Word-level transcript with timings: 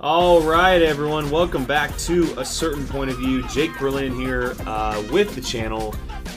All 0.00 0.40
right, 0.42 0.80
everyone, 0.80 1.28
welcome 1.28 1.64
back 1.64 1.96
to 1.98 2.32
A 2.38 2.44
Certain 2.44 2.86
Point 2.86 3.10
of 3.10 3.18
View. 3.18 3.42
Jake 3.48 3.76
Berlin 3.78 4.14
here 4.14 4.54
uh, 4.60 5.02
with 5.10 5.34
the 5.34 5.40
channel. 5.40 5.92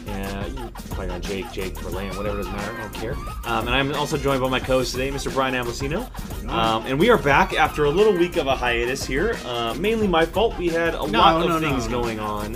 Uh, 0.07 0.45
you 0.47 0.69
play 0.95 1.07
on 1.09 1.21
Jake, 1.21 1.51
Jake 1.51 1.75
Berlin, 1.79 2.15
whatever 2.17 2.37
doesn't 2.37 2.51
matter, 2.53 2.73
I 2.75 2.81
don't 2.81 2.93
care. 2.93 3.13
Um, 3.45 3.67
and 3.67 3.69
I'm 3.69 3.93
also 3.93 4.17
joined 4.17 4.41
by 4.41 4.49
my 4.49 4.59
co-host 4.59 4.93
today, 4.93 5.11
Mr. 5.11 5.31
Brian 5.31 5.53
Amblesino. 5.53 6.09
Um, 6.49 6.85
and 6.87 6.99
we 6.99 7.11
are 7.11 7.19
back 7.19 7.53
after 7.53 7.85
a 7.85 7.89
little 7.91 8.13
week 8.13 8.35
of 8.37 8.47
a 8.47 8.55
hiatus 8.55 9.05
here. 9.05 9.37
Uh, 9.45 9.75
mainly 9.75 10.07
my 10.07 10.25
fault. 10.25 10.57
We 10.57 10.69
had 10.69 10.95
a 10.95 11.05
No, 11.07 11.19
lot 11.19 11.43
of 11.43 11.49
no, 11.49 11.59
things 11.59 11.87
no. 11.87 12.01
going 12.01 12.19
on. 12.19 12.55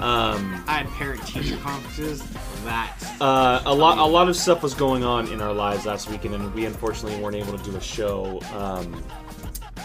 Um, 0.00 0.64
I 0.66 0.78
had 0.82 0.86
parent-teacher 0.92 1.58
conferences. 1.58 2.22
That 2.64 2.96
uh, 3.20 3.62
a 3.66 3.74
lot, 3.74 3.98
a 3.98 4.04
lot 4.04 4.28
of 4.28 4.36
stuff 4.36 4.62
was 4.62 4.74
going 4.74 5.04
on 5.04 5.28
in 5.28 5.40
our 5.40 5.52
lives 5.52 5.86
last 5.86 6.10
weekend, 6.10 6.34
and 6.34 6.52
we 6.54 6.64
unfortunately 6.64 7.20
weren't 7.22 7.36
able 7.36 7.56
to 7.56 7.62
do 7.70 7.76
a 7.76 7.80
show. 7.80 8.40
Um, 8.54 9.02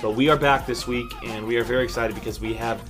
but 0.02 0.12
we 0.12 0.30
are 0.30 0.38
back 0.38 0.66
this 0.66 0.88
week, 0.88 1.12
and 1.24 1.46
we 1.46 1.58
are 1.58 1.64
very 1.64 1.84
excited 1.84 2.16
because 2.16 2.40
we 2.40 2.54
have 2.54 2.82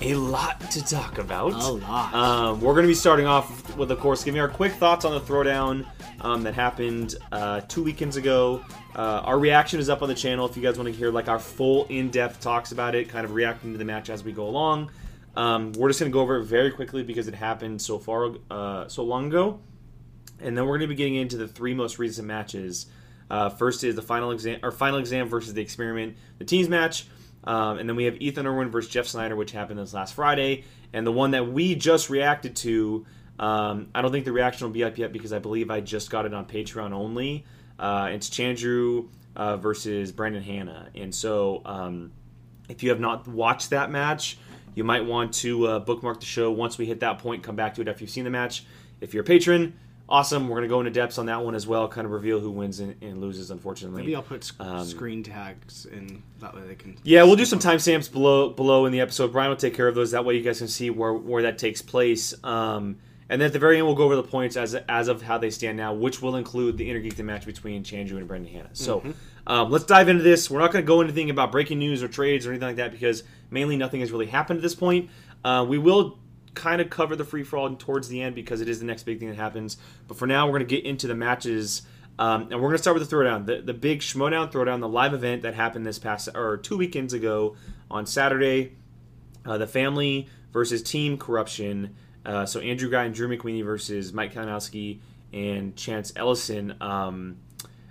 a 0.00 0.14
lot 0.14 0.60
to 0.70 0.84
talk 0.84 1.18
about. 1.18 1.52
A 1.52 1.68
lot. 1.72 2.14
Um, 2.14 2.60
we're 2.60 2.74
going 2.74 2.84
to 2.84 2.88
be 2.88 2.94
starting 2.94 3.26
off 3.26 3.76
with, 3.76 3.90
of 3.90 3.98
course, 3.98 4.24
giving 4.24 4.40
our 4.40 4.48
quick 4.48 4.72
thoughts 4.72 5.04
on 5.04 5.12
the 5.12 5.20
throwdown 5.20 5.86
um, 6.20 6.42
that 6.42 6.54
happened 6.54 7.16
uh, 7.32 7.60
two 7.62 7.82
weekends 7.82 8.16
ago. 8.16 8.62
Uh, 8.94 9.22
our 9.24 9.38
reaction 9.38 9.80
is 9.80 9.88
up 9.88 10.02
on 10.02 10.08
the 10.08 10.14
channel 10.14 10.46
if 10.46 10.56
you 10.56 10.62
guys 10.62 10.76
want 10.76 10.86
to 10.86 10.92
hear 10.92 11.10
like 11.10 11.28
our 11.28 11.38
full 11.38 11.86
in-depth 11.86 12.40
talks 12.40 12.72
about 12.72 12.94
it, 12.94 13.08
kind 13.08 13.24
of 13.24 13.32
reacting 13.32 13.72
to 13.72 13.78
the 13.78 13.84
match 13.84 14.10
as 14.10 14.24
we 14.24 14.32
go 14.32 14.46
along. 14.46 14.90
Um, 15.36 15.72
we're 15.72 15.88
just 15.88 16.00
going 16.00 16.10
to 16.10 16.14
go 16.14 16.20
over 16.20 16.38
it 16.38 16.44
very 16.44 16.70
quickly 16.70 17.02
because 17.02 17.28
it 17.28 17.34
happened 17.34 17.80
so 17.80 17.98
far, 17.98 18.34
uh, 18.50 18.88
so 18.88 19.02
long 19.02 19.26
ago, 19.26 19.60
and 20.40 20.56
then 20.56 20.64
we're 20.64 20.78
going 20.78 20.88
to 20.88 20.94
be 20.94 20.94
getting 20.94 21.16
into 21.16 21.36
the 21.36 21.46
three 21.46 21.74
most 21.74 21.98
recent 21.98 22.26
matches. 22.26 22.86
Uh, 23.30 23.48
first 23.48 23.84
is 23.84 23.94
the 23.94 24.02
final 24.02 24.30
exam, 24.30 24.60
or 24.62 24.70
final 24.70 24.98
exam 24.98 25.28
versus 25.28 25.54
the 25.54 25.62
experiment, 25.62 26.16
the 26.38 26.44
teams 26.44 26.68
match, 26.68 27.06
um, 27.44 27.78
and 27.78 27.88
then 27.88 27.96
we 27.96 28.04
have 28.04 28.16
Ethan 28.20 28.46
Erwin 28.46 28.70
versus 28.70 28.90
Jeff 28.90 29.06
Sneider, 29.06 29.36
which 29.36 29.52
happened 29.52 29.78
this 29.78 29.94
last 29.94 30.14
Friday, 30.14 30.64
and 30.92 31.06
the 31.06 31.12
one 31.12 31.32
that 31.32 31.50
we 31.50 31.74
just 31.74 32.10
reacted 32.10 32.56
to. 32.56 33.06
Um, 33.38 33.88
I 33.94 34.00
don't 34.00 34.12
think 34.12 34.24
the 34.24 34.32
reaction 34.32 34.66
will 34.66 34.72
be 34.72 34.82
up 34.82 34.96
yet 34.96 35.12
because 35.12 35.32
I 35.32 35.38
believe 35.38 35.70
I 35.70 35.80
just 35.80 36.10
got 36.10 36.24
it 36.24 36.32
on 36.32 36.46
Patreon 36.46 36.92
only. 36.92 37.44
Uh, 37.78 38.08
it's 38.12 38.30
Chandru 38.30 39.08
uh, 39.34 39.58
versus 39.58 40.10
Brandon 40.12 40.42
Hanna, 40.42 40.88
and 40.94 41.14
so 41.14 41.62
um, 41.64 42.12
if 42.68 42.82
you 42.82 42.90
have 42.90 43.00
not 43.00 43.28
watched 43.28 43.70
that 43.70 43.90
match, 43.90 44.38
you 44.74 44.84
might 44.84 45.04
want 45.04 45.34
to 45.34 45.66
uh, 45.66 45.78
bookmark 45.80 46.20
the 46.20 46.26
show. 46.26 46.50
Once 46.50 46.78
we 46.78 46.86
hit 46.86 47.00
that 47.00 47.18
point, 47.18 47.42
come 47.42 47.56
back 47.56 47.74
to 47.74 47.82
it 47.82 47.88
after 47.88 48.04
you've 48.04 48.10
seen 48.10 48.24
the 48.24 48.30
match. 48.30 48.64
If 49.00 49.12
you're 49.12 49.22
a 49.22 49.26
patron, 49.26 49.74
awesome. 50.08 50.48
We're 50.48 50.56
going 50.56 50.68
to 50.68 50.72
go 50.72 50.80
into 50.80 50.90
depths 50.92 51.18
on 51.18 51.26
that 51.26 51.44
one 51.44 51.54
as 51.54 51.66
well, 51.66 51.88
kind 51.88 52.04
of 52.04 52.12
reveal 52.12 52.40
who 52.40 52.50
wins 52.50 52.80
and, 52.80 52.94
and 53.02 53.20
loses, 53.20 53.50
unfortunately. 53.50 54.02
maybe 54.02 54.14
I'll 54.16 54.22
put 54.22 54.44
sc- 54.44 54.60
Um, 54.60 54.84
screen 54.84 55.22
tags 55.22 55.86
in 55.86 56.22
that 56.40 56.54
way 56.54 56.62
they 56.66 56.74
can. 56.74 56.96
Yeah, 57.02 57.24
we'll 57.24 57.36
do 57.36 57.44
some 57.44 57.58
timestamps 57.58 58.10
below 58.10 58.50
below 58.50 58.86
in 58.86 58.92
the 58.92 59.00
episode. 59.00 59.32
Brian 59.32 59.48
will 59.50 59.56
take 59.56 59.74
care 59.74 59.88
of 59.88 59.94
those. 59.94 60.12
That 60.12 60.24
way, 60.24 60.36
you 60.36 60.42
guys 60.42 60.58
can 60.58 60.68
see 60.68 60.90
where 60.90 61.12
where 61.12 61.42
that 61.42 61.58
takes 61.58 61.82
place. 61.82 62.34
Um, 62.44 62.98
and 63.28 63.40
then 63.40 63.46
at 63.46 63.52
the 63.52 63.58
very 63.58 63.78
end, 63.78 63.86
we'll 63.86 63.96
go 63.96 64.04
over 64.04 64.14
the 64.16 64.22
points 64.22 64.56
as 64.56 64.74
as 64.74 65.08
of 65.08 65.22
how 65.22 65.38
they 65.38 65.50
stand 65.50 65.76
now, 65.76 65.92
which 65.94 66.22
will 66.22 66.36
include 66.36 66.76
the 66.78 66.88
Innergeekdom 66.88 67.24
match 67.24 67.44
between 67.44 67.82
Chandru 67.82 68.18
and 68.18 68.28
Brendan 68.28 68.52
Hanna. 68.52 68.70
So 68.72 69.02
um, 69.48 69.70
let's 69.70 69.84
dive 69.84 70.08
into 70.08 70.22
this. 70.22 70.48
We're 70.48 70.60
not 70.60 70.70
going 70.70 70.84
to 70.84 70.86
go 70.86 71.00
into 71.00 71.12
anything 71.12 71.30
about 71.30 71.50
breaking 71.50 71.80
news 71.80 72.04
or 72.04 72.08
trades 72.08 72.46
or 72.46 72.50
anything 72.50 72.68
like 72.68 72.76
that 72.76 72.92
because 72.92 73.24
mainly 73.50 73.76
nothing 73.76 73.98
has 74.00 74.12
really 74.12 74.26
happened 74.26 74.58
at 74.58 74.62
this 74.62 74.76
point. 74.76 75.10
Uh, 75.44 75.64
we 75.68 75.78
will 75.78 76.18
kind 76.56 76.80
of 76.80 76.90
cover 76.90 77.14
the 77.14 77.24
free 77.24 77.44
for 77.44 77.56
all 77.56 77.72
towards 77.76 78.08
the 78.08 78.20
end 78.20 78.34
because 78.34 78.60
it 78.60 78.68
is 78.68 78.80
the 78.80 78.86
next 78.86 79.04
big 79.04 79.20
thing 79.20 79.28
that 79.28 79.36
happens. 79.36 79.76
But 80.08 80.16
for 80.16 80.26
now, 80.26 80.46
we're 80.46 80.58
going 80.58 80.68
to 80.68 80.74
get 80.74 80.84
into 80.84 81.06
the 81.06 81.14
matches. 81.14 81.82
Um, 82.18 82.48
and 82.50 82.54
we're 82.54 82.68
going 82.68 82.72
to 82.72 82.78
start 82.78 82.98
with 82.98 83.08
the 83.08 83.14
throwdown, 83.14 83.46
the, 83.46 83.60
the 83.60 83.74
big 83.74 84.00
Schmoedown 84.00 84.50
throwdown, 84.50 84.80
the 84.80 84.88
live 84.88 85.14
event 85.14 85.42
that 85.42 85.54
happened 85.54 85.86
this 85.86 85.98
past 85.98 86.30
or 86.34 86.56
two 86.56 86.76
weekends 86.76 87.12
ago 87.12 87.56
on 87.90 88.06
Saturday. 88.06 88.72
Uh, 89.44 89.58
the 89.58 89.66
family 89.66 90.28
versus 90.52 90.82
team 90.82 91.18
corruption. 91.18 91.94
Uh, 92.24 92.44
so 92.44 92.58
Andrew 92.58 92.90
Guy 92.90 93.04
and 93.04 93.14
Drew 93.14 93.28
McWeeny 93.28 93.64
versus 93.64 94.12
Mike 94.12 94.34
Kalinowski 94.34 94.98
and 95.32 95.76
Chance 95.76 96.14
Ellison. 96.16 96.74
Um, 96.80 97.36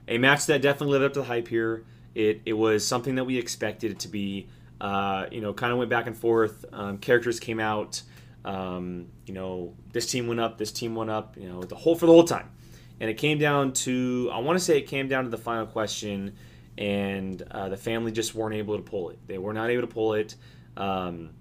a 0.08 0.18
match 0.18 0.48
that 0.48 0.62
definitely 0.62 0.98
lived 0.98 1.06
up 1.06 1.14
to 1.14 1.20
the 1.20 1.26
hype 1.26 1.48
here. 1.48 1.86
It, 2.16 2.42
it 2.46 2.54
was 2.54 2.86
something 2.86 3.16
that 3.16 3.26
we 3.26 3.38
expected 3.38 3.92
it 3.92 4.00
to 4.00 4.08
be. 4.08 4.50
Uh, 4.82 5.28
you 5.32 5.40
know, 5.40 5.54
kind 5.54 5.72
of 5.72 5.78
went 5.78 5.90
back 5.90 6.08
and 6.08 6.18
forth. 6.18 6.66
Um, 6.74 6.98
characters 6.98 7.40
came 7.40 7.60
out. 7.60 8.02
Um, 8.46 9.08
you 9.26 9.34
know, 9.34 9.74
this 9.92 10.06
team 10.06 10.28
went 10.28 10.40
up, 10.40 10.58
this 10.58 10.72
team 10.72 10.96
went 10.96 11.10
up. 11.10 11.36
You 11.36 11.50
know, 11.50 11.64
the 11.64 11.76
whole 11.76 11.96
for 11.96 12.06
the 12.06 12.12
whole 12.12 12.24
time, 12.24 12.52
and 13.00 13.10
it 13.10 13.16
came 13.16 13.40
down 13.40 13.74
to 13.74 14.30
I 14.32 14.38
want 14.38 14.58
to 14.58 14.64
say 14.64 14.78
it 14.78 14.88
came 14.88 15.08
down 15.08 15.24
to 15.26 15.30
the 15.30 15.38
final 15.38 15.66
question, 15.66 16.36
and 16.78 17.42
uh, 17.52 17.70
the 17.70 17.78
family 17.78 18.12
just 18.12 18.36
weren't 18.36 18.56
able 18.56 18.78
to 18.78 18.84
pull 18.84 19.10
it. 19.10 19.20
They 19.28 19.40
were 19.40 19.54
not 19.54 19.70
able 19.70 19.82
to 19.82 19.94
pull 19.94 20.14
it. 20.14 20.36
Um, 20.78 21.32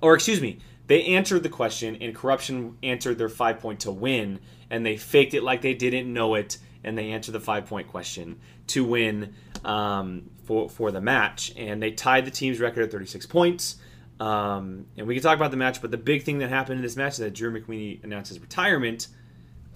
or 0.00 0.14
excuse 0.14 0.40
me, 0.40 0.60
they 0.86 1.04
answered 1.04 1.42
the 1.42 1.50
question, 1.50 1.98
and 2.00 2.14
corruption 2.14 2.78
answered 2.82 3.18
their 3.18 3.28
five 3.28 3.60
point 3.60 3.80
to 3.80 3.92
win, 3.92 4.40
and 4.70 4.84
they 4.86 4.96
faked 4.96 5.34
it 5.34 5.42
like 5.42 5.60
they 5.60 5.74
didn't 5.74 6.10
know 6.10 6.34
it, 6.34 6.56
and 6.82 6.96
they 6.96 7.10
answered 7.10 7.32
the 7.32 7.40
five 7.40 7.66
point 7.66 7.88
question 7.88 8.40
to 8.68 8.84
win 8.84 9.34
um, 9.66 10.30
for 10.44 10.70
for 10.70 10.90
the 10.90 11.00
match, 11.02 11.52
and 11.58 11.82
they 11.82 11.90
tied 11.90 12.24
the 12.24 12.30
team's 12.30 12.58
record 12.58 12.84
at 12.84 12.90
thirty 12.90 13.06
six 13.06 13.26
points. 13.26 13.76
Um, 14.20 14.86
and 14.96 15.06
we 15.06 15.14
can 15.14 15.22
talk 15.22 15.36
about 15.36 15.50
the 15.52 15.56
match, 15.56 15.80
but 15.80 15.90
the 15.90 15.96
big 15.96 16.24
thing 16.24 16.38
that 16.38 16.48
happened 16.48 16.78
in 16.78 16.82
this 16.82 16.96
match 16.96 17.12
is 17.12 17.18
that 17.18 17.34
Drew 17.34 17.52
McWeeny 17.52 18.02
announced 18.02 18.30
his 18.30 18.40
retirement. 18.40 19.08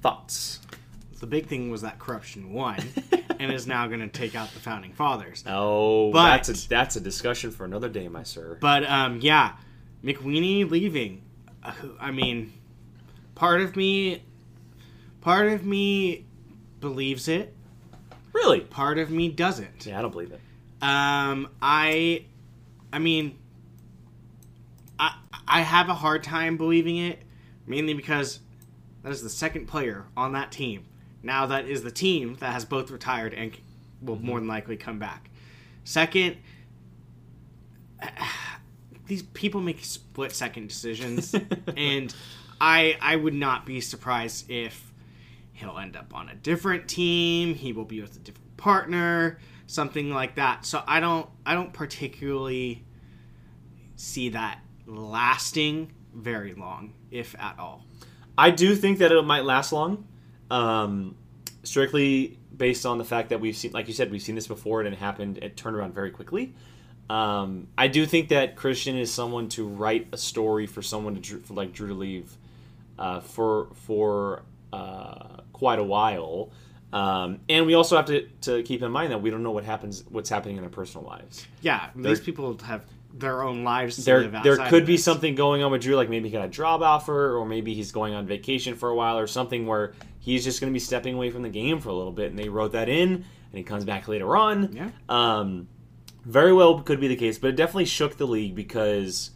Thoughts? 0.00 0.58
The 1.20 1.26
big 1.28 1.47
thing 1.47 1.70
was 1.70 1.82
that 1.82 2.00
corruption 2.00 2.53
won, 2.53 2.82
and 3.38 3.53
is 3.53 3.69
now 3.69 3.86
going 3.86 4.00
to 4.00 4.08
take 4.08 4.34
out 4.34 4.53
the 4.54 4.58
founding 4.58 4.92
fathers. 4.92 5.44
Oh, 5.47 6.10
But- 6.10 6.30
that's 6.30 6.48
a 6.64 6.69
that's 6.69 6.97
a 6.97 7.00
discussion 7.00 7.53
for 7.53 7.64
another 7.64 7.88
day, 7.88 8.08
my 8.08 8.25
sir. 8.25 8.58
But 8.60 8.82
um, 8.84 9.20
yeah, 9.20 9.53
McWeeny 10.03 10.69
leaving. 10.69 11.22
Uh, 11.62 11.72
I 12.00 12.10
mean, 12.10 12.53
part 13.36 13.60
of 13.60 13.76
me, 13.76 14.24
part 15.20 15.47
of 15.53 15.64
me 15.64 16.26
believes 16.80 17.28
it. 17.28 17.54
really? 18.32 18.59
Part 18.62 18.98
of 18.98 19.09
me 19.09 19.28
doesn't. 19.28 19.86
Yeah, 19.86 20.00
I 20.00 20.03
don't 20.03 20.10
believe 20.10 20.32
it. 20.32 20.41
Um, 20.82 21.48
I, 21.62 22.24
I 22.92 22.98
mean, 22.98 23.38
I 25.02 25.16
I 25.48 25.60
have 25.62 25.88
a 25.88 25.94
hard 25.94 26.22
time 26.22 26.56
believing 26.56 26.96
it, 26.96 27.18
mainly 27.66 27.92
because 27.92 28.40
that 29.02 29.12
is 29.12 29.22
the 29.22 29.28
second 29.28 29.66
player 29.66 30.06
on 30.16 30.32
that 30.32 30.52
team. 30.52 30.86
Now 31.22 31.46
that 31.46 31.66
is 31.66 31.82
the 31.82 31.90
team 31.90 32.36
that 32.36 32.52
has 32.52 32.64
both 32.64 32.90
retired 32.90 33.34
and 33.34 33.52
will 34.00 34.16
more 34.16 34.38
than 34.38 34.48
likely 34.48 34.76
come 34.76 34.98
back. 34.98 35.30
Second, 35.84 36.36
these 39.06 39.22
people 39.22 39.60
make 39.60 39.84
split 39.84 40.32
second 40.32 40.68
decisions, 40.68 41.34
and 41.76 42.14
I 42.60 42.96
I 43.00 43.16
would 43.16 43.34
not 43.34 43.66
be 43.66 43.80
surprised 43.80 44.48
if 44.50 44.92
he'll 45.52 45.78
end 45.78 45.96
up 45.96 46.14
on 46.14 46.28
a 46.28 46.34
different 46.34 46.88
team. 46.88 47.54
He 47.54 47.72
will 47.72 47.84
be 47.84 48.00
with 48.00 48.16
a 48.16 48.20
different 48.20 48.56
partner, 48.56 49.38
something 49.66 50.10
like 50.10 50.36
that. 50.36 50.64
So 50.64 50.82
I 50.86 51.00
don't 51.00 51.28
I 51.44 51.54
don't 51.54 51.72
particularly 51.72 52.84
see 53.96 54.30
that 54.30 54.60
lasting 54.92 55.92
very 56.14 56.54
long, 56.54 56.94
if 57.10 57.34
at 57.38 57.58
all. 57.58 57.84
I 58.36 58.50
do 58.50 58.75
think 58.75 58.98
that 58.98 59.12
it 59.12 59.22
might 59.22 59.44
last 59.44 59.72
long, 59.72 60.06
um, 60.50 61.16
strictly 61.62 62.38
based 62.56 62.86
on 62.86 62.98
the 62.98 63.04
fact 63.04 63.30
that 63.30 63.41
we've 63.41 63.56
seen, 63.56 63.72
like 63.72 63.88
you 63.88 63.94
said, 63.94 64.10
we've 64.10 64.22
seen 64.22 64.34
this 64.34 64.47
before 64.47 64.80
and 64.80 64.92
it 64.92 64.98
happened. 64.98 65.38
It 65.38 65.56
turned 65.56 65.76
around 65.76 65.94
very 65.94 66.10
quickly. 66.10 66.54
Um, 67.10 67.69
I 67.76 67.88
do 67.88 68.06
think 68.06 68.28
that 68.28 68.56
Kristian 68.56 68.98
is 68.98 69.12
someone 69.12 69.48
to 69.50 69.66
write 69.66 70.08
a 70.12 70.16
story 70.16 70.66
for 70.66 70.82
someone 70.82 71.20
to 71.20 71.38
for 71.41 71.54
like 71.54 71.72
Drew 71.72 71.88
to 71.88 71.94
leave 71.94 72.36
uh, 72.98 73.21
for 73.21 73.68
for 73.74 74.44
uh, 74.72 75.41
quite 75.53 75.78
a 75.78 75.84
while. 75.84 76.50
Um, 76.92 77.41
and 77.48 77.66
we 77.66 77.74
also 77.74 77.97
have 77.97 78.04
to, 78.06 78.28
to 78.42 78.62
keep 78.62 78.83
in 78.83 78.92
mind 78.92 79.12
that 79.12 79.22
we 79.22 79.30
don't 79.30 79.42
know 79.42 79.50
what 79.50 79.65
happens, 79.65 80.04
what's 80.10 80.28
happening 80.28 80.56
in 80.56 80.62
their 80.62 80.71
personal 80.71 81.06
lives. 81.06 81.47
Yeah, 81.62 81.89
these 81.97 82.21
people 82.21 82.59
have 82.65 82.84
their 83.14 83.42
own 83.42 83.64
lives 83.64 83.97
to 83.97 84.03
there 84.03 84.28
there 84.28 84.56
could 84.68 84.86
be 84.86 84.94
this. 84.94 85.04
something 85.04 85.34
going 85.34 85.62
on 85.62 85.70
with 85.70 85.82
Drew, 85.82 85.97
like 85.97 86.09
maybe 86.09 86.28
he 86.28 86.32
got 86.32 86.44
a 86.44 86.48
job 86.48 86.82
offer, 86.82 87.36
or 87.36 87.47
maybe 87.47 87.74
he's 87.74 87.92
going 87.92 88.14
on 88.14 88.26
vacation 88.26 88.74
for 88.74 88.88
a 88.88 88.94
while, 88.94 89.18
or 89.18 89.26
something 89.26 89.66
where 89.66 89.94
he's 90.18 90.44
just 90.44 90.60
going 90.60 90.72
to 90.72 90.74
be 90.74 90.80
stepping 90.80 91.14
away 91.14 91.30
from 91.30 91.42
the 91.42 91.48
game 91.48 91.80
for 91.80 91.91
a 91.91 91.94
little 91.94 92.12
bit, 92.12 92.30
and 92.30 92.38
they 92.38 92.48
wrote 92.48 92.72
that 92.72 92.88
in, 92.88 93.12
and 93.12 93.24
he 93.53 93.62
comes 93.62 93.84
back 93.84 94.09
later 94.09 94.36
on. 94.36 94.72
Yeah. 94.72 94.91
Um, 95.09 95.68
very 96.24 96.53
well 96.53 96.80
could 96.80 97.00
be 97.00 97.09
the 97.09 97.16
case, 97.16 97.38
but 97.38 97.48
it 97.48 97.56
definitely 97.56 97.86
shook 97.86 98.16
the 98.16 98.26
league 98.26 98.54
because 98.54 99.30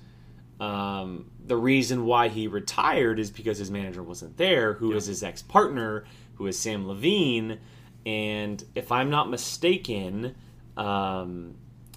um, 0.60 1.30
the 1.44 1.56
reason 1.56 2.06
why 2.06 2.28
he 2.28 2.48
retired 2.48 3.18
is 3.18 3.30
because 3.30 3.58
his 3.58 3.70
manager 3.70 4.02
wasn't 4.02 4.36
there, 4.36 4.74
who 4.74 4.92
who 4.92 4.96
is 4.96 5.06
his 5.06 5.22
ex 5.22 5.42
partner, 5.42 6.04
who 6.36 6.46
is 6.46 6.56
Samm 6.56 6.86
Levine, 6.86 7.58
and 8.04 8.62
if 8.74 8.90
I'm 8.90 9.10
not 9.10 9.28
mistaken. 9.30 10.34
Um, 10.76 11.56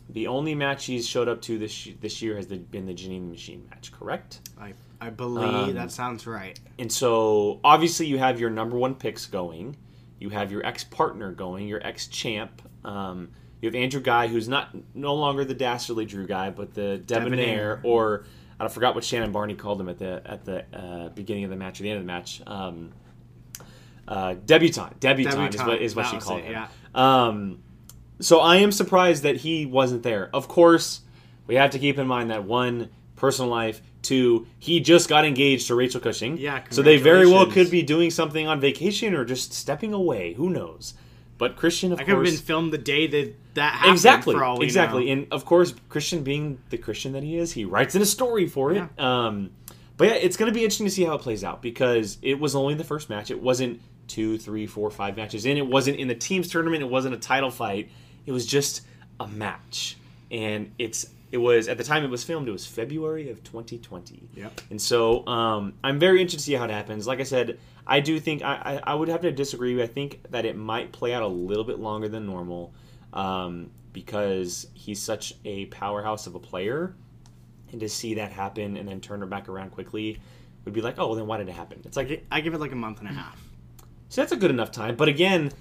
the 0.10 0.28
only 0.28 0.56
match 0.56 0.86
he's 0.86 1.08
showed 1.08 1.28
up 1.28 1.42
to 1.44 1.58
this 1.58 1.88
this 2.02 2.22
year 2.22 2.36
has 2.36 2.48
been 2.48 2.86
the 2.86 2.94
Janine 2.94 3.30
Machine 3.30 3.66
match, 3.70 3.92
correct? 3.92 4.42
I 4.60 4.74
I 5.02 5.10
believe 5.12 5.54
Um, 5.70 5.74
that 5.76 5.92
sounds 5.92 6.28
right. 6.28 6.60
And 6.78 6.92
so 6.92 7.60
obviously 7.64 8.08
you 8.08 8.18
have 8.18 8.40
your 8.40 8.50
number 8.50 8.78
one 8.78 8.96
picks 8.96 9.26
going, 9.26 9.78
you 10.20 10.30
have 10.30 10.52
your 10.52 10.66
ex 10.66 10.84
partner 10.84 11.32
going, 11.32 11.68
your 11.68 11.86
ex 11.86 12.08
champ. 12.08 12.62
Um, 12.84 13.30
You 13.62 13.68
have 13.68 13.76
Andrew 13.76 14.02
Guy, 14.02 14.28
who's 14.28 14.48
not 14.48 14.70
no 14.96 15.14
longer 15.16 15.44
the 15.46 15.54
dastardly 15.54 16.06
Drew 16.06 16.26
guy, 16.26 16.50
but 16.50 16.74
the 16.74 16.98
debonair, 17.06 17.76
Debonair. 17.76 17.82
or 17.84 18.26
I 18.60 18.68
forgot 18.70 18.96
what 18.96 19.04
Shannon 19.04 19.32
Barney 19.32 19.56
called 19.56 19.80
him 19.82 19.90
at 19.90 20.00
the 20.00 20.22
at 20.26 20.44
the 20.46 20.66
uh, 20.74 21.10
beginning 21.10 21.44
of 21.46 21.50
the 21.50 21.56
match 21.58 21.80
or 21.80 21.84
the 21.84 21.90
end 21.92 22.00
of 22.00 22.04
the 22.04 22.08
match. 22.08 22.42
Um, 22.48 22.92
uh, 24.08 24.36
debutante, 24.46 25.00
debutante, 25.00 25.56
is 25.56 25.62
what 25.62 25.82
is 25.82 25.96
what 25.96 26.08
she 26.08 26.18
called 26.18 26.40
it, 26.40 26.46
him. 26.46 26.52
yeah. 26.54 26.68
Um, 26.96 27.60
so 28.20 28.40
I 28.40 28.58
am 28.58 28.72
surprised 28.72 29.24
that 29.24 29.38
he 29.38 29.66
wasn't 29.66 30.04
there. 30.04 30.30
Of 30.34 30.48
course, 30.48 31.02
we 31.48 31.56
have 31.56 31.72
to 31.72 31.80
keep 31.80 31.98
in 31.98 32.08
mind 32.08 32.30
that 32.32 32.44
one, 32.44 32.90
personal 33.16 33.50
life. 33.50 33.82
Two, 34.02 34.48
he 34.60 34.80
just 34.80 35.10
got 35.10 35.26
engaged 35.26 35.68
to 35.68 35.76
Rachel 35.76 36.00
Cushing. 36.00 36.38
Yeah, 36.38 36.64
So 36.70 36.82
they 36.82 36.98
very 36.98 37.28
well 37.28 37.46
could 37.46 37.70
be 37.70 37.82
doing 37.82 38.12
something 38.12 38.48
on 38.48 38.60
vacation 38.62 39.14
or 39.14 39.26
just 39.26 39.52
stepping 39.54 39.94
away. 39.94 40.34
Who 40.34 40.50
knows? 40.50 40.94
But 41.38 41.56
Kristian, 41.58 41.92
of 41.92 41.98
course. 41.98 42.02
I 42.02 42.04
could 42.04 42.16
have 42.16 42.24
been 42.26 42.36
filmed 42.38 42.74
the 42.74 42.78
day 42.78 43.08
that 43.08 43.36
that 43.56 43.74
happened. 43.74 43.94
exactly, 43.94 44.36
For 44.36 44.44
all 44.44 44.58
we 44.60 44.66
exactly, 44.66 45.06
know. 45.06 45.12
and 45.12 45.28
of 45.32 45.46
course, 45.46 45.74
Kristian 45.90 46.24
being 46.24 46.60
the 46.70 46.78
Kristian 46.78 47.14
that 47.14 47.24
he 47.24 47.38
is, 47.38 47.54
he 47.54 47.66
writes 47.66 47.96
in 47.96 48.02
a 48.02 48.06
story 48.06 48.48
for 48.48 48.72
it. 48.74 49.00
Um, 49.00 49.52
but 49.98 50.08
yeah, 50.08 50.14
it's 50.16 50.38
going 50.38 50.50
to 50.52 50.54
be 50.54 50.64
interesting 50.64 50.86
to 50.86 50.92
see 50.92 51.04
how 51.04 51.16
it 51.16 51.22
plays 51.22 51.44
out 51.44 51.62
because 51.62 52.18
it 52.22 52.40
was 52.40 52.56
only 52.56 52.74
the 52.74 52.84
first 52.86 53.10
match. 53.10 53.32
It 53.32 53.42
wasn't 53.42 53.82
two, 54.08 54.38
three, 54.38 54.66
four, 54.66 54.90
five 54.90 55.16
matches 55.18 55.46
in. 55.46 55.58
It 55.58 55.68
wasn't 55.68 55.98
in 55.98 56.08
the 56.08 56.16
teams 56.16 56.48
tournament. 56.50 56.84
It 56.84 56.90
wasn't 56.90 57.16
a 57.16 57.20
title 57.20 57.52
fight. 57.52 57.90
It 58.26 58.32
was 58.32 58.46
just 58.46 58.82
a 59.20 59.28
match, 59.28 59.98
and 60.32 60.72
it's 60.78 61.08
it 61.32 61.38
was 61.38 61.68
at 61.68 61.78
the 61.78 61.84
time 61.84 62.04
it 62.04 62.10
was 62.10 62.24
filmed. 62.24 62.48
It 62.48 62.52
was 62.52 62.66
February 62.66 63.30
of 63.30 63.44
2020. 63.44 64.30
Yep. 64.36 64.62
And 64.72 64.82
so 64.82 65.26
um, 65.28 65.74
I'm 65.84 66.00
very 66.00 66.22
interested 66.22 66.40
to 66.40 66.44
see 66.44 66.54
how 66.54 66.66
it 66.66 66.72
happens. 66.72 67.06
Like 67.06 67.20
I 67.20 67.24
said, 67.24 67.60
I 67.86 68.00
do 68.00 68.20
think 68.20 68.42
I, 68.42 68.80
I, 68.84 68.92
I 68.92 68.96
would 68.96 69.10
have 69.10 69.22
to 69.22 69.32
disagree. 69.32 69.82
I 69.82 69.88
think 69.88 70.22
that 70.32 70.46
it 70.46 70.56
might 70.56 70.92
play 70.92 71.14
out 71.14 71.22
a 71.22 71.28
little 71.28 71.64
bit 71.64 71.80
longer 71.80 72.10
than 72.10 72.26
normal 72.26 72.74
um, 73.14 73.70
because 73.94 74.68
he's 74.74 75.02
such 75.02 75.36
a 75.46 75.66
powerhouse 75.68 76.26
of 76.26 76.36
a 76.36 76.40
player. 76.40 76.96
And 77.72 77.80
to 77.82 77.90
see 77.90 78.16
that 78.16 78.32
happen 78.32 78.78
and 78.78 78.88
then 78.88 79.00
turn 79.00 79.20
her 79.20 79.28
back 79.28 79.50
around 79.50 79.70
quickly 79.70 80.20
would 80.66 80.74
be 80.74 80.82
like, 80.82 80.96
oh, 80.98 81.08
well, 81.08 81.16
then 81.16 81.28
why 81.28 81.38
did 81.38 81.48
it 81.48 81.54
happen? 81.54 81.82
It's 81.86 81.96
like, 81.96 82.26
I 82.32 82.42
give 82.42 82.56
it 82.56 82.60
like 82.60 82.72
a 82.72 82.76
month 82.76 83.00
and 83.00 83.10
a 83.10 83.12
half. 83.12 83.40
so 84.10 84.22
that's 84.22 84.32
a 84.32 84.38
good 84.38 84.50
enough 84.50 84.72
time. 84.72 84.96
But 84.96 85.08
again, 85.08 85.52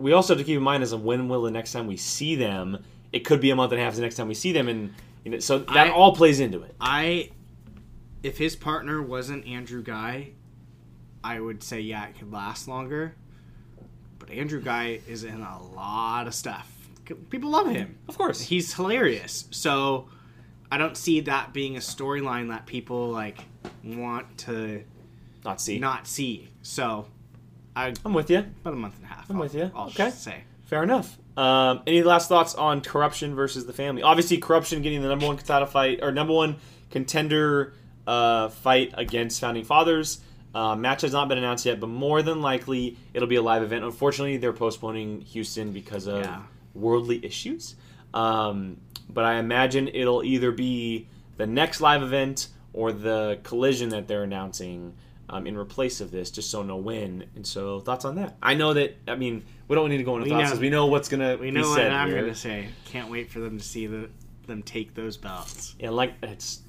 we 0.00 0.12
also 0.12 0.34
have 0.34 0.38
to 0.38 0.44
keep 0.44 0.56
in 0.56 0.62
mind 0.62 0.82
is 0.82 0.94
when 0.94 1.28
will 1.28 1.42
the 1.42 1.50
next 1.50 1.72
time 1.72 1.86
we 1.86 1.96
see 1.96 2.34
them? 2.36 2.82
It 3.12 3.20
could 3.20 3.40
be 3.40 3.50
a 3.50 3.56
month 3.56 3.72
and 3.72 3.80
a 3.80 3.84
half 3.84 3.94
the 3.94 4.00
next 4.02 4.16
time 4.16 4.28
we 4.28 4.34
see 4.34 4.52
them, 4.52 4.68
and 4.68 4.94
you 5.24 5.30
know, 5.32 5.38
so 5.40 5.58
that 5.58 5.76
I- 5.88 5.90
all 5.90 6.14
plays 6.14 6.40
into 6.40 6.62
it. 6.62 6.74
I, 6.80 7.30
if 8.22 8.38
his 8.38 8.56
partner 8.56 9.02
wasn't 9.02 9.46
Andrew 9.46 9.82
Guy, 9.82 10.30
I 11.24 11.40
would 11.40 11.62
say 11.62 11.80
yeah, 11.80 12.06
it 12.08 12.18
could 12.18 12.32
last 12.32 12.68
longer. 12.68 13.14
But 14.18 14.30
Andrew 14.30 14.60
Guy 14.60 15.00
is 15.08 15.24
in 15.24 15.40
a 15.40 15.62
lot 15.74 16.26
of 16.26 16.34
stuff. 16.34 16.70
People 17.30 17.50
love 17.50 17.68
him. 17.68 17.98
Of 18.08 18.16
course, 18.16 18.40
He's 18.40 18.72
hilarious. 18.74 19.48
So 19.50 20.08
I 20.70 20.78
don't 20.78 20.96
see 20.96 21.20
that 21.22 21.52
being 21.52 21.76
a 21.76 21.80
storyline 21.80 22.48
that 22.50 22.66
people 22.66 23.08
like 23.08 23.38
want 23.82 24.38
to 24.38 24.84
not 25.44 25.60
see. 25.60 25.78
not 25.80 26.06
see. 26.06 26.50
So 26.62 27.06
I 27.76 27.92
I'm 28.04 28.14
with 28.14 28.30
you. 28.30 28.38
about 28.38 28.74
a 28.74 28.76
month 28.76 28.96
and 28.96 29.04
a 29.04 29.08
half. 29.08 29.30
I'm 29.30 29.38
with 29.38 29.54
you. 29.54 29.70
I'll 29.74 29.86
Okay. 29.88 30.10
say. 30.10 30.44
Fair 30.64 30.82
enough. 30.82 31.18
Um, 31.36 31.80
any 31.86 32.02
last 32.02 32.28
thoughts 32.28 32.54
on 32.54 32.80
corruption 32.80 33.34
versus 33.34 33.66
the 33.66 33.72
family? 33.72 34.02
Obviously, 34.02 34.38
corruption 34.38 34.82
getting 34.82 35.02
the 35.02 35.08
number 35.08 35.26
one 35.26 35.36
title 35.38 35.66
fight 35.66 36.00
or 36.02 36.12
number 36.12 36.32
one 36.32 36.56
contender 36.90 37.72
uh, 38.06 38.48
fight 38.48 38.92
against 38.96 39.40
founding 39.40 39.64
fathers. 39.64 40.20
Uh, 40.54 40.74
match 40.74 41.02
has 41.02 41.12
not 41.12 41.28
been 41.28 41.38
announced 41.38 41.64
yet, 41.64 41.78
but 41.78 41.86
more 41.88 42.22
than 42.22 42.42
likely 42.42 42.96
it'll 43.14 43.28
be 43.28 43.36
a 43.36 43.42
live 43.42 43.62
event. 43.62 43.84
Unfortunately, 43.84 44.36
they're 44.36 44.52
postponing 44.52 45.20
Houston 45.22 45.72
because 45.72 46.06
of 46.08 46.20
Yeah. 46.20 46.42
worldly 46.74 47.24
issues. 47.24 47.76
Um, 48.12 48.78
but 49.08 49.24
I 49.24 49.34
imagine 49.38 49.88
it'll 49.88 50.24
either 50.24 50.50
be 50.50 51.06
the 51.36 51.46
next 51.46 51.80
live 51.80 52.02
event 52.02 52.48
or 52.72 52.92
the 52.92 53.38
collision 53.44 53.90
that 53.90 54.08
they're 54.08 54.24
announcing 54.24 54.94
um, 55.30 55.46
in 55.46 55.56
replace 55.56 56.00
of 56.00 56.10
this, 56.10 56.30
just 56.30 56.50
so 56.50 56.62
know 56.62 56.76
when. 56.76 57.24
And 57.36 57.46
so, 57.46 57.80
thoughts 57.80 58.04
on 58.04 58.16
that? 58.16 58.36
I 58.42 58.54
know 58.54 58.74
that. 58.74 58.96
I 59.08 59.14
mean, 59.16 59.44
we 59.68 59.76
don't 59.76 59.88
need 59.88 59.98
to 59.98 60.02
go 60.04 60.16
into 60.16 60.24
We 60.24 60.30
thoughts 60.30 60.54
know- 60.54 60.60
we 60.60 60.68
know 60.70 60.86
what's 60.86 61.08
gonna 61.08 61.36
We 61.36 61.46
be 61.46 61.50
know 61.52 61.68
what 61.68 61.76
said 61.76 61.92
I'm 61.92 62.08
here. 62.08 62.20
gonna 62.20 62.34
say. 62.34 62.68
Can't 62.84 63.10
wait 63.10 63.30
for 63.30 63.38
them 63.40 63.56
to 63.58 63.64
see 63.64 63.86
the, 63.86 64.10
them 64.46 64.62
take 64.62 64.94
those 64.94 65.16
belts. 65.16 65.74
Yeah, 65.78 65.90
like 65.90 66.14
it's 66.22 66.60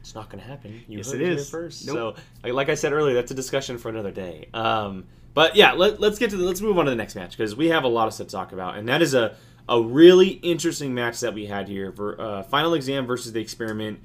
it's 0.00 0.14
not 0.14 0.30
going 0.30 0.42
to 0.42 0.48
happen. 0.48 0.80
You 0.88 0.98
Yes, 0.98 1.12
it 1.12 1.20
is. 1.20 1.50
first. 1.50 1.86
Nope. 1.86 1.96
So, 2.16 2.22
like, 2.42 2.52
like 2.54 2.68
I 2.70 2.74
said 2.76 2.92
earlier, 2.94 3.14
that's 3.14 3.30
a 3.30 3.34
discussion 3.34 3.76
for 3.76 3.88
another 3.90 4.12
day. 4.12 4.48
Um, 4.54 5.04
but 5.34 5.54
yeah, 5.54 5.72
let, 5.72 6.00
let's 6.00 6.18
get 6.18 6.30
to 6.30 6.36
the, 6.36 6.44
let's 6.44 6.62
move 6.62 6.78
on 6.78 6.86
to 6.86 6.90
the 6.90 6.96
next 6.96 7.14
match 7.14 7.32
because 7.36 7.54
we 7.54 7.68
have 7.68 7.84
a 7.84 7.88
lot 7.88 8.06
of 8.08 8.14
stuff 8.14 8.28
to 8.28 8.32
talk 8.32 8.52
about, 8.52 8.76
and 8.78 8.88
that 8.88 9.02
is 9.02 9.12
a 9.14 9.36
a 9.68 9.82
really 9.82 10.28
interesting 10.28 10.94
match 10.94 11.20
that 11.20 11.34
we 11.34 11.44
had 11.44 11.68
here 11.68 11.92
for 11.92 12.18
uh, 12.18 12.42
Final 12.44 12.72
Exam 12.72 13.04
versus 13.06 13.32
the 13.32 13.40
Experiment. 13.40 14.00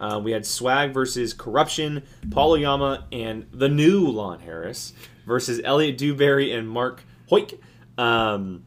Uh, 0.00 0.20
we 0.22 0.32
had 0.32 0.46
Swag 0.46 0.92
versus 0.92 1.32
Corruption, 1.32 2.02
Paul 2.30 2.52
Oyama, 2.52 3.06
and 3.10 3.46
the 3.52 3.68
new 3.68 4.06
Lon 4.08 4.40
Harris 4.40 4.92
versus 5.26 5.60
Elliot 5.64 5.98
Dewberry 5.98 6.52
and 6.52 6.68
Mark 6.68 7.02
Hoik. 7.30 7.58
Um, 7.96 8.64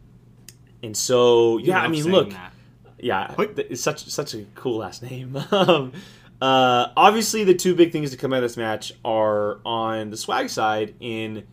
and 0.83 0.95
so, 0.95 1.57
yeah, 1.57 1.81
I 1.81 1.87
mean, 1.87 2.05
look, 2.11 2.31
that. 2.31 2.53
yeah, 2.99 3.33
it's 3.37 3.81
such 3.81 4.05
such 4.07 4.33
a 4.33 4.45
cool 4.55 4.77
last 4.77 5.03
name. 5.03 5.37
um, 5.51 5.93
uh, 6.41 6.87
obviously, 6.97 7.43
the 7.43 7.53
two 7.53 7.75
big 7.75 7.91
things 7.91 8.11
to 8.11 8.17
come 8.17 8.33
out 8.33 8.37
of 8.37 8.43
this 8.43 8.57
match 8.57 8.91
are 9.05 9.59
on 9.63 10.09
the 10.09 10.17
swag 10.17 10.49
side 10.49 10.95
in 10.99 11.45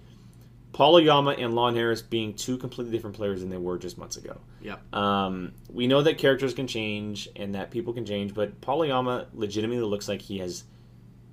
Paul 0.72 0.96
Oyama 0.96 1.32
and 1.32 1.54
Lon 1.54 1.75
Harris 1.75 2.00
being 2.00 2.34
two 2.34 2.56
completely 2.56 2.92
different 2.92 3.16
players 3.16 3.40
than 3.40 3.50
they 3.50 3.58
were 3.58 3.78
just 3.78 3.98
months 3.98 4.16
ago. 4.16 4.38
Yep. 4.62 4.94
Um, 4.94 5.52
we 5.72 5.87
know 5.87 6.02
that 6.02 6.19
characters 6.19 6.55
can 6.55 6.66
change 6.66 7.28
and 7.37 7.55
that 7.55 7.70
people 7.70 7.93
can 7.93 8.05
change, 8.05 8.34
but 8.34 8.60
Paul 8.60 8.81
Oyama 8.81 9.26
legitimately 9.34 9.84
looks 9.84 10.08
like 10.08 10.20
he 10.20 10.38
has 10.38 10.64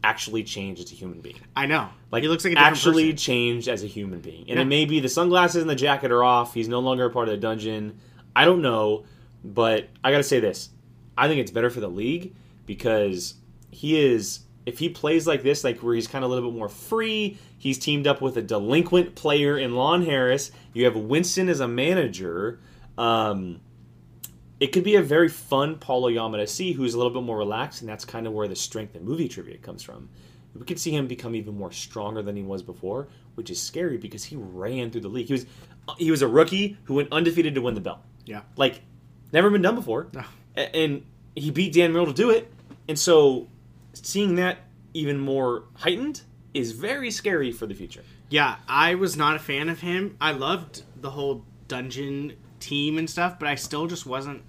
actually 0.03 0.43
changed 0.43 0.81
as 0.83 0.91
a 0.91 0.95
human 0.95 1.19
being. 1.21 1.39
I 1.55 1.65
know. 1.65 1.89
Like 2.11 2.21
he 2.21 2.29
looks 2.29 2.43
like 2.43 2.51
a 2.53 2.55
different 2.55 2.71
actually 2.73 3.05
person. 3.05 3.17
changed 3.17 3.67
as 3.67 3.83
a 3.83 3.87
human 3.87 4.19
being. 4.19 4.41
And 4.41 4.57
Yeah. 4.57 4.61
it 4.61 4.65
may 4.65 4.85
be 4.85 4.99
the 4.99 5.09
sunglasses 5.09 5.61
and 5.61 5.69
the 5.69 5.75
jacket 5.75 6.11
are 6.11 6.23
off. 6.23 6.53
He's 6.53 6.67
no 6.67 6.79
longer 6.79 7.05
a 7.05 7.09
part 7.09 7.27
of 7.27 7.31
the 7.31 7.39
dungeon. 7.41 7.97
I 8.35 8.45
don't 8.45 8.61
know, 8.61 9.05
but 9.43 9.89
I 10.03 10.11
got 10.11 10.17
to 10.17 10.23
say 10.23 10.39
this. 10.39 10.69
I 11.17 11.27
think 11.27 11.39
it's 11.41 11.49
better 11.51 11.69
for 11.71 11.79
the 11.79 11.87
league 11.89 12.35
because 12.67 13.35
he 13.71 13.99
is 13.99 14.41
if 14.65 14.79
he 14.79 14.89
plays 14.89 15.27
like 15.27 15.43
this, 15.43 15.63
like 15.63 15.79
where 15.79 15.93
he's 15.95 16.07
kind 16.07 16.23
of 16.25 16.29
a 16.31 16.33
little 16.33 16.49
bit 16.51 16.57
more 16.57 16.69
free, 16.69 17.37
he's 17.57 17.77
teamed 17.77 18.07
up 18.07 18.19
with 18.21 18.35
a 18.37 18.41
delinquent 18.41 19.13
player 19.15 19.57
in 19.57 19.75
Lon 19.75 20.03
Harris. 20.05 20.51
You 20.73 20.85
have 20.85 20.95
Winston 20.95 21.49
as 21.49 21.59
a 21.59 21.67
manager. 21.67 22.59
Um, 22.97 23.61
it 24.59 24.67
could 24.67 24.83
be 24.83 24.95
a 24.95 25.01
very 25.01 25.27
fun 25.27 25.75
Paul 25.75 26.05
Oyama 26.05 26.37
to 26.37 26.47
see, 26.47 26.71
who's 26.71 26.93
a 26.93 26.97
little 26.97 27.11
bit 27.11 27.23
more 27.23 27.37
relaxed, 27.37 27.81
and 27.81 27.89
that's 27.89 28.05
kind 28.05 28.25
of 28.25 28.33
where 28.33 28.47
the 28.47 28.55
strength 28.55 28.95
in 28.95 29.03
movie 29.03 29.27
trivia 29.27 29.57
comes 29.57 29.83
from. 29.83 30.09
We 30.53 30.65
could 30.65 30.79
see 30.79 30.91
him 30.91 31.07
become 31.07 31.35
even 31.35 31.57
more 31.57 31.71
stronger 31.71 32.21
than 32.21 32.37
he 32.37 32.43
was 32.43 32.63
before, 32.63 33.09
which 33.35 33.49
is 33.49 33.61
scary 33.61 33.97
because 33.97 34.23
he 34.23 34.37
ran 34.37 34.91
through 34.91 35.01
the 35.01 35.09
league. 35.09 35.27
He 35.27 35.33
was 35.33 35.45
he 35.97 36.09
was 36.09 36.21
a 36.21 36.27
rookie 36.27 36.77
who 36.85 36.95
went 36.95 37.11
undefeated 37.11 37.53
to 37.55 37.61
win 37.61 37.75
the 37.75 37.81
belt. 37.81 37.99
Yeah. 38.25 38.41
Like 38.55 38.81
never 39.33 39.49
been 39.49 39.61
done 39.61 39.75
before, 39.75 40.07
No. 40.13 40.23
And 40.55 41.03
he 41.35 41.51
beat 41.51 41.73
Dan 41.73 41.91
Murrell 41.91 42.05
to 42.07 42.13
do 42.13 42.29
it. 42.29 42.51
And 42.87 42.97
so 42.97 43.49
seeing 43.93 44.35
that 44.35 44.59
even 44.93 45.19
more 45.19 45.65
heightened 45.75 46.21
is 46.53 46.71
very 46.71 47.11
scary 47.11 47.51
for 47.51 47.67
the 47.67 47.73
future. 47.73 48.03
Yeah, 48.29 48.55
I 48.67 48.95
was 48.95 49.17
not 49.17 49.35
a 49.35 49.39
fan 49.39 49.67
of 49.67 49.81
him. 49.81 50.15
I 50.21 50.31
loved 50.31 50.83
the 51.01 51.11
whole 51.11 51.43
dungeon 51.67 52.33
team 52.59 52.97
and 52.97 53.09
stuff, 53.09 53.37
but 53.39 53.47
I 53.47 53.55
still 53.55 53.87
just 53.87 54.05
wasn't 54.05 54.43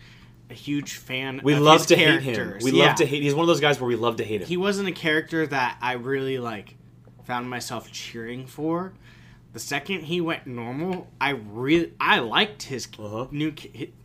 a 0.51 0.55
huge 0.55 0.95
fan. 0.95 1.41
We 1.43 1.55
love 1.57 1.79
his 1.81 1.87
to 1.89 1.97
hate 1.97 2.23
him. 2.23 2.59
We 2.63 2.73
Yeah. 2.73 2.87
love 2.87 2.97
to 2.97 3.07
hate. 3.07 3.23
He's 3.23 3.35
one 3.35 3.43
of 3.43 3.49
those 3.49 3.61
guys 3.61 3.81
where 3.81 3.89
we 3.89 3.97
love 3.97 4.17
to 4.17 4.25
hate 4.25 4.43
him. 4.43 4.47
He 4.49 4.57
wasn't 4.57 4.89
a 4.89 4.93
character 4.93 5.47
that 5.47 5.77
I 5.83 5.95
really 5.95 6.39
like 6.39 6.77
found 7.25 7.51
myself 7.51 7.91
cheering 7.91 8.47
for. 8.47 8.93
The 9.53 9.59
second 9.61 10.03
he 10.03 10.21
went 10.21 10.47
normal, 10.47 11.09
I 11.21 11.31
really 11.31 11.93
I 11.99 12.19
liked 12.19 12.65
his 12.65 12.87
Uh-huh. 12.99 13.27
new. 13.31 13.55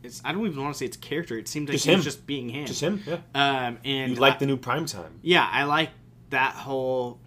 It's, 0.02 0.22
I 0.24 0.32
don't 0.32 0.46
even 0.48 0.62
want 0.64 0.74
to 0.74 0.80
say 0.80 0.86
it's 0.86 0.96
character. 0.98 1.38
It 1.38 1.48
seemed 1.50 1.68
like 1.68 1.74
Just 1.74 1.86
he 1.86 1.92
was 1.92 2.00
him. 2.00 2.04
just 2.04 2.26
being 2.26 2.50
him. 2.50 2.66
Just 2.66 2.82
him, 2.82 3.04
yeah. 3.06 3.18
Um, 3.36 3.78
and 3.84 4.12
You 4.14 4.16
like 4.18 4.40
the 4.40 4.46
new 4.46 4.56
prime 4.58 4.86
time. 4.86 5.20
yeah, 5.22 5.48
I 5.52 5.66
like 5.66 5.90
that 6.30 6.54
whole 6.54 7.20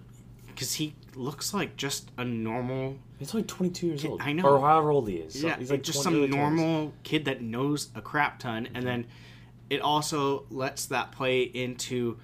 because 0.49 0.73
he 0.75 0.95
looks 1.15 1.53
like 1.53 1.77
just 1.77 2.11
a 2.17 2.25
normal 2.25 2.97
He's 3.19 3.35
only 3.35 3.47
22 3.47 3.87
years 3.87 4.05
old. 4.05 4.21
I 4.23 4.33
know. 4.33 4.45
Or 4.45 4.61
however 4.61 4.91
old 4.91 5.09
he 5.09 5.17
is. 5.17 5.41
So 5.41 5.47
yeah, 5.47 5.57
he's 5.57 5.71
like 5.71 5.83
just 5.83 6.03
some 6.03 6.15
early 6.15 6.29
20s. 6.29 6.31
normal 6.37 6.93
kid 7.05 7.25
that 7.27 7.41
knows 7.43 7.89
a 7.95 8.01
crap 8.03 8.39
ton, 8.41 8.69
and 8.75 8.85
then 8.87 9.07
it 9.71 9.81
also 9.81 10.45
lets 10.51 10.87
that 10.87 11.13
play 11.13 11.43
into 11.43 12.19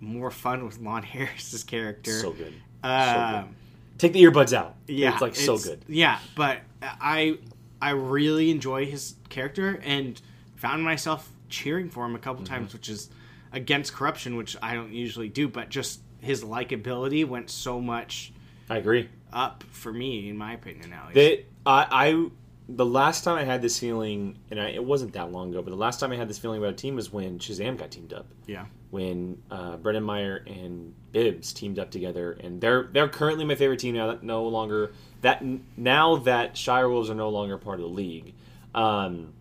more 0.00 0.30
fun 0.30 0.64
with 0.64 0.78
Lon 0.78 1.02
Harris's 1.14 1.64
character. 1.64 2.12
So 2.12 2.32
good. 2.32 2.52
Um, 2.84 3.44
good. 3.44 3.54
Take 3.98 4.12
the 4.12 4.22
earbuds 4.22 4.52
out. 4.52 4.76
yeah, 4.86 5.12
It's 5.12 5.20
like 5.22 5.34
so 5.34 5.58
good. 5.58 5.84
Yeah, 5.88 6.18
but 6.36 6.60
I 6.82 7.38
I 7.82 7.90
really 7.90 8.50
enjoy 8.50 8.86
his 8.86 9.14
character 9.28 9.80
and 9.84 10.20
found 10.56 10.82
myself 10.84 11.32
cheering 11.48 11.88
for 11.90 12.04
him 12.04 12.12
a 12.14 12.18
Mm-hmm. 12.18 12.24
couple 12.24 12.44
times, 12.44 12.72
which 12.74 12.88
is 12.88 13.08
against 13.52 13.92
corruption, 13.94 14.36
which 14.36 14.56
I 14.62 14.74
don't 14.74 14.92
usually 14.92 15.28
do, 15.28 15.48
but 15.48 15.68
just 15.70 16.00
his 16.20 16.44
likability 16.44 17.24
went 17.26 17.48
so 17.50 17.80
much 17.80 18.32
I 18.70 18.76
agree. 18.76 19.08
Up 19.32 19.64
for 19.70 19.92
me, 19.92 20.28
in 20.28 20.36
my 20.36 20.54
opinion. 20.54 20.90
Now, 20.90 21.08
They, 21.12 21.46
I, 21.66 21.86
I, 21.90 22.28
the 22.68 22.86
last 22.86 23.24
time 23.24 23.36
I 23.36 23.44
had 23.44 23.62
this 23.62 23.78
feeling, 23.78 24.38
and 24.50 24.60
I, 24.60 24.70
it 24.70 24.84
wasn't 24.84 25.12
that 25.14 25.32
long 25.32 25.50
ago, 25.50 25.62
but 25.62 25.70
the 25.70 25.76
last 25.76 26.00
time 26.00 26.12
I 26.12 26.16
had 26.16 26.28
this 26.28 26.38
feeling 26.38 26.58
about 26.58 26.74
a 26.74 26.76
team 26.76 26.96
was 26.96 27.12
when 27.12 27.38
Shazam 27.38 27.78
got 27.78 27.90
teamed 27.90 28.12
up. 28.12 28.26
Yeah. 28.46 28.66
When 28.90 29.42
uh, 29.50 29.76
Brendan 29.76 30.04
Meyer 30.04 30.42
and 30.46 30.94
Bibbs 31.12 31.52
teamed 31.52 31.78
up 31.78 31.90
together, 31.90 32.32
and 32.32 32.58
they're 32.60 32.88
they're 32.90 33.08
currently 33.08 33.44
my 33.44 33.54
favorite 33.54 33.80
team 33.80 33.94
now. 33.94 34.06
That 34.06 34.22
no 34.22 34.44
longer 34.46 34.92
that 35.20 35.44
now 35.76 36.16
that 36.16 36.56
Shire 36.56 36.88
Wolves 36.88 37.10
are 37.10 37.14
no 37.14 37.28
longer 37.28 37.58
part 37.58 37.80
of 37.80 37.82
the 37.82 37.92
league. 37.94 38.32
Um, 38.74 39.34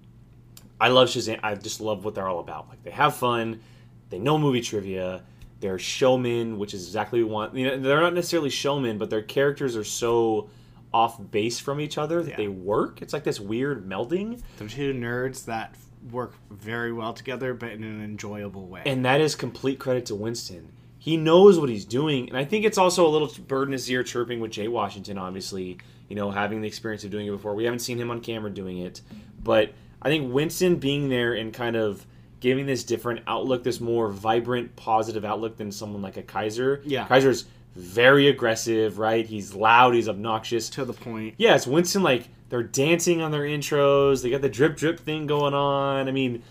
I 0.81 0.89
love 0.89 1.07
Shazam. 1.07 1.39
I 1.43 1.55
just 1.55 1.79
love 1.79 2.03
what 2.03 2.13
they're 2.13 2.27
all 2.27 2.39
about. 2.39 2.67
Like 2.67 2.83
they 2.83 2.91
have 2.91 3.15
fun, 3.15 3.61
they 4.09 4.19
know 4.19 4.37
movie 4.37 4.61
trivia, 4.61 5.23
they're 5.59 5.79
showmen, 5.79 6.57
which 6.59 6.73
is 6.73 6.85
exactly 6.85 7.23
what 7.23 7.27
we 7.27 7.33
want. 7.33 7.55
You 7.55 7.65
know, 7.65 7.79
they're 7.87 8.01
not 8.01 8.13
necessarily 8.13 8.49
showmen, 8.49 8.97
but 8.97 9.09
their 9.09 9.21
characters 9.23 9.75
are 9.75 9.83
so 9.83 10.49
off 10.93 11.19
base 11.31 11.59
from 11.59 11.79
each 11.81 11.97
other 11.97 12.21
that 12.23 12.31
Yeah. 12.31 12.37
they 12.37 12.47
work. 12.47 13.01
It's 13.01 13.13
like 13.13 13.23
this 13.23 13.39
weird 13.39 13.87
melding, 13.87 14.41
They're 14.57 14.67
two 14.67 14.93
nerds 14.93 15.45
that 15.45 15.75
work 16.11 16.35
very 16.49 16.93
well 16.93 17.11
together, 17.13 17.53
but 17.53 17.71
in 17.71 17.83
an 17.83 18.03
enjoyable 18.03 18.67
way. 18.67 18.83
and 18.85 19.03
that 19.05 19.19
is 19.19 19.35
complete 19.35 19.79
credit 19.79 20.05
to 20.07 20.15
Winston. 20.15 20.71
He 20.99 21.17
knows 21.17 21.59
what 21.59 21.69
he's 21.69 21.85
doing, 21.85 22.27
and 22.29 22.37
I 22.37 22.43
think 22.45 22.65
it's 22.65 22.77
also 22.77 23.05
a 23.07 23.09
little 23.09 23.29
bird 23.47 23.67
in 23.67 23.71
his 23.73 23.89
ear 23.89 24.03
chirping 24.03 24.39
with 24.39 24.51
Jay 24.51 24.67
Washington. 24.67 25.17
Obviously, 25.17 25.77
you 26.09 26.15
know, 26.15 26.31
having 26.31 26.61
the 26.61 26.67
experience 26.67 27.03
of 27.03 27.11
doing 27.11 27.27
it 27.27 27.31
before. 27.31 27.53
We 27.55 27.65
haven't 27.65 27.79
seen 27.79 27.97
him 27.97 28.09
on 28.11 28.19
camera 28.21 28.49
doing 28.49 28.77
it, 28.79 29.01
but 29.43 29.73
I 30.01 30.09
think 30.09 30.33
Winston 30.33 30.77
being 30.77 31.09
there 31.09 31.33
and 31.33 31.53
kind 31.53 31.75
of 31.75 32.05
giving 32.39 32.65
this 32.65 32.83
different 32.83 33.21
outlook, 33.27 33.63
this 33.63 33.79
more 33.79 34.09
vibrant, 34.09 34.75
positive 34.75 35.25
outlook 35.25 35.57
than 35.57 35.71
someone 35.71 36.01
like 36.01 36.17
a 36.17 36.21
Kaiser. 36.23 36.81
Yeah. 36.85 37.07
Kaiser's 37.07 37.45
very 37.75 38.27
aggressive, 38.27 38.99
right? 38.99 39.25
He's 39.25 39.53
loud, 39.53 39.93
he's 39.93 40.09
obnoxious. 40.09 40.69
to 40.71 40.85
the 40.85 40.93
point. 40.93 41.35
Yeah, 41.37 41.55
it's 41.55 41.67
Winston 41.67 42.03
like 42.03 42.27
they're 42.49 42.63
dancing 42.63 43.21
on 43.21 43.31
their 43.31 43.43
intros. 43.43 44.23
They 44.23 44.29
got 44.29 44.41
the 44.41 44.49
drip 44.49 44.75
drip 44.77 44.99
thing 44.99 45.27
going 45.27 45.53
on. 45.53 46.07
I 46.07 46.11
mean, 46.11 46.43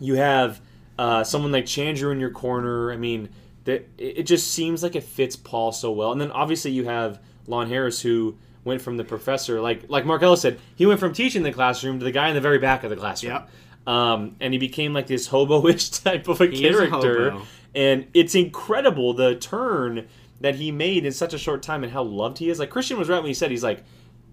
you 0.00 0.14
have 0.14 0.60
uh, 0.98 1.24
someone 1.24 1.52
like 1.52 1.64
Chandru 1.64 2.12
in 2.12 2.20
your 2.20 2.30
corner. 2.30 2.92
I 2.92 2.96
mean, 2.96 3.30
that 3.64 3.88
it 3.98 4.18
it 4.18 4.22
just 4.24 4.52
seems 4.52 4.82
like 4.82 4.94
it 4.96 5.02
fits 5.04 5.36
Paul 5.36 5.72
so 5.72 5.90
well. 5.90 6.12
And 6.12 6.20
then 6.20 6.30
obviously 6.30 6.70
you 6.70 6.84
have 6.84 7.20
Lon 7.46 7.68
Harris 7.68 8.00
who 8.00 8.36
went 8.64 8.80
from 8.80 8.96
the 8.96 9.04
professor, 9.04 9.60
like 9.60 9.88
like 9.88 10.06
Mark 10.06 10.22
Ellis 10.22 10.40
said, 10.42 10.60
he 10.76 10.86
went 10.86 11.00
from 11.00 11.12
teaching 11.12 11.42
the 11.42 11.52
classroom 11.52 11.98
to 11.98 12.04
the 12.04 12.12
guy 12.12 12.28
in 12.28 12.34
the 12.34 12.40
very 12.40 12.58
back 12.58 12.84
of 12.84 12.90
the 12.90 12.96
classroom. 12.96 13.32
Yep. 13.32 13.50
Um, 13.86 14.36
and 14.40 14.52
he 14.54 14.58
became 14.58 14.92
like 14.94 15.06
this 15.06 15.26
hobo-ish 15.26 15.90
type 15.90 16.26
of 16.28 16.40
a 16.40 16.46
He 16.46 16.66
a 16.66 16.70
character, 16.70 17.30
hobo. 17.30 17.44
and 17.74 18.06
it's 18.14 18.34
incredible 18.34 19.12
the 19.14 19.34
turn 19.36 20.08
that 20.40 20.54
he 20.56 20.72
made 20.72 21.04
in 21.06 21.12
such 21.12 21.34
a 21.34 21.38
short 21.38 21.62
time 21.62 21.84
and 21.84 21.92
how 21.92 22.02
loved 22.02 22.38
he 22.38 22.48
is. 22.50 22.58
Like 22.58 22.70
Kristian 22.70 22.96
was 22.98 23.08
right 23.08 23.18
when 23.18 23.26
he 23.28 23.34
said 23.34 23.50
he's 23.50 23.62
like 23.64 23.84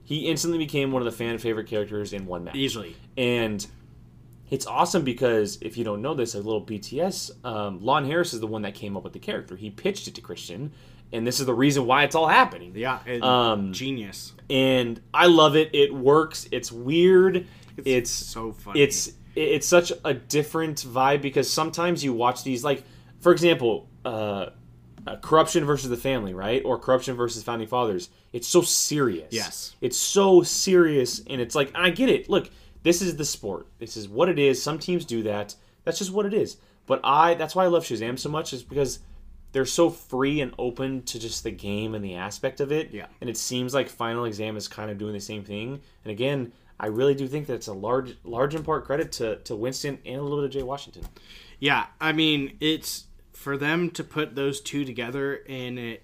he 0.03 0.27
instantly 0.29 0.57
became 0.57 0.91
one 0.91 1.01
of 1.01 1.05
the 1.05 1.11
fan 1.11 1.37
favorite 1.37 1.67
characters 1.67 2.11
in 2.13 2.25
one 2.25 2.43
match. 2.43 2.55
Easily. 2.55 2.95
And 3.17 3.65
it's 4.49 4.65
awesome 4.67 5.03
because 5.03 5.57
if 5.61 5.77
you 5.77 5.83
don't 5.85 6.01
know 6.01 6.13
this, 6.13 6.33
a 6.35 6.37
little 6.37 6.61
BTS, 6.65 7.45
um, 7.45 7.79
Lon 7.81 8.03
Harris 8.05 8.33
is 8.33 8.39
the 8.41 8.47
one 8.47 8.63
that 8.63 8.73
came 8.73 8.97
up 8.97 9.03
with 9.03 9.13
the 9.13 9.19
character. 9.19 9.55
He 9.55 9.69
pitched 9.69 10.07
it 10.09 10.15
to 10.15 10.21
Kristian, 10.21 10.71
and 11.13 11.25
this 11.25 11.39
is 11.39 11.45
the 11.45 11.53
reason 11.53 11.85
why 11.85 12.03
it's 12.03 12.15
all 12.15 12.27
happening. 12.27 12.73
Yeah. 12.75 12.99
and 13.05 13.23
Um, 13.23 13.71
genius. 13.73 14.33
And 14.49 14.99
I 15.13 15.27
love 15.27 15.55
it. 15.55 15.69
It 15.73 15.93
works. 15.93 16.47
It's 16.51 16.71
weird. 16.71 17.47
It's 17.85 18.11
so 18.11 18.51
funny. 18.51 18.81
it's 18.81 19.13
it's 19.35 19.67
such 19.67 19.91
a 20.03 20.13
different 20.13 20.77
vibe 20.79 21.21
because 21.21 21.51
sometimes 21.51 22.03
you 22.03 22.13
watch 22.13 22.43
these 22.43 22.63
like 22.63 22.83
for 23.19 23.31
example 23.31 23.87
uh, 24.05 24.47
uh, 25.07 25.15
corruption 25.17 25.65
versus 25.65 25.89
the 25.89 25.97
family 25.97 26.33
right? 26.33 26.61
Or 26.65 26.77
corruption 26.77 27.15
versus 27.15 27.43
founding 27.43 27.67
fathers. 27.67 28.09
It's 28.33 28.47
so 28.47 28.61
serious. 28.61 29.29
Yes. 29.31 29.75
it's 29.81 29.97
so 29.97 30.41
serious 30.43 31.21
and 31.27 31.41
it's 31.41 31.55
like 31.55 31.71
i 31.75 31.89
get 31.89 32.09
it. 32.09 32.29
Look 32.29 32.49
this 32.83 33.01
is 33.01 33.15
the 33.15 33.25
sport. 33.25 33.67
This 33.79 33.95
is 33.95 34.07
what 34.09 34.29
it 34.29 34.39
is. 34.39 34.61
Some 34.61 34.79
teams 34.79 35.05
do 35.05 35.23
that. 35.23 35.55
That's 35.83 35.99
just 35.99 36.11
what 36.11 36.25
it 36.25 36.33
is. 36.33 36.57
But 36.85 36.99
i 37.03 37.33
that's 37.35 37.55
why 37.55 37.63
i 37.63 37.67
love 37.67 37.83
shazam 37.83 38.19
so 38.19 38.29
much 38.29 38.53
is 38.53 38.63
because 38.63 38.99
they're 39.53 39.65
so 39.65 39.89
free 39.89 40.39
and 40.39 40.53
open 40.57 41.03
to 41.03 41.19
just 41.19 41.43
the 41.43 41.51
game 41.51 41.93
and 41.93 42.03
the 42.03 42.15
aspect 42.15 42.61
of 42.61 42.71
it. 42.71 42.91
Yeah. 42.91 43.07
and 43.21 43.29
it 43.29 43.37
seems 43.37 43.73
like 43.73 43.89
final 43.89 44.25
exam 44.25 44.55
is 44.57 44.67
kind 44.67 44.89
of 44.89 44.97
doing 44.97 45.13
the 45.13 45.19
same 45.19 45.43
thing. 45.43 45.81
And 46.03 46.11
again 46.11 46.51
i 46.81 46.87
really 46.87 47.15
do 47.15 47.25
think 47.27 47.47
that 47.47 47.53
it's 47.53 47.67
a 47.67 47.73
large 47.73 48.17
large 48.25 48.53
in 48.53 48.63
part 48.63 48.83
credit 48.83 49.13
to, 49.13 49.37
to 49.37 49.55
winston 49.55 49.97
and 50.05 50.17
a 50.17 50.21
little 50.21 50.39
bit 50.39 50.45
of 50.45 50.51
jay 50.51 50.63
washington 50.63 51.03
Yeah, 51.61 51.85
I 52.01 52.11
mean, 52.11 52.57
it's 52.59 53.05
for 53.33 53.55
them 53.55 53.91
to 53.91 54.03
put 54.03 54.33
those 54.35 54.59
two 54.59 54.83
together 54.83 55.43
and 55.47 55.77
it 55.79 56.03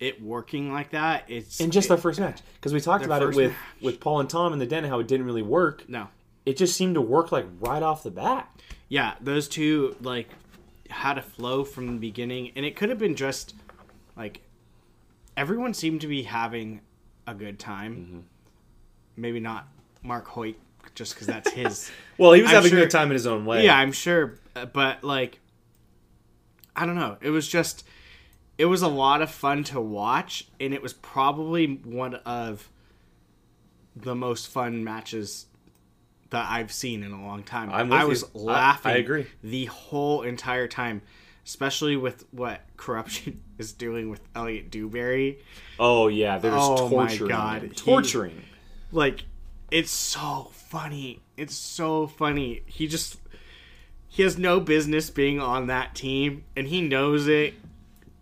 it 0.00 0.22
working 0.22 0.72
like 0.72 0.90
that. 0.90 1.24
It's 1.28 1.60
in 1.60 1.70
just 1.70 1.86
it, 1.86 1.88
their 1.90 1.98
first 1.98 2.18
match 2.18 2.40
because 2.54 2.72
we 2.72 2.80
talked 2.80 3.04
about 3.04 3.22
it 3.22 3.34
with 3.34 3.52
match. 3.52 3.82
with 3.82 4.00
paul 4.00 4.20
and 4.20 4.28
tom 4.28 4.52
in 4.52 4.58
the 4.58 4.66
den 4.66 4.84
how 4.84 4.98
it 4.98 5.06
didn't 5.06 5.26
really 5.26 5.42
work 5.42 5.88
no. 5.88 6.08
it 6.44 6.56
just 6.56 6.76
seemed 6.76 6.94
to 6.94 7.00
work 7.00 7.30
like 7.30 7.46
right 7.60 7.82
off 7.82 8.02
the 8.02 8.10
bat 8.10 8.48
Yeah, 8.88 9.14
those 9.20 9.48
two 9.48 9.96
like 10.00 10.28
had 10.90 11.18
a 11.18 11.22
flow 11.22 11.64
from 11.64 11.86
the 11.86 11.98
beginning, 11.98 12.52
and 12.56 12.64
it 12.64 12.76
could 12.76 12.88
have 12.88 12.98
been 12.98 13.16
just 13.16 13.54
like 14.16 14.40
everyone 15.36 15.74
seemed 15.74 16.00
to 16.00 16.06
be 16.06 16.22
having 16.22 16.80
a 17.26 17.34
good 17.34 17.58
time. 17.58 17.96
Mm-hmm. 17.96 18.20
Maybe 19.16 19.40
not 19.40 19.68
Mark 20.04 20.26
Hoyt, 20.28 20.56
just 20.94 21.14
because 21.14 21.26
that's 21.26 21.50
his. 21.50 21.90
well 22.18 22.32
he 22.32 22.42
was 22.42 22.50
I'm 22.50 22.54
having 22.56 22.70
sure- 22.70 22.78
a 22.78 22.82
good 22.82 22.90
time 22.90 23.08
in 23.08 23.14
his 23.14 23.26
own 23.26 23.44
way 23.44 23.64
yeah, 23.64 23.76
I'm 23.76 23.90
sure, 23.92 24.38
but 24.72 25.02
like, 25.02 25.40
I 26.76 26.86
don't 26.86 26.94
know. 26.96 27.16
It 27.20 27.30
was 27.30 27.48
just, 27.48 27.84
it 28.58 28.66
was 28.66 28.82
a 28.82 28.88
lot 28.88 29.22
of 29.22 29.30
fun 29.30 29.64
to 29.64 29.80
watch, 29.80 30.46
and 30.60 30.72
it 30.74 30.82
was 30.82 30.92
probably 30.92 31.66
one 31.84 32.14
of 32.26 32.68
the 33.96 34.14
most 34.14 34.48
fun 34.48 34.82
matches 34.84 35.46
that 36.30 36.50
I've 36.50 36.72
seen 36.72 37.02
in 37.04 37.12
a 37.12 37.22
long 37.24 37.42
time. 37.44 37.70
I 37.72 38.02
you. 38.02 38.08
was 38.08 38.24
I- 38.24 38.28
laughing. 38.38 38.92
I 38.92 38.96
agree. 38.96 39.26
the 39.42 39.66
whole 39.66 40.22
entire 40.22 40.66
time, 40.66 41.02
especially 41.46 41.96
with 41.96 42.24
what 42.32 42.60
corruption 42.76 43.40
is 43.58 43.72
doing 43.72 44.10
with 44.10 44.20
Elliot 44.34 44.70
Dewberry. 44.70 45.38
oh 45.78 46.08
yeah 46.08 46.38
they're 46.38 46.50
just 46.50 46.70
Oh, 46.82 46.88
my 46.88 47.16
God. 47.16 47.62
He- 47.62 47.68
torturing 47.68 48.42
like 48.90 49.24
it's 49.74 49.90
so 49.90 50.50
funny 50.52 51.20
it's 51.36 51.54
so 51.54 52.06
funny 52.06 52.62
he 52.66 52.86
just 52.86 53.18
he 54.06 54.22
has 54.22 54.38
no 54.38 54.60
business 54.60 55.10
being 55.10 55.40
on 55.40 55.66
that 55.66 55.94
team 55.94 56.44
and 56.56 56.68
he 56.68 56.80
knows 56.80 57.26
it 57.26 57.54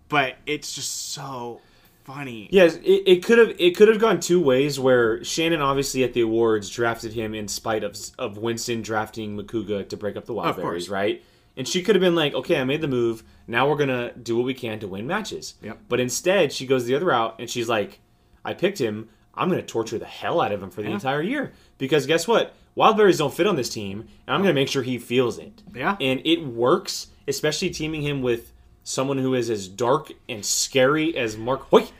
but 0.08 0.36
it's 0.46 0.74
just 0.74 1.12
so 1.12 1.60
funny 2.04 2.48
Yes, 2.50 2.76
it, 2.76 3.02
it 3.06 3.24
could 3.24 3.38
have 3.38 3.54
it 3.58 3.76
could 3.76 3.88
have 3.88 4.00
gone 4.00 4.18
two 4.18 4.40
ways. 4.40 4.78
Where 4.80 5.22
Shannon 5.22 5.60
obviously 5.60 6.02
at 6.02 6.14
the 6.14 6.22
awards 6.22 6.68
drafted 6.68 7.12
him 7.12 7.32
in 7.32 7.46
spite 7.46 7.84
of 7.84 7.96
of 8.18 8.38
Winston 8.38 8.82
drafting 8.82 9.36
Macuga 9.36 9.88
to 9.88 9.96
break 9.96 10.16
up 10.16 10.26
the 10.26 10.34
Wildberries, 10.34 10.90
right? 10.90 11.22
And 11.56 11.68
she 11.68 11.82
could 11.82 11.94
have 11.94 12.00
been 12.00 12.16
like, 12.16 12.34
"Okay, 12.34 12.58
I 12.58 12.64
made 12.64 12.80
the 12.80 12.88
move. 12.88 13.22
Now 13.46 13.68
we're 13.68 13.76
gonna 13.76 14.12
do 14.14 14.36
what 14.36 14.44
we 14.44 14.54
can 14.54 14.80
to 14.80 14.88
win 14.88 15.06
matches." 15.06 15.54
Yep. 15.62 15.78
But 15.88 16.00
instead, 16.00 16.52
she 16.52 16.66
goes 16.66 16.86
the 16.86 16.94
other 16.94 17.06
route, 17.06 17.36
and 17.38 17.48
she's 17.48 17.68
like, 17.68 18.00
"I 18.44 18.52
picked 18.54 18.78
him. 18.78 19.08
I'm 19.34 19.48
gonna 19.48 19.62
torture 19.62 19.98
the 19.98 20.04
hell 20.06 20.40
out 20.40 20.52
of 20.52 20.62
him 20.62 20.70
for 20.70 20.82
the 20.82 20.88
Yeah. 20.88 20.94
entire 20.94 21.22
year 21.22 21.52
because 21.78 22.06
guess 22.06 22.28
what? 22.28 22.54
Wildberries 22.76 23.18
don't 23.18 23.32
fit 23.34 23.46
on 23.46 23.56
this 23.56 23.68
team, 23.68 24.00
and 24.26 24.34
I'm 24.34 24.40
gonna 24.42 24.54
make 24.54 24.68
sure 24.68 24.82
he 24.82 24.98
feels 24.98 25.38
it." 25.38 25.62
Yeah. 25.74 25.96
And 26.00 26.20
it 26.24 26.44
works, 26.46 27.08
especially 27.28 27.70
teaming 27.70 28.02
him 28.02 28.22
with 28.22 28.52
someone 28.84 29.18
who 29.18 29.34
is 29.34 29.48
as 29.50 29.68
dark 29.68 30.12
and 30.28 30.44
scary 30.44 31.16
as 31.16 31.36
Mark 31.36 31.68
Hoyt. 31.70 31.92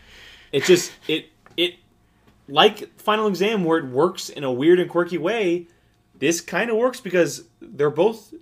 It 0.53 0.65
just 0.65 0.93
it 1.09 1.27
it 1.57 1.75
like 2.49 2.99
final 2.99 3.27
exam 3.27 3.65
where 3.65 3.79
it 3.79 3.85
works 3.87 4.29
in 4.29 4.45
a 4.45 4.53
weird 4.53 4.81
and 4.81 4.91
quirky 4.91 5.19
way. 5.19 5.69
This 6.19 6.41
kind 6.41 6.71
of 6.71 6.77
works 6.77 7.01
because 7.01 7.45
they're 7.61 7.91
both 7.91 8.33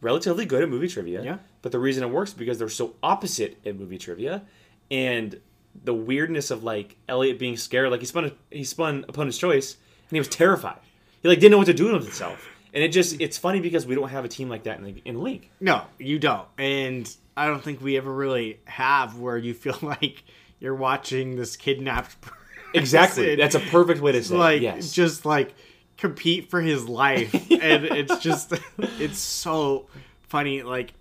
relatively 0.00 0.44
good 0.44 0.62
at 0.62 0.68
movie 0.68 0.88
trivia. 0.88 1.22
Yeah. 1.24 1.38
But 1.60 1.72
the 1.72 1.78
reason 1.78 2.02
it 2.02 2.10
works 2.10 2.30
is 2.30 2.34
because 2.36 2.58
they're 2.58 2.68
so 2.68 2.94
opposite 3.02 3.58
at 3.64 3.78
movie 3.78 3.98
trivia, 3.98 4.42
and 4.90 5.40
the 5.84 5.94
weirdness 5.94 6.50
of 6.50 6.62
like 6.64 6.96
Elliot 7.08 7.38
being 7.38 7.56
scared, 7.56 7.90
like 7.90 8.00
he 8.00 8.06
spun 8.06 8.24
a, 8.26 8.32
he 8.50 8.64
spun 8.64 9.04
opponent's 9.08 9.38
choice 9.38 9.74
and 10.08 10.16
he 10.16 10.20
was 10.20 10.28
terrified. 10.28 10.78
He 11.22 11.28
like 11.28 11.38
didn't 11.38 11.52
know 11.52 11.58
what 11.58 11.66
to 11.66 11.74
do 11.74 11.92
with 11.92 12.02
himself. 12.04 12.48
And 12.74 12.82
it 12.82 12.88
just 12.88 13.20
it's 13.20 13.36
funny 13.38 13.60
because 13.60 13.86
we 13.86 13.94
don't 13.94 14.08
have 14.08 14.24
a 14.24 14.28
team 14.28 14.48
like 14.48 14.64
that 14.64 14.78
in 14.78 14.84
the 14.84 15.02
in 15.04 15.16
the 15.16 15.20
league. 15.20 15.48
no 15.60 15.84
you 15.98 16.18
don't 16.18 16.48
and 16.56 17.14
i 17.36 17.46
don't 17.46 17.62
think 17.62 17.82
we 17.82 17.98
ever 17.98 18.10
really 18.10 18.60
have 18.64 19.18
where 19.18 19.36
you 19.36 19.52
feel 19.52 19.76
like 19.82 20.24
you're 20.58 20.74
watching 20.74 21.36
this 21.36 21.56
kidnapped 21.56 22.18
person 22.22 22.38
Exactly. 22.74 23.36
That's 23.36 23.54
a 23.54 23.60
perfect 23.60 24.00
way 24.00 24.12
to 24.12 24.24
say 24.24 24.34
like 24.34 24.56
it. 24.56 24.62
Yes. 24.62 24.92
just 24.92 25.26
like 25.26 25.54
compete 25.98 26.48
for 26.48 26.62
his 26.62 26.88
life 26.88 27.34
and 27.50 27.84
it's 27.84 28.16
just 28.18 28.54
it's 28.78 29.18
so 29.18 29.86
funny 30.22 30.62
like 30.62 30.94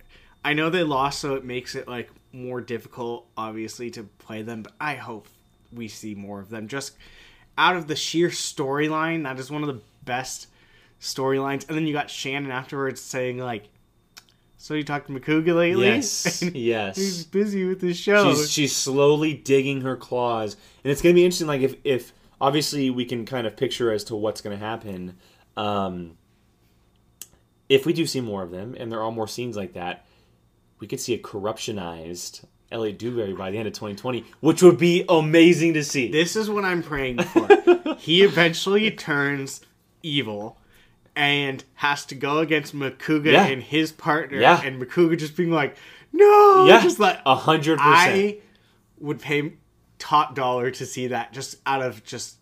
i 0.43 0.51
know 0.53 0.69
they 0.69 0.83
lost 0.83 1.19
so 1.19 1.35
it 1.35 1.45
makes 1.45 1.73
it 1.75 1.87
like 1.87 2.09
more 2.33 2.61
difficult 2.61 3.27
obviously 3.37 3.89
to 3.91 4.03
play 4.19 4.41
them 4.41 4.63
but 4.63 4.73
i 4.79 4.95
hope 4.95 5.27
we 5.73 5.87
see 5.87 6.15
more 6.15 6.39
of 6.39 6.49
them 6.49 6.67
just 6.67 6.93
out 7.57 7.75
of 7.75 7.87
the 7.87 7.95
sheer 7.95 8.29
storyline 8.29 9.23
that 9.23 9.37
is 9.39 9.51
one 9.51 9.61
of 9.63 9.67
the 9.67 9.81
best 10.03 10.47
storylines 10.99 11.67
and 11.67 11.77
then 11.77 11.85
you 11.85 11.93
got 11.93 12.09
shannon 12.09 12.51
afterwards 12.51 13.01
saying 13.01 13.37
like 13.37 13.65
so 14.57 14.75
you 14.75 14.83
talked 14.83 15.07
to 15.07 15.13
Macuga 15.13 15.55
lately 15.55 15.87
Yes. 15.87 16.41
And 16.43 16.55
yes. 16.55 16.95
he's 16.95 17.25
busy 17.25 17.65
with 17.65 17.81
his 17.81 17.97
show 17.97 18.31
She's 18.35 18.51
she's 18.51 18.75
slowly 18.75 19.33
digging 19.33 19.81
her 19.81 19.97
claws, 19.97 20.55
and 20.83 20.91
it's 20.91 21.01
gonna 21.01 21.15
be 21.15 21.25
interesting. 21.25 21.47
Like 21.47 21.61
if 21.61 21.77
if 21.83 22.13
obviously 22.39 22.91
we 22.91 23.05
can 23.05 23.25
kind 23.25 23.47
of 23.47 23.55
picture 23.55 23.91
as 23.91 24.03
to 24.05 24.15
what's 24.15 24.41
going 24.41 24.57
to 24.57 24.63
happen. 24.63 25.15
Um, 25.57 26.17
if 27.69 27.85
we 27.85 27.93
do 27.93 28.05
see 28.05 28.19
more 28.19 28.43
of 28.43 28.51
them, 28.51 28.75
and 28.77 28.91
there 28.91 29.01
are 29.01 29.11
more 29.11 29.27
scenes 29.27 29.55
like 29.55 29.73
that, 29.73 30.05
we 30.81 30.87
could 30.87 30.99
see 30.99 31.13
a 31.13 31.17
corruptionized 31.19 32.43
Elliot 32.71 32.97
Dewberry 32.99 33.33
by 33.33 33.51
the 33.51 33.57
end 33.57 33.67
of 33.67 33.73
2020, 33.73 34.25
which 34.41 34.61
would 34.61 34.77
be 34.77 35.05
amazing 35.07 35.73
to 35.75 35.83
see. 35.83 36.11
This 36.11 36.35
is 36.35 36.49
what 36.49 36.65
I'm 36.65 36.81
praying 36.83 37.21
for. 37.23 37.95
he 37.99 38.23
eventually 38.23 38.89
turns 38.91 39.61
evil 40.03 40.57
and 41.15 41.63
has 41.75 42.05
to 42.05 42.15
go 42.15 42.39
against 42.39 42.75
Macuga 42.75 43.31
Yeah. 43.33 43.45
and 43.45 43.61
his 43.61 43.91
partner, 43.91 44.39
Yeah. 44.39 44.61
and 44.63 44.81
Macuga 44.81 45.17
just 45.17 45.35
being 45.35 45.51
like, 45.51 45.75
"No!" 46.13 46.65
yeah, 46.67 46.81
just 46.81 46.99
like 46.99 47.19
a 47.25 47.35
hundred 47.35 47.77
percent. 47.79 47.87
I 48.15 48.37
would 48.99 49.19
pay 49.19 49.53
top 49.99 50.33
dollar 50.35 50.71
to 50.71 50.85
see 50.85 51.07
that 51.07 51.33
just 51.33 51.57
out 51.65 51.81
of 51.81 52.03
just 52.05 52.37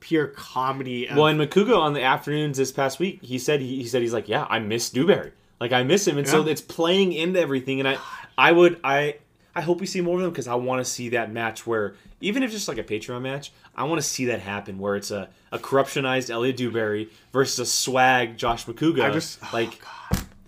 pure 0.00 0.26
comedy. 0.26 1.06
Of, 1.08 1.16
Well, 1.16 1.26
and 1.26 1.40
Macuga 1.40 1.78
on 1.78 1.92
the 1.92 2.02
afternoons 2.02 2.58
this 2.58 2.72
past 2.72 2.98
week, 2.98 3.22
he 3.22 3.38
said 3.38 3.60
he, 3.60 3.76
he 3.76 3.86
said 3.86 4.02
he's 4.02 4.12
like, 4.12 4.28
yeah, 4.28 4.46
I 4.50 4.58
miss 4.58 4.90
Dewberry, 4.90 5.32
like 5.60 5.72
I 5.72 5.82
miss 5.82 6.06
him, 6.06 6.18
and 6.18 6.26
so 6.28 6.46
it's 6.46 6.60
playing 6.60 7.12
into 7.12 7.40
everything. 7.40 7.80
And 7.80 7.88
I, 7.88 7.98
I 8.36 8.52
would, 8.52 8.78
I, 8.84 9.16
I 9.54 9.60
hope 9.60 9.80
we 9.80 9.86
see 9.86 10.00
more 10.00 10.16
of 10.16 10.22
them 10.22 10.30
because 10.30 10.46
I 10.48 10.54
want 10.54 10.84
to 10.84 10.90
see 10.90 11.08
that 11.10 11.32
match 11.32 11.66
where 11.66 11.94
even 12.20 12.42
if 12.42 12.48
it's 12.50 12.56
just 12.56 12.68
like 12.68 12.78
a 12.78 12.84
Patreon 12.84 13.22
match, 13.22 13.52
I 13.74 13.84
want 13.84 14.00
to 14.00 14.06
see 14.06 14.26
that 14.26 14.40
happen 14.40 14.78
where 14.78 14.94
it's 14.96 15.10
a, 15.10 15.28
a 15.52 15.58
corruptionized 15.58 16.30
Elliot 16.30 16.56
Dewberry 16.56 17.10
versus 17.32 17.58
a 17.58 17.66
swag 17.66 18.36
Josh 18.36 18.66
Macuga. 18.66 19.04
I 19.04 19.10
just- 19.10 19.38
oh, 19.42 19.48
like, 19.52 19.80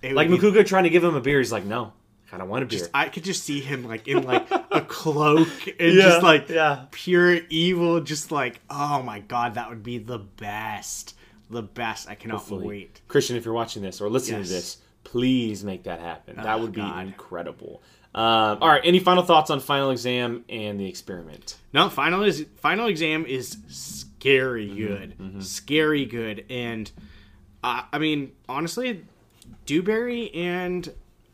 like 0.02 0.28
be- 0.28 0.36
Macuga 0.38 0.64
trying 0.66 0.84
to 0.84 0.90
give 0.90 1.02
him 1.04 1.14
a 1.14 1.20
beer, 1.20 1.38
he's 1.38 1.52
like, 1.52 1.64
no, 1.64 1.92
I 2.32 2.38
don't 2.38 2.48
want 2.48 2.62
a 2.62 2.66
beer. 2.66 2.88
I 2.94 3.08
could 3.08 3.24
just 3.24 3.42
see 3.42 3.60
him 3.60 3.84
like 3.86 4.06
in 4.06 4.22
like 4.22 4.48
a 4.70 4.80
cloak 4.88 5.48
and 5.80 5.94
Yeah, 5.94 6.02
just 6.02 6.22
like 6.22 6.48
yeah. 6.48 6.84
pure 6.92 7.34
evil. 7.50 8.00
Just 8.00 8.30
like, 8.30 8.60
oh 8.70 9.02
my 9.02 9.18
god, 9.20 9.54
that 9.54 9.68
would 9.68 9.82
be 9.82 9.98
the 9.98 10.18
best. 10.18 11.16
The 11.50 11.62
best. 11.62 12.08
I 12.08 12.14
cannot 12.14 12.38
Hopefully. 12.38 12.66
wait. 12.68 13.00
Kristian, 13.08 13.34
if 13.36 13.44
you're 13.44 13.54
watching 13.54 13.82
this 13.82 14.00
or 14.00 14.08
listening 14.08 14.38
Yes. 14.40 14.48
to 14.48 14.54
this, 14.54 14.76
please 15.10 15.64
make 15.64 15.84
that 15.84 16.00
happen. 16.00 16.36
that 16.36 16.46
Oh, 16.46 16.62
would 16.62 16.72
be 16.72 16.80
God. 16.80 17.06
incredible. 17.06 17.82
Um, 18.14 18.58
all 18.60 18.68
right, 18.68 18.80
any 18.84 18.98
final 18.98 19.22
thoughts 19.22 19.50
on 19.50 19.60
Final 19.60 19.90
Exam 19.90 20.44
and 20.48 20.80
the 20.80 20.86
experiment? 20.88 21.56
No, 21.72 21.88
final 21.88 22.22
is 22.24 22.44
final 22.56 22.86
exam 22.88 23.24
is 23.26 23.56
scary 23.68 24.68
Mm-hmm, 24.68 25.28
good, 25.38 25.44
scary 25.44 26.04
good, 26.06 26.44
and 26.50 26.90
uh, 27.62 27.82
I 27.92 27.98
mean 27.98 28.32
honestly, 28.48 29.04
Dewberry 29.66 30.32
and 30.34 30.92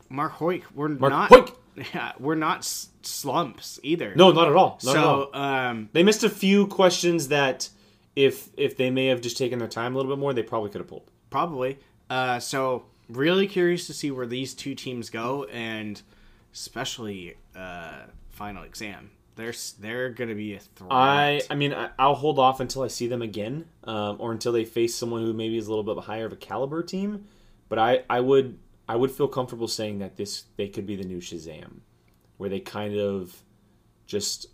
Mark 0.09 0.33
Hoyk 0.37 0.63
were 0.73 0.89
Mark 0.89 1.11
not 1.11 1.29
Hoyk! 1.31 1.53
Yeah, 1.93 2.13
we're 2.19 2.33
not 2.35 2.59
s- 2.59 2.89
slumps 3.03 3.79
either. 3.83 4.15
No, 4.15 4.31
not 4.31 4.47
at 4.47 4.55
all. 4.55 4.79
Not 4.83 4.97
at 4.97 5.03
all. 5.03 5.29
so 5.31 5.39
um, 5.39 5.89
They 5.93 6.01
missed 6.01 6.23
a 6.23 6.29
few 6.29 6.65
questions 6.65 7.27
that, 7.27 7.69
if 8.15 8.49
if 8.57 8.77
they 8.77 8.89
may 8.89 9.07
have 9.07 9.21
just 9.21 9.37
taken 9.37 9.59
their 9.59 9.67
time 9.67 9.93
a 9.93 9.97
little 9.97 10.11
bit 10.11 10.19
more, 10.19 10.33
they 10.33 10.41
probably 10.41 10.71
could 10.71 10.81
have 10.81 10.87
pulled. 10.87 11.09
probably. 11.29 11.77
Uh, 12.09 12.39
so 12.39 12.85
really 13.09 13.47
curious 13.47 13.87
to 13.87 13.93
see 13.93 14.11
where 14.11 14.25
these 14.25 14.53
two 14.53 14.75
teams 14.75 15.09
go, 15.09 15.45
and 15.45 16.01
especially 16.53 17.35
uh, 17.55 18.03
final 18.29 18.63
exam. 18.63 19.11
They're 19.35 19.53
they're 19.79 20.09
gonna 20.09 20.35
be 20.35 20.55
a 20.55 20.59
threat. 20.59 20.91
I 20.91 21.41
I 21.49 21.55
mean 21.55 21.73
I, 21.73 21.91
I'll 21.99 22.15
hold 22.15 22.39
off 22.39 22.59
until 22.59 22.81
I 22.81 22.87
see 22.87 23.07
them 23.07 23.21
again, 23.21 23.65
um, 23.83 24.17
or 24.19 24.31
until 24.31 24.51
they 24.51 24.65
face 24.65 24.95
someone 24.95 25.21
who 25.21 25.31
maybe 25.33 25.57
is 25.57 25.67
a 25.67 25.69
little 25.69 25.83
bit 25.83 26.03
higher 26.03 26.25
of 26.25 26.33
a 26.33 26.37
caliber 26.37 26.81
team. 26.81 27.25
But 27.69 27.77
I 27.77 28.03
I 28.09 28.19
would 28.19 28.57
I 28.89 28.95
would 28.95 29.11
feel 29.11 29.27
comfortable 29.27 29.67
saying 29.67 29.99
that 29.99 30.17
this 30.17 30.45
they 30.55 30.67
could 30.67 30.87
be 30.87 30.95
the 30.95 31.03
new 31.03 31.19
Shazam, 31.19 31.81
where 32.37 32.49
they 32.49 32.59
kind 32.59 32.97
of 32.97 33.43
just 34.07 34.47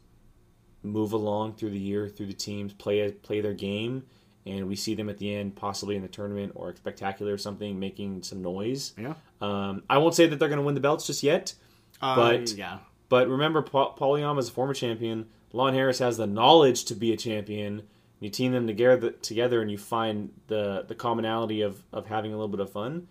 move 0.81 1.13
along 1.13 1.53
through 1.53 1.69
the 1.69 1.79
year 1.79 2.09
through 2.09 2.25
the 2.25 2.33
teams, 2.33 2.73
play 2.73 3.09
play 3.09 3.39
their 3.39 3.53
game, 3.53 4.03
and 4.45 4.67
we 4.67 4.75
see 4.75 4.93
them 4.95 5.09
at 5.09 5.17
the 5.17 5.33
end, 5.33 5.55
possibly 5.55 5.95
in 5.95 6.01
the 6.01 6.07
tournament 6.07 6.51
or 6.55 6.69
a 6.71 6.75
spectacular 6.75 7.33
or 7.33 7.37
something, 7.37 7.79
making 7.79 8.23
some 8.23 8.41
noise. 8.41 8.93
yeah. 8.97 9.13
Um, 9.41 9.83
I 9.89 9.97
won't 9.97 10.15
say 10.15 10.25
that 10.27 10.37
they're 10.39 10.49
going 10.49 10.59
to 10.59 10.65
win 10.65 10.75
the 10.75 10.81
belts 10.81 11.07
just 11.07 11.23
yet, 11.23 11.53
Uh, 12.01 12.15
but- 12.15 12.51
yeah, 12.53 12.79
but 13.09 13.27
remember, 13.27 13.61
Pa- 13.61 13.93
is 14.37 14.47
a 14.47 14.51
former 14.51 14.73
champion. 14.73 15.27
Lon 15.51 15.73
Harris 15.73 15.99
has 15.99 16.17
the 16.17 16.25
knowledge 16.27 16.85
to 16.85 16.95
be 16.95 17.13
a 17.13 17.17
champion. 17.17 17.83
You 18.19 18.29
team 18.29 18.53
them 18.53 18.65
together, 18.67 19.11
together, 19.11 19.61
and 19.61 19.69
you 19.69 19.77
find 19.77 20.31
the 20.47 20.85
the 20.87 20.95
commonality 20.95 21.61
of 21.61 21.83
of 21.91 22.07
having 22.07 22.31
a 22.31 22.35
little 22.35 22.47
bit 22.47 22.59
of 22.61 22.71
fun. 22.71 23.07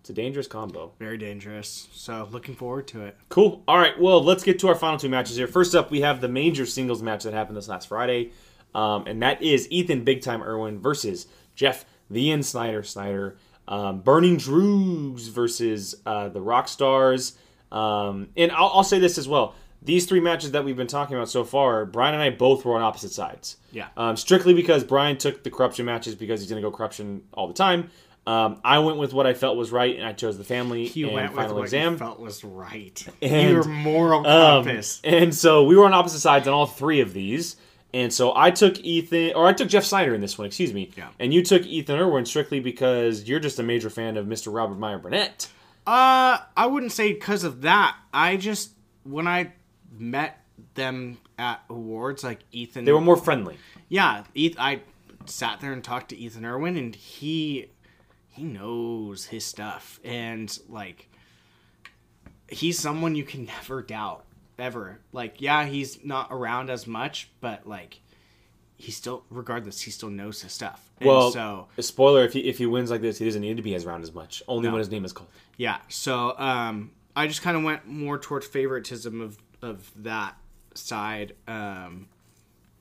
It's 0.00 0.10
a 0.10 0.14
dangerous 0.14 0.46
combo. 0.46 0.92
very 1.00 1.18
dangerous. 1.18 1.88
So 1.92 2.28
looking 2.30 2.54
forward 2.54 2.86
to 2.88 3.02
it. 3.06 3.16
Cool. 3.28 3.64
All 3.66 3.76
right. 3.76 4.00
Well, 4.00 4.22
let's 4.22 4.44
get 4.44 4.60
to 4.60 4.68
our 4.68 4.76
final 4.76 4.98
two 4.98 5.08
matches 5.08 5.36
here. 5.36 5.48
First 5.48 5.74
up, 5.74 5.90
we 5.90 6.00
have 6.02 6.20
the 6.20 6.28
major 6.28 6.64
singles 6.64 7.02
match 7.02 7.24
that 7.24 7.34
happened 7.34 7.56
this 7.56 7.66
last 7.66 7.88
Friday, 7.88 8.30
um, 8.76 9.06
and 9.06 9.22
that 9.22 9.42
is 9.42 9.66
Ethan 9.70 10.04
Big 10.04 10.20
Time 10.22 10.42
Erwin 10.42 10.78
versus 10.78 11.26
Jeff 11.54 11.84
the 12.10 12.26
Ian 12.26 12.42
Sneider 12.42 12.82
Sneider. 12.82 13.36
Um, 13.68 13.98
Burning 14.00 14.36
Drews 14.36 15.26
versus 15.28 15.96
uh, 16.06 16.28
the 16.28 16.40
Rock 16.40 16.68
Stars. 16.68 17.36
Um, 17.72 18.28
and 18.36 18.52
I'll, 18.52 18.68
I'll 18.74 18.84
say 18.84 19.00
this 19.00 19.18
as 19.18 19.26
well. 19.26 19.54
These 19.82 20.06
three 20.06 20.20
matches 20.20 20.52
that 20.52 20.64
we've 20.64 20.76
been 20.76 20.86
talking 20.86 21.16
about 21.16 21.28
so 21.28 21.42
far, 21.44 21.84
Brian 21.84 22.14
and 22.14 22.22
I 22.22 22.30
both 22.30 22.64
were 22.64 22.76
on 22.76 22.82
opposite 22.82 23.10
sides. 23.12 23.56
Yeah. 23.72 23.88
Um, 23.96 24.16
strictly 24.16 24.54
because 24.54 24.84
Brian 24.84 25.16
took 25.16 25.42
the 25.42 25.50
corruption 25.50 25.84
matches 25.84 26.14
because 26.14 26.40
he's 26.40 26.48
going 26.50 26.62
to 26.62 26.68
go 26.70 26.74
corruption 26.76 27.22
all 27.34 27.48
the 27.48 27.54
time. 27.54 27.90
Um, 28.26 28.60
I 28.64 28.78
went 28.80 28.98
with 28.98 29.12
what 29.12 29.26
I 29.26 29.34
felt 29.34 29.56
was 29.56 29.70
right, 29.70 29.94
and 29.96 30.04
I 30.04 30.12
chose 30.12 30.36
the 30.38 30.44
family 30.44 30.86
He 30.86 31.02
and 31.04 31.12
went 31.12 31.28
with 31.32 31.36
final 31.36 31.56
what 31.56 31.62
exam. 31.64 31.92
he 31.94 31.98
felt 31.98 32.18
was 32.20 32.42
right. 32.44 33.06
And, 33.22 33.50
Your 33.50 33.64
moral 33.64 34.26
Um, 34.26 34.64
compass. 34.64 35.00
and 35.04 35.32
so 35.34 35.64
we 35.64 35.76
were 35.76 35.84
on 35.84 35.92
opposite 35.92 36.20
sides 36.20 36.48
on 36.48 36.54
all 36.54 36.66
three 36.66 37.00
of 37.00 37.12
these. 37.12 37.56
And 37.94 38.12
so 38.12 38.32
I 38.36 38.50
took 38.50 38.78
Ethan, 38.80 39.32
or 39.34 39.46
I 39.46 39.52
took 39.52 39.68
Jeff 39.68 39.84
Sneider 39.84 40.14
in 40.14 40.20
this 40.20 40.36
one, 40.36 40.46
excuse 40.46 40.74
me. 40.74 40.90
Yeah. 40.96 41.08
And 41.18 41.32
you 41.32 41.42
took 41.42 41.62
Ethan 41.64 41.98
Erwin 41.98 42.26
strictly 42.26 42.60
because 42.60 43.26
you're 43.28 43.40
just 43.40 43.58
a 43.58 43.62
major 43.62 43.88
fan 43.88 44.16
of 44.16 44.26
Mr. 44.26 44.52
Robert 44.52 44.78
Meyer 44.78 44.98
Burnett. 44.98 45.48
Uh, 45.86 46.38
I 46.56 46.66
wouldn't 46.66 46.92
say 46.92 47.12
because 47.12 47.44
of 47.44 47.62
that. 47.62 47.96
I 48.12 48.36
just 48.36 48.72
when 49.04 49.26
I 49.28 49.52
met 49.98 50.42
them 50.74 51.18
at 51.38 51.62
awards, 51.70 52.24
like 52.24 52.40
Ethan, 52.52 52.84
They 52.84 52.92
were 52.92 53.00
more 53.00 53.16
friendly. 53.16 53.56
yeah. 53.88 54.24
Eth- 54.34 54.58
I 54.58 54.80
sat 55.26 55.60
there 55.60 55.72
and 55.72 55.82
talked 55.82 56.08
to 56.10 56.16
Ethan 56.16 56.44
Erwin, 56.44 56.76
and 56.76 56.94
he 56.94 57.66
he 58.28 58.42
knows 58.42 59.26
his 59.26 59.44
stuff, 59.44 60.00
and 60.04 60.58
like 60.68 61.08
he's 62.48 62.78
someone 62.78 63.14
you 63.14 63.24
can 63.24 63.44
never 63.44 63.80
doubt 63.82 64.24
ever. 64.58 64.98
Like, 65.12 65.40
yeah, 65.40 65.64
he's 65.66 66.04
not 66.04 66.28
around 66.30 66.70
as 66.70 66.86
much, 66.86 67.30
but 67.40 67.66
like 67.66 68.00
he 68.76 68.92
still, 68.92 69.24
regardless, 69.30 69.80
he 69.80 69.90
still 69.90 70.10
knows 70.10 70.42
his 70.42 70.52
stuff. 70.52 70.90
And 71.00 71.08
Well, 71.08 71.30
so 71.30 71.68
a 71.78 71.82
spoiler: 71.82 72.24
if 72.24 72.32
he 72.32 72.40
if 72.40 72.58
he 72.58 72.66
wins 72.66 72.90
like 72.90 73.00
this, 73.00 73.18
he 73.18 73.24
doesn't 73.24 73.40
need 73.42 73.56
to 73.56 73.62
be 73.62 73.74
as 73.74 73.84
around 73.84 74.02
as 74.02 74.12
much. 74.12 74.42
Only 74.48 74.64
No. 74.68 74.72
when 74.72 74.78
his 74.80 74.90
name 74.90 75.04
is 75.04 75.12
called. 75.12 75.28
Yeah, 75.56 75.78
so 75.88 76.38
um, 76.38 76.90
I 77.14 77.26
just 77.26 77.42
kind 77.42 77.56
of 77.56 77.62
went 77.62 77.86
more 77.86 78.18
towards 78.18 78.46
favoritism 78.46 79.20
of 79.20 79.38
of 79.62 79.90
that 80.02 80.36
side. 80.74 81.34
Um, 81.48 82.08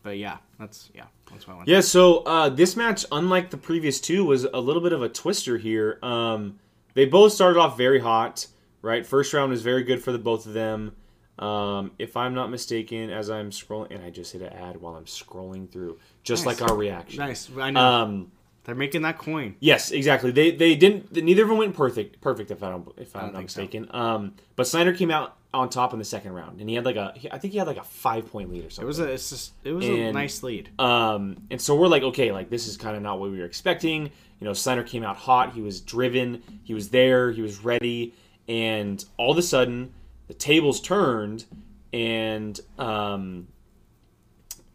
but 0.03 0.17
yeah, 0.17 0.37
that's 0.59 0.89
yeah, 0.93 1.05
that's 1.31 1.47
what 1.47 1.53
I 1.53 1.57
went. 1.57 1.69
Yeah, 1.69 1.79
so 1.81 2.19
uh, 2.19 2.49
this 2.49 2.75
match, 2.75 3.05
unlike 3.11 3.49
the 3.49 3.57
previous 3.57 3.99
two, 4.01 4.25
was 4.25 4.43
a 4.43 4.59
little 4.59 4.81
bit 4.81 4.91
of 4.93 5.01
a 5.01 5.09
twister 5.09 5.57
here. 5.57 5.97
Um, 6.03 6.59
they 6.93 7.05
both 7.05 7.31
started 7.33 7.59
off 7.59 7.77
very 7.77 7.99
hot, 7.99 8.47
right? 8.81 9.05
First 9.05 9.33
round 9.33 9.51
was 9.51 9.61
very 9.61 9.83
good 9.83 10.03
for 10.03 10.11
the 10.11 10.19
both 10.19 10.45
of 10.45 10.53
them. 10.53 10.95
Um, 11.37 11.91
if 11.99 12.15
I'm 12.15 12.33
not 12.33 12.49
mistaken, 12.49 13.09
as 13.09 13.29
I'm 13.29 13.51
scrolling, 13.51 13.93
and 13.93 14.03
I 14.03 14.09
just 14.09 14.31
hit 14.31 14.41
an 14.41 14.53
ad 14.53 14.79
while 14.79 14.95
I'm 14.95 15.05
scrolling 15.05 15.69
through, 15.69 15.99
just 16.23 16.45
Nice. 16.45 16.61
like 16.61 16.69
our 16.71 16.75
reaction. 16.77 17.19
Nice, 17.19 17.49
I 17.59 17.71
know 17.71 17.79
Um, 17.81 18.31
they're 18.63 18.73
making 18.75 19.01
that 19.03 19.17
coin. 19.17 19.55
yes, 19.59 19.91
exactly. 19.91 20.31
They 20.31 20.51
they 20.51 20.75
didn't. 20.75 21.11
Neither 21.13 21.43
of 21.43 21.49
them 21.49 21.57
went 21.57 21.75
perfect. 21.75 22.21
Perfect, 22.21 22.51
if 22.51 22.63
I 22.63 22.69
don't 22.69 22.87
if 22.97 23.15
I'm 23.15 23.27
not 23.27 23.35
think 23.35 23.49
so. 23.49 23.61
mistaken. 23.61 23.87
Um, 23.93 24.33
but 24.55 24.65
Sneider 24.65 24.93
came 24.93 25.11
out 25.11 25.35
on 25.53 25.69
top 25.69 25.93
in 25.93 25.99
the 25.99 26.05
second 26.05 26.33
round, 26.33 26.59
and 26.61 26.69
he 26.69 26.75
had 26.75 26.85
like 26.85 26.95
a. 26.95 27.13
I 27.31 27.37
think 27.37 27.51
he 27.53 27.59
had 27.59 27.67
like 27.67 27.77
a 27.77 27.83
five 27.83 28.31
point 28.31 28.51
lead 28.51 28.65
or 28.65 28.69
something. 28.69 28.85
It 28.85 28.87
was 28.87 28.99
a 28.99 29.11
it's 29.11 29.29
just, 29.29 29.53
it 29.63 29.71
was 29.73 29.85
a 29.85 30.11
nice 30.13 30.41
lead. 30.41 30.69
Um, 30.79 31.37
and 31.51 31.61
so 31.61 31.75
we're 31.75 31.87
like, 31.89 32.03
okay, 32.03 32.31
like 32.31 32.49
this 32.49 32.67
is 32.67 32.75
kind 32.77 32.95
of 32.95 33.03
not 33.03 33.19
what 33.19 33.29
we 33.29 33.37
were 33.39 33.45
expecting. 33.45 34.03
You 34.39 34.45
know, 34.47 34.53
Sneider 34.53 34.83
came 34.83 35.03
out 35.03 35.15
hot. 35.17 35.53
He 35.53 35.61
was 35.61 35.79
driven. 35.81 36.41
He 36.63 36.73
was 36.73 36.89
there. 36.89 37.31
He 37.31 37.41
was 37.41 37.59
ready. 37.63 38.13
And 38.47 39.03
all 39.17 39.31
of 39.31 39.37
a 39.37 39.41
sudden, 39.41 39.93
the 40.27 40.33
tables 40.33 40.81
turned, 40.81 41.45
and 41.93 42.59
um, 42.77 43.47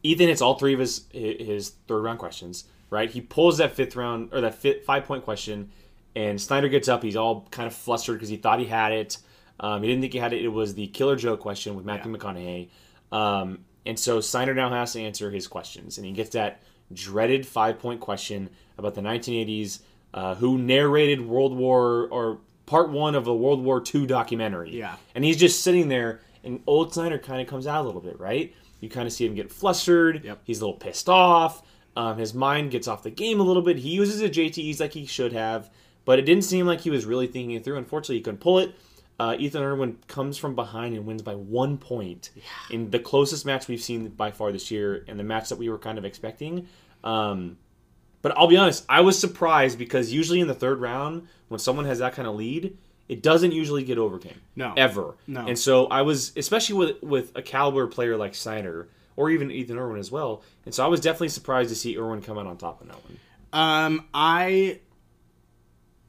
Ethan 0.03 0.29
hits 0.29 0.41
all 0.41 0.59
three 0.59 0.75
of 0.75 0.81
his 0.81 1.07
his 1.13 1.71
third 1.89 2.03
round 2.03 2.19
questions. 2.19 2.65
Right, 2.89 3.09
he 3.09 3.21
pulls 3.21 3.59
that 3.59 3.73
fifth 3.73 3.95
round 3.95 4.31
or 4.33 4.41
that 4.41 4.57
fifth, 4.57 4.85
five 4.85 5.05
point 5.05 5.25
question, 5.25 5.71
and 6.17 6.41
Sneider 6.41 6.69
gets 6.69 6.89
up. 6.89 7.03
He's 7.03 7.17
all 7.17 7.47
kind 7.51 7.67
of 7.67 7.75
flustered 7.75 8.17
because 8.17 8.29
he 8.29 8.37
thought 8.37 8.59
he 8.59 8.67
had 8.67 8.93
it. 8.93 9.19
Um, 9.61 9.83
he 9.83 9.89
didn't 9.89 10.01
think 10.01 10.13
he 10.13 10.19
had 10.19 10.33
it. 10.33 10.43
It 10.43 10.49
was 10.49 10.75
the 10.75 10.89
Killer 10.89 11.15
Joe 11.15 11.37
question 11.37 11.77
with 11.77 11.85
Matthew 11.85 12.17
McConaughey. 12.17 12.71
Um, 13.13 13.65
and 13.87 13.99
so 13.99 14.21
Sneider 14.21 14.55
now 14.55 14.71
has 14.71 14.95
to 14.95 15.01
answer 15.01 15.31
his 15.31 15.47
questions, 15.47 15.99
and 15.99 16.07
he 16.07 16.13
gets 16.13 16.31
that 16.31 16.63
dreaded 16.93 17.47
five 17.47 17.79
point 17.79 18.01
question 18.01 18.51
about 18.77 18.95
the 18.95 19.03
1980s. 19.03 19.81
Uh, 20.13 20.35
who 20.35 20.59
narrated 20.59 21.21
World 21.21 21.57
War 21.57 22.09
or 22.11 22.41
Part 22.71 22.91
One 22.91 23.17
of 23.17 23.27
a 23.27 23.35
World 23.35 23.65
War 23.65 23.83
II 23.93 24.07
documentary? 24.07 24.71
Yeah. 24.71 24.95
and 25.17 25.25
he's 25.25 25.37
just 25.37 25.65
sitting 25.65 25.89
there, 25.89 26.21
and 26.45 26.63
old 26.69 26.93
Sneider 26.95 27.19
kind 27.21 27.41
of 27.43 27.49
comes 27.49 27.67
out 27.67 27.83
a 27.83 27.87
little 27.87 28.01
bit, 28.01 28.21
right? 28.21 28.55
You 28.79 28.89
kind 28.89 29.09
of 29.09 29.13
see 29.13 29.27
him 29.27 29.35
get 29.35 29.51
flustered. 29.51 30.25
Yep. 30.25 30.43
He's 30.45 30.61
a 30.61 30.67
little 30.67 30.79
pissed 30.79 31.09
off. 31.09 31.63
Um, 31.97 32.17
his 32.17 32.33
mind 32.33 32.71
gets 32.71 32.87
off 32.87 33.03
the 33.03 33.11
game 33.11 33.41
a 33.41 33.43
little 33.43 33.63
bit. 33.63 33.79
He 33.79 33.89
uses 33.91 34.21
the 34.21 34.31
JTEs 34.31 34.79
like 34.79 34.93
he 34.93 35.05
should 35.05 35.33
have, 35.33 35.69
but 36.05 36.21
it 36.21 36.23
didn't 36.23 36.45
seem 36.45 36.65
like 36.65 36.81
he 36.83 36.91
was 36.91 37.07
really 37.07 37.27
thinking 37.27 37.57
it 37.57 37.65
through. 37.65 37.77
Unfortunately, 37.77 38.19
he 38.19 38.23
couldn't 38.23 38.39
pull 38.39 38.61
it. 38.61 38.73
Uh, 39.19 39.35
Ethan 39.37 39.65
Erwin 39.65 39.99
comes 40.07 40.39
from 40.39 40.55
behind 40.55 40.95
and 40.95 41.05
wins 41.07 41.23
by 41.23 41.35
one 41.35 41.77
point 41.77 42.31
in 42.71 42.91
the 42.91 43.01
closest 43.01 43.45
match 43.45 43.67
we've 43.67 43.83
seen 43.83 44.11
by 44.11 44.31
far 44.31 44.53
this 44.53 44.71
year, 44.71 45.05
and 45.09 45.19
the 45.19 45.25
match 45.25 45.49
that 45.49 45.59
we 45.59 45.69
were 45.69 45.77
kind 45.77 45.99
of 45.99 46.05
expecting. 46.05 46.69
Um, 47.03 47.59
but 48.23 48.37
I'll 48.37 48.49
be 48.49 48.57
honest, 48.57 48.85
I 48.89 49.01
was 49.01 49.19
surprised 49.19 49.79
because 49.79 50.13
usually 50.13 50.41
in 50.41 50.49
the 50.49 50.55
third 50.55 50.81
round, 50.81 51.27
when 51.49 51.59
someone 51.59 51.85
has 51.87 51.99
that 52.01 52.15
kind 52.15 52.29
of 52.29 52.35
lead, 52.35 52.77
it 53.09 53.23
doesn't 53.23 53.53
usually 53.53 53.83
get 53.83 53.99
overcame. 53.99 54.41
No. 54.55 54.73
Ever. 54.77 55.15
No. 55.27 55.47
And 55.47 55.59
so 55.59 55.87
I 55.87 56.03
was, 56.03 56.33
especially 56.37 56.77
with 56.77 57.03
with 57.03 57.33
a 57.37 57.43
caliber 57.43 57.87
player 57.87 58.17
like 58.17 58.35
Sneider, 58.35 58.89
or 59.17 59.31
even 59.31 59.51
Ethan 59.51 59.77
Erwin 59.77 59.99
as 59.99 60.11
well. 60.11 60.43
And 60.65 60.75
so 60.75 60.85
I 60.85 60.89
was 60.89 61.01
definitely 61.01 61.29
surprised 61.29 61.69
to 61.71 61.77
see 61.77 61.99
Erwin 61.99 62.23
come 62.23 62.39
out 62.39 62.47
on 62.47 62.57
top 62.57 62.81
in 62.81 62.89
that 62.89 62.99
one. 63.05 63.19
Um, 63.53 64.07
I, 64.15 64.81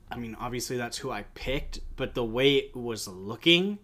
I 0.10 0.17
mean, 0.17 0.38
obviously 0.39 0.78
that's 0.78 0.97
who 0.97 1.12
I 1.12 1.24
picked, 1.34 1.80
but 1.95 2.13
the 2.13 2.24
way 2.24 2.56
it 2.56 2.76
was 2.76 3.08
looking, 3.08 3.80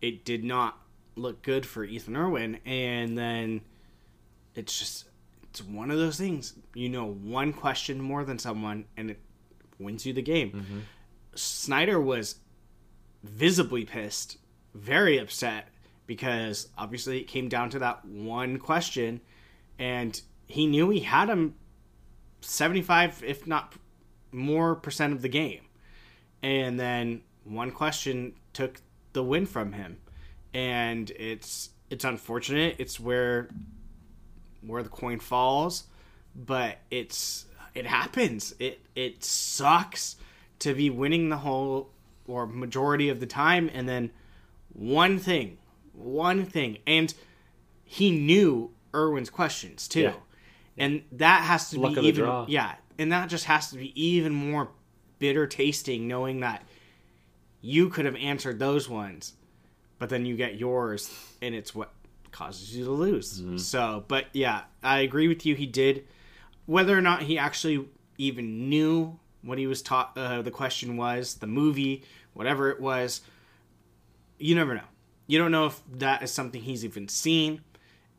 it 0.00 0.24
did 0.24 0.42
not 0.42 0.78
look 1.14 1.42
good 1.42 1.66
for 1.66 1.84
Ethan 1.84 2.16
Erwin. 2.16 2.58
And 2.64 3.16
then 3.16 3.60
it's 4.54 4.78
just, 4.78 5.05
it's 5.56 5.66
one 5.66 5.90
of 5.90 5.96
those 5.96 6.18
things. 6.18 6.52
You 6.74 6.90
know, 6.90 7.06
one 7.06 7.54
question 7.54 7.98
more 7.98 8.24
than 8.24 8.38
someone, 8.38 8.84
and 8.96 9.10
it 9.10 9.20
wins 9.78 10.04
you 10.04 10.12
the 10.12 10.20
game. 10.20 10.50
Mm-hmm. 10.50 10.78
Sneider 11.34 11.98
was 11.98 12.36
visibly 13.22 13.86
pissed, 13.86 14.36
very 14.74 15.16
upset 15.16 15.68
because 16.06 16.68
obviously 16.76 17.20
it 17.20 17.24
came 17.24 17.48
down 17.48 17.70
to 17.70 17.78
that 17.78 18.04
one 18.04 18.58
question, 18.58 19.22
and 19.78 20.20
he 20.46 20.66
knew 20.66 20.90
he 20.90 21.00
had 21.00 21.30
him 21.30 21.54
75 22.42 23.24
if 23.24 23.46
not 23.46 23.74
more 24.30 24.74
percent 24.74 25.14
of 25.14 25.22
the 25.22 25.28
game 25.28 25.62
and 26.42 26.78
then 26.78 27.22
one 27.44 27.70
question 27.70 28.34
took 28.52 28.80
the 29.14 29.22
win 29.22 29.46
from 29.46 29.72
him 29.72 29.96
and 30.52 31.10
it's 31.12 31.70
it's 31.90 32.04
unfortunate 32.04 32.76
it's 32.78 33.00
where 33.00 33.48
where 34.66 34.82
the 34.82 34.88
coin 34.88 35.18
falls 35.18 35.84
but 36.34 36.78
it's 36.90 37.46
it 37.74 37.86
happens 37.86 38.54
it 38.58 38.80
it 38.94 39.22
sucks 39.24 40.16
to 40.58 40.74
be 40.74 40.90
winning 40.90 41.28
the 41.28 41.36
whole 41.38 41.90
or 42.26 42.46
majority 42.46 43.08
of 43.08 43.20
the 43.20 43.26
time 43.26 43.70
and 43.72 43.88
then 43.88 44.10
one 44.72 45.18
thing 45.18 45.56
one 45.92 46.44
thing 46.44 46.78
and 46.86 47.14
he 47.84 48.10
knew 48.10 48.70
Erwin's 48.94 49.30
questions 49.30 49.88
too 49.88 50.00
Yeah. 50.02 50.14
and 50.76 51.02
that 51.12 51.42
has 51.42 51.70
to 51.70 51.80
Luck 51.80 51.94
be 51.94 52.02
even 52.02 52.24
draw. 52.24 52.44
yeah 52.48 52.74
and 52.98 53.12
that 53.12 53.28
just 53.28 53.44
has 53.46 53.70
to 53.70 53.76
be 53.76 53.92
even 54.02 54.32
more 54.32 54.68
bitter 55.18 55.46
tasting 55.46 56.06
knowing 56.08 56.40
that 56.40 56.62
you 57.62 57.88
could 57.88 58.04
have 58.04 58.16
answered 58.16 58.58
those 58.58 58.88
ones 58.88 59.32
but 59.98 60.08
then 60.10 60.26
you 60.26 60.36
get 60.36 60.56
yours 60.58 61.10
and 61.40 61.54
it's 61.54 61.74
what 61.74 61.90
causes 62.36 62.76
you 62.76 62.84
to 62.84 62.90
lose. 62.90 63.40
Mm-hmm. 63.40 63.56
so 63.56 64.04
but 64.08 64.26
yeah 64.32 64.62
i 64.82 64.98
agree 64.98 65.26
with 65.28 65.46
you. 65.46 65.54
He 65.54 65.66
did 65.66 66.06
whether 66.66 66.96
or 66.96 67.00
not 67.00 67.22
he 67.22 67.38
actually 67.38 67.88
even 68.18 68.68
knew 68.68 69.18
what 69.42 69.56
he 69.58 69.66
was 69.66 69.80
taught 69.80 70.12
uh, 70.18 70.42
the 70.42 70.50
question 70.50 70.96
was 70.96 71.36
the 71.36 71.46
movie 71.46 72.04
whatever 72.34 72.70
it 72.70 72.80
was 72.80 73.22
you 74.38 74.54
never 74.54 74.74
know. 74.74 74.88
You 75.26 75.38
don't 75.38 75.50
know 75.50 75.66
if 75.66 75.80
that 75.94 76.22
is 76.22 76.30
something 76.30 76.60
he's 76.60 76.84
even 76.84 77.08
seen. 77.08 77.62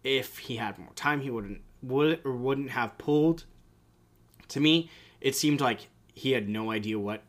If 0.04 0.40
he 0.40 0.56
had 0.56 0.80
more 0.80 0.94
time 0.96 1.22
he 1.22 1.30
wouldn't 1.30 1.62
would 1.84 2.22
or 2.26 2.32
wouldn't 2.32 2.72
have 2.72 2.98
pulled. 2.98 3.46
To 4.50 4.60
me 4.60 4.90
it 5.22 5.36
seemed 5.36 5.62
like 5.62 5.90
he 6.14 6.32
had 6.32 6.50
no 6.50 6.72
idea 6.72 6.98
what 6.98 7.22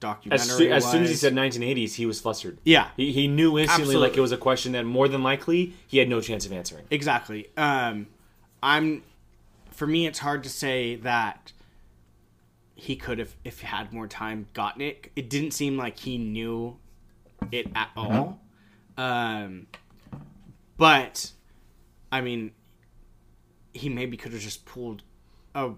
documentary 0.00 0.72
As, 0.72 0.84
as 0.84 0.90
soon 0.90 1.02
as 1.02 1.10
he 1.10 1.16
said 1.16 1.34
1980s, 1.34 1.94
he 1.94 2.06
was 2.06 2.20
flustered. 2.20 2.58
yeah. 2.64 2.88
He, 2.96 3.12
he 3.12 3.28
knew 3.28 3.58
instantly 3.58 3.96
like 3.96 4.16
it 4.16 4.20
was 4.20 4.32
a 4.32 4.36
question 4.36 4.72
that 4.72 4.84
more 4.84 5.08
than 5.08 5.22
likely 5.22 5.74
he 5.86 5.98
had 5.98 6.08
no 6.08 6.20
chance 6.20 6.46
of 6.46 6.52
answering. 6.52 6.84
exactly. 6.90 7.48
Um 7.56 8.06
i'm 8.62 9.02
for 9.70 9.86
me 9.86 10.06
it's 10.06 10.18
hard 10.18 10.42
to 10.42 10.48
say 10.48 10.96
that 10.96 11.52
he 12.74 12.96
could 12.96 13.18
have 13.18 13.34
if 13.44 13.60
he 13.60 13.66
had 13.66 13.92
more 13.92 14.06
time 14.08 14.46
gotten 14.52 14.82
it. 14.82 15.10
It 15.16 15.28
didn't 15.30 15.52
seem 15.52 15.76
like 15.76 15.98
he 15.98 16.18
knew 16.18 16.76
it 17.52 17.68
at 17.74 17.90
all. 17.96 18.40
Um 18.96 19.66
but 20.76 21.32
i 22.10 22.20
mean 22.20 22.52
he 23.74 23.88
maybe 23.88 24.16
could 24.16 24.32
have 24.32 24.40
just 24.40 24.64
pulled 24.64 25.02
a 25.54 25.70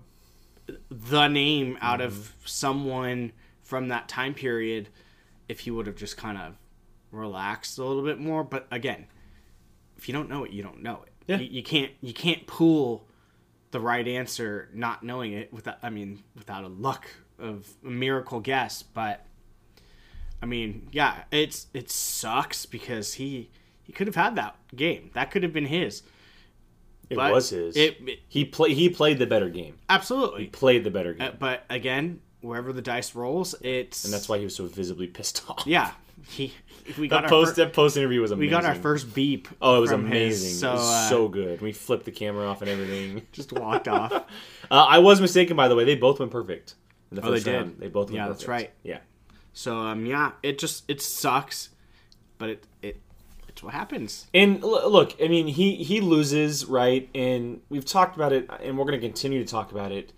the 0.90 1.26
name 1.28 1.76
out 1.80 2.00
of 2.00 2.34
someone 2.44 3.32
from 3.70 3.86
that 3.86 4.08
time 4.08 4.34
period 4.34 4.88
if 5.48 5.60
he 5.60 5.70
would 5.70 5.86
have 5.86 5.94
just 5.94 6.16
kind 6.16 6.36
of 6.36 6.56
relaxed 7.12 7.78
a 7.78 7.84
little 7.84 8.02
bit 8.02 8.18
more 8.18 8.42
but 8.42 8.66
again 8.72 9.06
if 9.96 10.08
you 10.08 10.12
don't 10.12 10.28
know 10.28 10.42
it 10.42 10.50
you 10.50 10.60
don't 10.62 10.82
know 10.82 11.02
it 11.06 11.12
Yeah. 11.28 11.36
you, 11.38 11.46
you 11.58 11.62
can't 11.62 11.92
you 12.00 12.12
can't 12.12 12.46
pull 12.48 13.06
the 13.70 13.78
right 13.78 14.06
answer 14.08 14.68
not 14.74 15.04
knowing 15.04 15.32
it 15.32 15.52
without 15.52 15.78
i 15.84 15.88
mean 15.90 16.22
without 16.36 16.64
a 16.64 16.68
luck 16.68 17.06
of 17.38 17.68
a 17.84 17.88
miracle 17.88 18.40
guess 18.40 18.82
but 18.82 19.24
i 20.42 20.46
mean 20.46 20.88
yeah 20.90 21.22
it's 21.30 21.68
it 21.72 21.90
sucks 21.90 22.66
because 22.66 23.14
he 23.14 23.50
he 23.82 23.92
could 23.92 24.08
have 24.08 24.16
had 24.16 24.34
that 24.34 24.56
game 24.74 25.10
that 25.14 25.30
could 25.30 25.44
have 25.44 25.52
been 25.52 25.66
his 25.66 26.02
It 27.08 27.16
but 27.16 27.32
was 27.32 27.50
his. 27.50 27.76
it, 27.76 27.96
it 28.08 28.18
he 28.28 28.44
play 28.44 28.74
he 28.74 28.88
played 28.88 29.18
the 29.20 29.26
better 29.26 29.48
game. 29.48 29.78
absolutely 29.88 30.42
he 30.44 30.48
Played 30.48 30.82
the 30.84 30.90
better 30.90 31.14
game. 31.14 31.28
Uh, 31.28 31.32
but 31.38 31.64
again, 31.70 32.20
wherever 32.40 32.72
the 32.72 32.82
dice 32.82 33.14
rolls, 33.14 33.54
it's 33.62 34.04
and 34.04 34.12
that's 34.12 34.28
why 34.28 34.38
he 34.38 34.44
was 34.44 34.54
so 34.56 34.66
visibly 34.66 35.06
pissed 35.06 35.42
off. 35.48 35.64
yeah. 35.66 35.92
He 36.28 36.52
we 36.98 37.08
got 37.08 37.22
That 37.22 37.30
post 37.30 37.56
fir- 37.56 37.64
that 37.64 37.72
post 37.72 37.96
interview 37.96 38.20
was 38.20 38.30
amazing. 38.30 38.46
we 38.48 38.50
got 38.50 38.66
our 38.66 38.74
first 38.74 39.14
beep. 39.14 39.48
Oh, 39.62 39.78
it 39.78 39.80
was 39.80 39.90
from 39.90 40.06
his, 40.06 40.42
amazing. 40.42 40.58
so 40.58 40.68
it 40.70 40.74
was 40.74 40.82
uh, 40.90 41.08
so 41.08 41.28
good. 41.28 41.60
We 41.62 41.72
flipped 41.72 42.04
the 42.04 42.10
camera 42.10 42.46
off 42.46 42.60
and 42.60 42.70
everything. 42.70 43.26
just 43.32 43.52
walked 43.52 43.88
off. 43.88 44.12
Uh, 44.72 44.86
I 44.88 44.98
was 45.00 45.20
mistaken, 45.20 45.56
by 45.56 45.66
the 45.66 45.74
way. 45.74 45.84
They 45.84 45.96
both 45.96 46.20
went 46.20 46.30
perfect. 46.30 46.74
In 47.10 47.16
the 47.16 47.22
Oh, 47.26 47.30
they 47.32 47.38
first 47.38 47.44
did? 47.46 47.80
They 47.80 47.88
both 47.88 48.06
went 48.06 48.14
Yeah, 48.16 48.26
perfect. 48.26 48.38
that's 48.40 48.48
right. 48.48 48.70
Yeah. 48.84 48.98
So 49.52 49.76
um 49.78 50.06
yeah, 50.06 50.32
it 50.44 50.58
just 50.60 50.84
it 50.88 51.00
sucks, 51.02 51.70
but 52.38 52.50
it 52.50 52.64
it 52.82 53.00
it's 53.48 53.62
what 53.64 53.72
happens. 53.74 54.28
And 54.32 54.62
l- 54.62 54.88
look, 54.90 55.16
I 55.20 55.26
mean, 55.26 55.48
he 55.48 55.74
he 55.76 56.00
loses, 56.00 56.66
right? 56.66 57.08
And 57.16 57.62
we've 57.68 57.84
talked 57.84 58.14
about 58.14 58.32
it, 58.32 58.48
and 58.62 58.78
we're 58.78 58.84
going 58.84 59.00
to 59.00 59.04
continue 59.04 59.42
to 59.42 59.50
talk 59.50 59.72
about 59.72 59.90
it. 59.90 60.12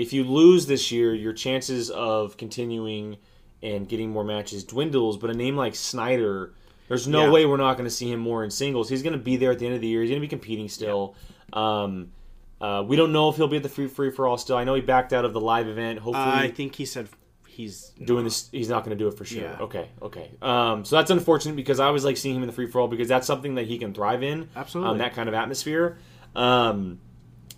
If 0.00 0.12
you 0.12 0.24
lose 0.24 0.66
this 0.66 0.92
year, 0.92 1.14
your 1.14 1.32
chances 1.32 1.90
of 1.90 2.36
continuing 2.36 3.16
and 3.62 3.88
getting 3.88 4.10
more 4.10 4.24
matches 4.24 4.64
dwindles. 4.64 5.16
But 5.16 5.30
a 5.30 5.34
name 5.34 5.56
like 5.56 5.74
Sneider, 5.74 6.52
there's 6.88 7.08
no 7.08 7.24
Yeah. 7.24 7.30
way 7.32 7.46
we're 7.46 7.56
not 7.56 7.76
going 7.76 7.88
to 7.88 7.94
see 7.94 8.10
him 8.10 8.20
more 8.20 8.44
in 8.44 8.50
singles. 8.50 8.88
He's 8.88 9.02
going 9.02 9.14
to 9.14 9.18
be 9.18 9.36
there 9.36 9.50
at 9.50 9.58
the 9.58 9.66
end 9.66 9.74
of 9.74 9.80
the 9.80 9.88
year. 9.88 10.00
He's 10.02 10.10
going 10.10 10.20
to 10.20 10.24
be 10.24 10.28
competing 10.28 10.68
still. 10.68 11.14
Um, 11.52 12.12
uh, 12.60 12.84
we 12.86 12.96
don't 12.96 13.12
know 13.12 13.28
if 13.28 13.36
he'll 13.36 13.48
be 13.48 13.56
at 13.56 13.62
the 13.62 13.68
free 13.68 13.88
free 13.88 14.10
for 14.10 14.26
all 14.26 14.36
still. 14.38 14.56
I 14.56 14.64
know 14.64 14.74
he 14.74 14.80
backed 14.80 15.12
out 15.12 15.24
of 15.24 15.32
the 15.32 15.40
live 15.40 15.68
event. 15.68 15.98
Hopefully, 15.98 16.26
Uh, 16.26 16.42
I 16.42 16.50
think 16.50 16.74
he 16.76 16.84
said 16.84 17.08
he's 17.46 17.90
doing 18.04 18.22
this 18.22 18.48
he's 18.52 18.68
not 18.68 18.84
going 18.84 18.96
to 18.96 19.04
do 19.04 19.08
it 19.08 19.14
for 19.18 19.24
sure 19.24 19.42
Yeah. 19.42 19.56
okay 19.62 19.88
okay 20.00 20.30
um, 20.40 20.84
so 20.84 20.94
that's 20.94 21.10
unfortunate 21.10 21.56
because 21.56 21.80
i 21.80 21.90
was 21.90 22.04
like 22.04 22.16
seeing 22.16 22.36
him 22.36 22.42
in 22.44 22.46
the 22.46 22.52
free 22.52 22.68
for 22.68 22.80
all 22.80 22.86
because 22.86 23.08
that's 23.08 23.26
something 23.26 23.56
that 23.56 23.66
he 23.66 23.78
can 23.78 23.92
thrive 23.92 24.22
in 24.22 24.48
Absolutely. 24.54 24.92
um, 24.92 24.98
that 24.98 25.12
kind 25.14 25.28
of 25.28 25.34
atmosphere 25.34 25.98
um, 26.36 27.00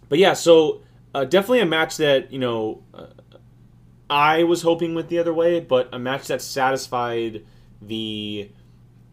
but 0.09 0.18
yeah 0.18 0.33
so 0.33 0.81
uh, 1.14 1.24
definitely 1.24 1.60
a 1.60 1.66
match 1.66 1.96
that 1.96 2.32
you 2.32 2.38
know 2.38 2.82
uh, 2.94 3.06
i 4.08 4.42
was 4.44 4.62
hoping 4.62 4.94
went 4.94 5.08
the 5.08 5.18
other 5.18 5.32
way 5.34 5.60
but 5.60 5.88
a 5.92 5.98
match 5.98 6.26
that 6.28 6.40
satisfied 6.42 7.44
the 7.82 8.50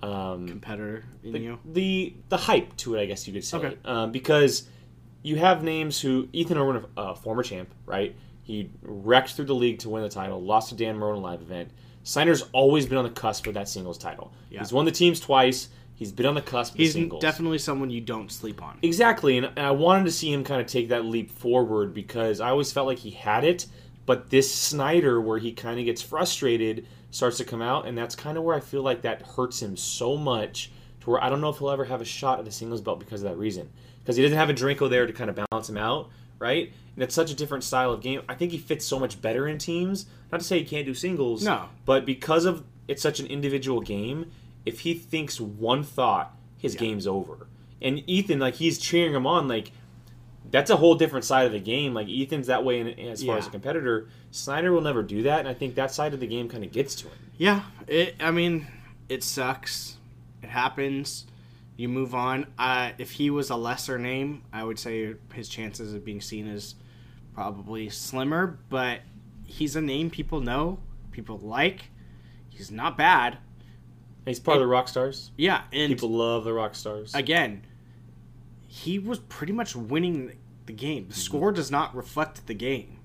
um, 0.01 0.47
competitor 0.47 1.03
the, 1.23 1.39
you. 1.39 1.59
the 1.65 2.13
the 2.29 2.37
hype 2.37 2.75
to 2.77 2.95
it, 2.95 3.01
I 3.01 3.05
guess 3.05 3.27
you 3.27 3.33
could 3.33 3.43
say, 3.43 3.57
Okay. 3.57 3.77
um, 3.83 4.11
because 4.11 4.67
you 5.23 5.37
have 5.37 5.63
names 5.63 5.99
who 5.99 6.27
Ethan 6.33 6.57
Erwin, 6.57 6.85
a 6.95 6.99
uh, 6.99 7.13
former 7.15 7.41
champ, 7.43 7.73
right? 7.85 8.15
He 8.43 8.69
wrecked 8.83 9.31
through 9.31 9.45
the 9.45 9.55
league 9.55 9.79
to 9.79 9.89
win 9.89 10.03
the 10.03 10.09
title, 10.09 10.41
lost 10.41 10.69
to 10.69 10.75
Dan 10.75 10.97
Moore 10.99 11.11
in 11.11 11.17
a 11.17 11.21
live 11.21 11.41
event. 11.41 11.71
Sneider's 12.03 12.43
always 12.53 12.85
been 12.85 12.97
on 12.99 13.03
the 13.03 13.09
cusp 13.09 13.47
of 13.47 13.55
that 13.55 13.67
singles 13.67 13.97
title. 13.97 14.31
Yeah. 14.49 14.59
He's 14.59 14.71
won 14.71 14.85
the 14.85 14.91
teams 14.91 15.19
twice. 15.19 15.67
He's 15.97 16.11
been 16.11 16.25
on 16.27 16.35
the 16.35 16.41
cusp 16.41 16.73
of 16.75 16.77
He's 16.79 16.93
singles. 16.93 17.21
definitely 17.21 17.57
someone 17.57 17.89
you 17.89 18.01
don't 18.01 18.31
sleep 18.31 18.61
on. 18.61 18.77
Exactly, 18.83 19.35
and, 19.37 19.47
and 19.47 19.59
I 19.65 19.71
wanted 19.71 20.05
to 20.05 20.11
see 20.11 20.31
him 20.31 20.43
kind 20.43 20.61
of 20.61 20.67
take 20.67 20.89
that 20.89 21.05
leap 21.05 21.31
forward 21.31 21.93
because 21.93 22.39
I 22.39 22.49
always 22.51 22.71
felt 22.71 22.85
like 22.87 22.99
he 22.99 23.09
had 23.09 23.43
it, 23.43 23.65
but 24.05 24.29
this 24.29 24.53
Sneider, 24.53 25.19
where 25.19 25.39
he 25.39 25.51
kind 25.51 25.79
of 25.79 25.85
gets 25.85 26.01
frustrated, 26.01 26.85
starts 27.11 27.37
to 27.37 27.43
come 27.43 27.61
out, 27.63 27.87
and 27.87 27.97
that's 27.97 28.15
kind 28.15 28.37
of 28.37 28.43
where 28.43 28.55
I 28.55 28.59
feel 28.59 28.83
like 28.83 29.01
that 29.01 29.23
hurts 29.23 29.61
him 29.61 29.75
so 29.75 30.15
much 30.15 30.71
to 31.01 31.09
where 31.09 31.23
I 31.23 31.29
don't 31.29 31.41
know 31.41 31.49
if 31.49 31.57
he'll 31.57 31.71
ever 31.71 31.85
have 31.85 31.99
a 32.01 32.05
shot 32.05 32.39
at 32.39 32.47
a 32.47 32.51
singles 32.51 32.81
belt 32.81 32.99
because 32.99 33.23
of 33.23 33.29
that 33.31 33.37
reason. 33.37 33.67
Because 34.03 34.15
he 34.17 34.21
doesn't 34.23 34.37
have 34.37 34.49
a 34.49 34.53
Drinko 34.53 34.89
there 34.89 35.07
to 35.07 35.13
kind 35.13 35.29
of 35.31 35.35
balance 35.49 35.67
him 35.67 35.77
out, 35.77 36.09
right? 36.39 36.71
And 36.95 37.03
it's 37.03 37.15
such 37.15 37.31
a 37.31 37.35
different 37.35 37.63
style 37.63 37.91
of 37.91 38.01
game. 38.01 38.21
I 38.29 38.35
think 38.35 38.51
he 38.51 38.57
fits 38.59 38.85
so 38.85 38.99
much 38.99 39.21
better 39.21 39.47
in 39.47 39.57
teams. 39.57 40.05
Not 40.31 40.39
to 40.41 40.45
say 40.45 40.59
he 40.59 40.65
can't 40.65 40.85
do 40.85 40.93
singles, 40.93 41.43
No. 41.43 41.65
but 41.85 42.05
because 42.05 42.45
of 42.45 42.63
it's 42.87 43.01
such 43.01 43.19
an 43.19 43.25
individual 43.27 43.81
game, 43.81 44.31
if 44.67 44.81
he 44.81 44.93
thinks 44.93 45.39
one 45.41 45.83
thought, 45.83 46.35
his 46.57 46.75
game's 46.75 47.07
over. 47.07 47.47
And 47.81 48.03
Ethan, 48.09 48.39
like 48.39 48.55
he's 48.55 48.77
cheering 48.79 49.13
him 49.15 49.25
on, 49.27 49.47
like 49.47 49.71
that's 50.49 50.69
a 50.69 50.77
whole 50.77 50.95
different 50.95 51.25
side 51.25 51.45
of 51.45 51.51
the 51.51 51.59
game. 51.59 51.93
Like 51.93 52.07
Ethan's 52.09 52.47
that 52.47 52.63
way 52.63 52.79
in, 52.79 52.87
as 52.99 53.23
far 53.23 53.35
Yeah. 53.35 53.39
as 53.39 53.47
a 53.47 53.51
competitor. 53.51 54.07
Sneider 54.31 54.71
will 54.71 54.81
never 54.81 55.03
do 55.03 55.23
that, 55.23 55.39
and 55.39 55.47
I 55.47 55.53
think 55.53 55.75
that 55.75 55.91
side 55.91 56.13
of 56.13 56.19
the 56.19 56.27
game 56.27 56.47
kind 56.49 56.63
of 56.63 56.71
gets 56.71 56.95
to 56.95 57.07
him. 57.07 57.17
Yeah, 57.37 57.63
it. 57.87 58.15
I 58.19 58.31
mean, 58.31 58.67
it 59.09 59.23
sucks. 59.23 59.97
It 60.41 60.49
happens. 60.49 61.25
You 61.75 61.87
move 61.89 62.15
on. 62.15 62.47
Uh, 62.57 62.91
if 62.97 63.11
he 63.11 63.29
was 63.29 63.49
a 63.51 63.55
lesser 63.55 63.99
name, 63.99 64.41
I 64.51 64.63
would 64.63 64.79
say 64.79 65.13
his 65.33 65.47
chances 65.47 65.93
of 65.93 66.03
being 66.03 66.21
seen 66.21 66.47
as 66.47 66.75
probably 67.33 67.89
slimmer. 67.89 68.57
But 68.69 69.01
he's 69.45 69.75
a 69.75 69.81
name 69.81 70.09
people 70.09 70.41
know, 70.41 70.79
people 71.11 71.37
like. 71.37 71.89
He's 72.49 72.71
not 72.71 72.97
bad. 72.97 73.37
He's 74.27 74.39
part 74.39 74.57
of 74.57 74.61
the 74.61 74.67
rock 74.67 74.87
stars. 74.87 75.31
Yeah, 75.37 75.63
and 75.71 75.91
People 75.91 76.09
love 76.09 76.43
the 76.43 76.53
rock 76.53 76.75
stars. 76.75 77.15
again, 77.15 77.63
he 78.67 78.99
was 78.99 79.19
pretty 79.19 79.53
much 79.53 79.75
winning 79.75 80.37
the 80.65 80.73
game. 80.73 81.07
The 81.07 81.13
mm-hmm. 81.13 81.19
score 81.19 81.51
does 81.51 81.71
not 81.71 81.95
reflect 81.95 82.45
the 82.45 82.53
game. 82.53 82.99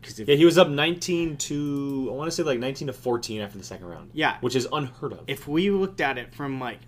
Because 0.00 0.18
if 0.18 0.28
yeah, 0.28 0.34
he 0.34 0.44
was 0.44 0.58
up 0.58 0.68
19 0.68 1.36
to 1.36 2.08
I 2.10 2.14
want 2.14 2.28
to 2.28 2.34
say 2.34 2.42
like 2.42 2.58
19 2.58 2.88
to 2.88 2.92
14 2.92 3.40
after 3.40 3.58
the 3.58 3.64
second 3.64 3.86
round. 3.86 4.10
Yeah. 4.12 4.38
which 4.40 4.56
is 4.56 4.66
unheard 4.72 5.12
of. 5.12 5.20
if 5.28 5.46
we 5.46 5.70
looked 5.70 6.00
at 6.00 6.18
it 6.18 6.34
from 6.34 6.58
like 6.58 6.80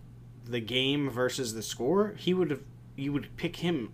the 0.45 0.61
game 0.61 1.09
versus 1.11 1.55
the 1.55 1.63
score, 1.63 2.15
he 2.19 2.35
would 2.35 2.51
have 2.51 2.63
you 2.97 3.13
would 3.13 3.37
pick 3.37 3.57
him 3.57 3.93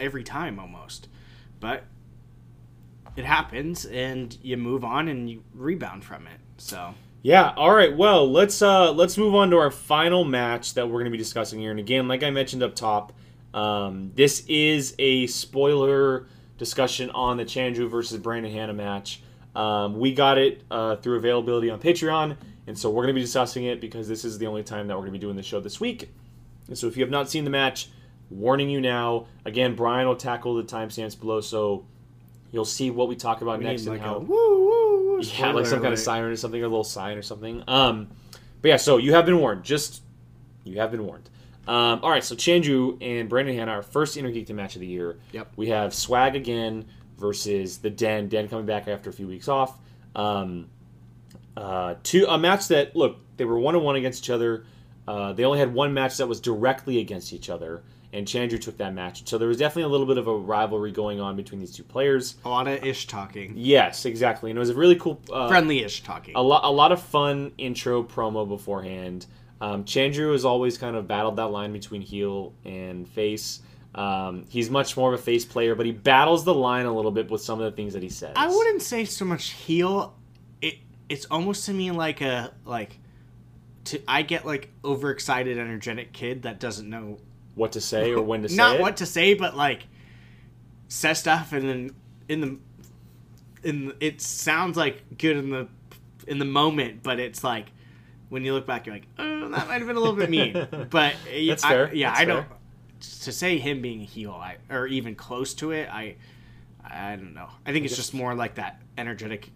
every 0.00 0.24
time 0.24 0.58
almost. 0.58 1.08
But 1.60 1.84
it 3.16 3.24
happens 3.24 3.84
and 3.84 4.36
you 4.42 4.56
move 4.56 4.84
on 4.84 5.08
and 5.08 5.28
you 5.28 5.42
rebound 5.52 6.04
from 6.04 6.26
it. 6.26 6.40
So 6.56 6.94
Yeah. 7.26 7.52
All 7.56 7.74
right. 7.74 7.96
Well, 7.96 8.30
let's 8.30 8.62
uh 8.62 8.92
let's 8.92 9.18
move 9.18 9.34
on 9.34 9.50
to 9.50 9.56
our 9.56 9.72
final 9.72 10.22
match 10.22 10.74
that 10.74 10.86
we're 10.86 11.00
going 11.00 11.06
to 11.06 11.10
be 11.10 11.16
discussing 11.16 11.58
here. 11.58 11.72
And 11.72 11.80
again, 11.80 12.06
like 12.06 12.22
I 12.22 12.30
mentioned 12.30 12.62
up 12.62 12.76
top, 12.76 13.12
um, 13.52 14.12
this 14.14 14.44
is 14.46 14.94
a 15.00 15.26
spoiler 15.26 16.28
discussion 16.56 17.10
on 17.10 17.36
the 17.36 17.44
Chandru 17.44 17.90
versus 17.90 18.18
Brandon 18.18 18.52
Hanna 18.52 18.74
match. 18.74 19.22
Um, 19.56 19.98
we 19.98 20.14
got 20.14 20.38
it 20.38 20.62
uh, 20.70 20.94
through 20.98 21.16
availability 21.16 21.68
on 21.68 21.80
Patreon, 21.80 22.36
and 22.68 22.78
so 22.78 22.90
we're 22.90 23.02
going 23.02 23.16
to 23.16 23.18
be 23.18 23.22
discussing 23.22 23.64
it 23.64 23.80
because 23.80 24.06
this 24.06 24.24
is 24.24 24.38
the 24.38 24.46
only 24.46 24.62
time 24.62 24.86
that 24.86 24.94
we're 24.94 25.00
going 25.02 25.14
to 25.14 25.18
be 25.18 25.26
doing 25.26 25.34
the 25.34 25.42
show 25.42 25.58
this 25.58 25.80
week. 25.80 26.08
And 26.68 26.78
so 26.78 26.86
if 26.86 26.96
you 26.96 27.02
have 27.02 27.10
not 27.10 27.28
seen 27.28 27.42
the 27.42 27.50
match, 27.50 27.88
warning 28.30 28.70
you 28.70 28.80
now. 28.80 29.26
Again, 29.44 29.74
Brian 29.74 30.06
will 30.06 30.14
tackle 30.14 30.54
the 30.54 30.62
timestamps 30.62 31.18
below, 31.18 31.40
so 31.40 31.86
you'll 32.52 32.64
see 32.64 32.92
what 32.92 33.08
we 33.08 33.16
talk 33.16 33.42
about 33.42 33.58
we 33.58 33.64
next 33.64 33.82
and 33.82 33.96
like 33.96 34.00
how. 34.00 34.14
a 34.14 34.20
woo. 35.16 35.22
Yeah, 35.38 35.52
like 35.52 35.66
some 35.66 35.80
kind 35.80 35.92
of 35.92 35.98
siren 35.98 36.32
or 36.32 36.36
something, 36.36 36.60
or 36.60 36.64
a 36.64 36.68
little 36.68 36.84
sign 36.84 37.16
or 37.16 37.22
something. 37.22 37.62
Um, 37.66 38.08
but 38.62 38.68
yeah, 38.68 38.76
so 38.76 38.96
you 38.96 39.12
have 39.14 39.26
been 39.26 39.38
warned. 39.38 39.64
Just 39.64 40.02
you 40.64 40.80
have 40.80 40.90
been 40.90 41.06
warned. 41.06 41.28
Um, 41.68 42.00
all 42.02 42.10
right, 42.10 42.22
so 42.22 42.36
Chandru 42.36 42.96
and 43.00 43.28
Brandon 43.28 43.56
Hanna, 43.56 43.72
our 43.72 43.82
first 43.82 44.16
Innergeekdom 44.16 44.54
match 44.54 44.76
of 44.76 44.80
the 44.80 44.86
year. 44.86 45.18
Yep. 45.32 45.52
We 45.56 45.68
have 45.68 45.92
Swag 45.92 46.36
again 46.36 46.86
versus 47.18 47.78
the 47.78 47.90
Den. 47.90 48.28
Den 48.28 48.48
coming 48.48 48.66
back 48.66 48.86
after 48.86 49.10
a 49.10 49.12
few 49.12 49.26
weeks 49.26 49.48
off. 49.48 49.76
Um, 50.14 50.68
uh, 51.56 51.94
two 52.02 52.26
a 52.26 52.38
match 52.38 52.68
that 52.68 52.94
look 52.94 53.18
they 53.36 53.44
were 53.44 53.58
one 53.58 53.74
on 53.74 53.82
one 53.82 53.96
against 53.96 54.22
each 54.22 54.30
other. 54.30 54.64
Uh, 55.08 55.32
they 55.32 55.44
only 55.44 55.58
had 55.58 55.72
one 55.72 55.94
match 55.94 56.16
that 56.18 56.26
was 56.26 56.40
directly 56.40 56.98
against 56.98 57.32
each 57.32 57.48
other, 57.48 57.82
and 58.16 58.26
Chandru 58.26 58.60
took 58.60 58.78
that 58.78 58.94
match. 58.94 59.28
So 59.28 59.36
there 59.36 59.48
was 59.48 59.58
definitely 59.58 59.84
a 59.84 59.88
little 59.88 60.06
bit 60.06 60.16
of 60.16 60.26
a 60.26 60.34
rivalry 60.34 60.90
going 60.90 61.20
on 61.20 61.36
between 61.36 61.60
these 61.60 61.72
two 61.72 61.82
players. 61.82 62.36
A 62.44 62.48
lot 62.48 62.66
of 62.66 62.82
ish 62.84 63.06
talking. 63.06 63.52
Yes, 63.56 64.06
exactly, 64.06 64.50
and 64.50 64.56
it 64.56 64.60
was 64.60 64.70
a 64.70 64.74
really 64.74 64.96
cool, 64.96 65.20
uh, 65.32 65.48
Friendly 65.48 65.82
ish 65.82 66.02
talking. 66.02 66.34
a 66.34 66.42
lot, 66.42 66.64
a 66.64 66.70
lot 66.70 66.92
of 66.92 67.02
fun 67.02 67.52
intro 67.58 68.02
promo 68.02 68.48
beforehand. 68.48 69.26
Um, 69.60 69.84
Chandru 69.84 70.32
has 70.32 70.44
always 70.44 70.78
kind 70.78 70.96
of 70.96 71.06
battled 71.06 71.36
that 71.36 71.46
line 71.48 71.72
between 71.72 72.00
heel 72.00 72.54
and 72.64 73.08
face. 73.08 73.60
Um, 73.94 74.44
he's 74.48 74.70
much 74.70 74.96
more 74.96 75.12
of 75.14 75.20
a 75.20 75.22
face 75.22 75.44
player, 75.44 75.74
but 75.74 75.86
he 75.86 75.92
battles 75.92 76.44
the 76.44 76.54
line 76.54 76.84
a 76.86 76.94
little 76.94 77.10
bit 77.10 77.30
with 77.30 77.40
some 77.40 77.60
of 77.60 77.64
the 77.70 77.74
things 77.74 77.94
that 77.94 78.02
he 78.02 78.10
says. 78.10 78.32
I 78.36 78.48
wouldn't 78.48 78.82
say 78.82 79.04
so 79.06 79.24
much 79.24 79.50
heel. 79.50 80.14
It 80.60 80.76
it's 81.08 81.24
almost 81.26 81.66
to 81.66 81.72
me 81.72 81.90
like 81.90 82.20
a 82.20 82.52
like 82.64 82.98
to 83.84 84.00
I 84.06 84.22
get 84.22 84.44
like 84.44 84.70
overexcited, 84.84 85.56
energetic 85.58 86.12
kid 86.12 86.42
that 86.42 86.60
doesn't 86.60 86.88
know 86.88 87.18
what 87.56 87.72
to 87.72 87.80
say 87.80 88.12
or 88.12 88.22
when 88.22 88.42
to 88.42 88.48
say 88.48 88.54
not 88.56 88.76
it. 88.76 88.80
what 88.80 88.98
to 88.98 89.06
say, 89.06 89.34
but 89.34 89.56
like 89.56 89.82
says 90.88 91.18
stuff 91.18 91.52
and 91.52 91.68
then 91.68 91.90
in 92.28 92.40
the 92.40 92.58
in 93.68 93.92
it 94.00 94.20
sounds 94.20 94.76
like 94.76 95.18
good 95.18 95.36
in 95.36 95.50
the 95.50 95.66
in 96.28 96.38
the 96.38 96.44
moment, 96.44 97.02
but 97.02 97.18
it's 97.18 97.42
like 97.42 97.66
when 98.28 98.44
you 98.44 98.52
look 98.54 98.66
back, 98.66 98.86
you're 98.86 98.94
like, 98.96 99.06
oh, 99.18 99.48
that 99.48 99.68
might 99.68 99.78
have 99.78 99.86
been 99.86 99.96
a 99.96 100.00
little 100.00 100.16
bit 100.16 100.28
mean. 100.30 100.52
But 100.90 101.14
That's 101.48 101.64
I- 101.64 101.68
fair. 101.68 101.94
yeah, 101.94 102.10
That's 102.10 102.20
I 102.20 102.24
don't 102.24 102.46
to 103.22 103.32
say 103.32 103.58
him 103.58 103.82
being 103.82 104.00
a 104.00 104.04
heel, 104.04 104.32
I, 104.32 104.56
or 104.70 104.86
even 104.86 105.14
close 105.14 105.54
to 105.54 105.70
it. 105.72 105.88
I 105.92 106.16
I 106.88 107.16
don't 107.16 107.34
know. 107.34 107.48
I 107.64 107.72
think 107.72 107.84
it's 107.84 107.96
just 107.96 108.14
more 108.14 108.34
like 108.34 108.54
that 108.56 108.80
energetic 108.98 109.50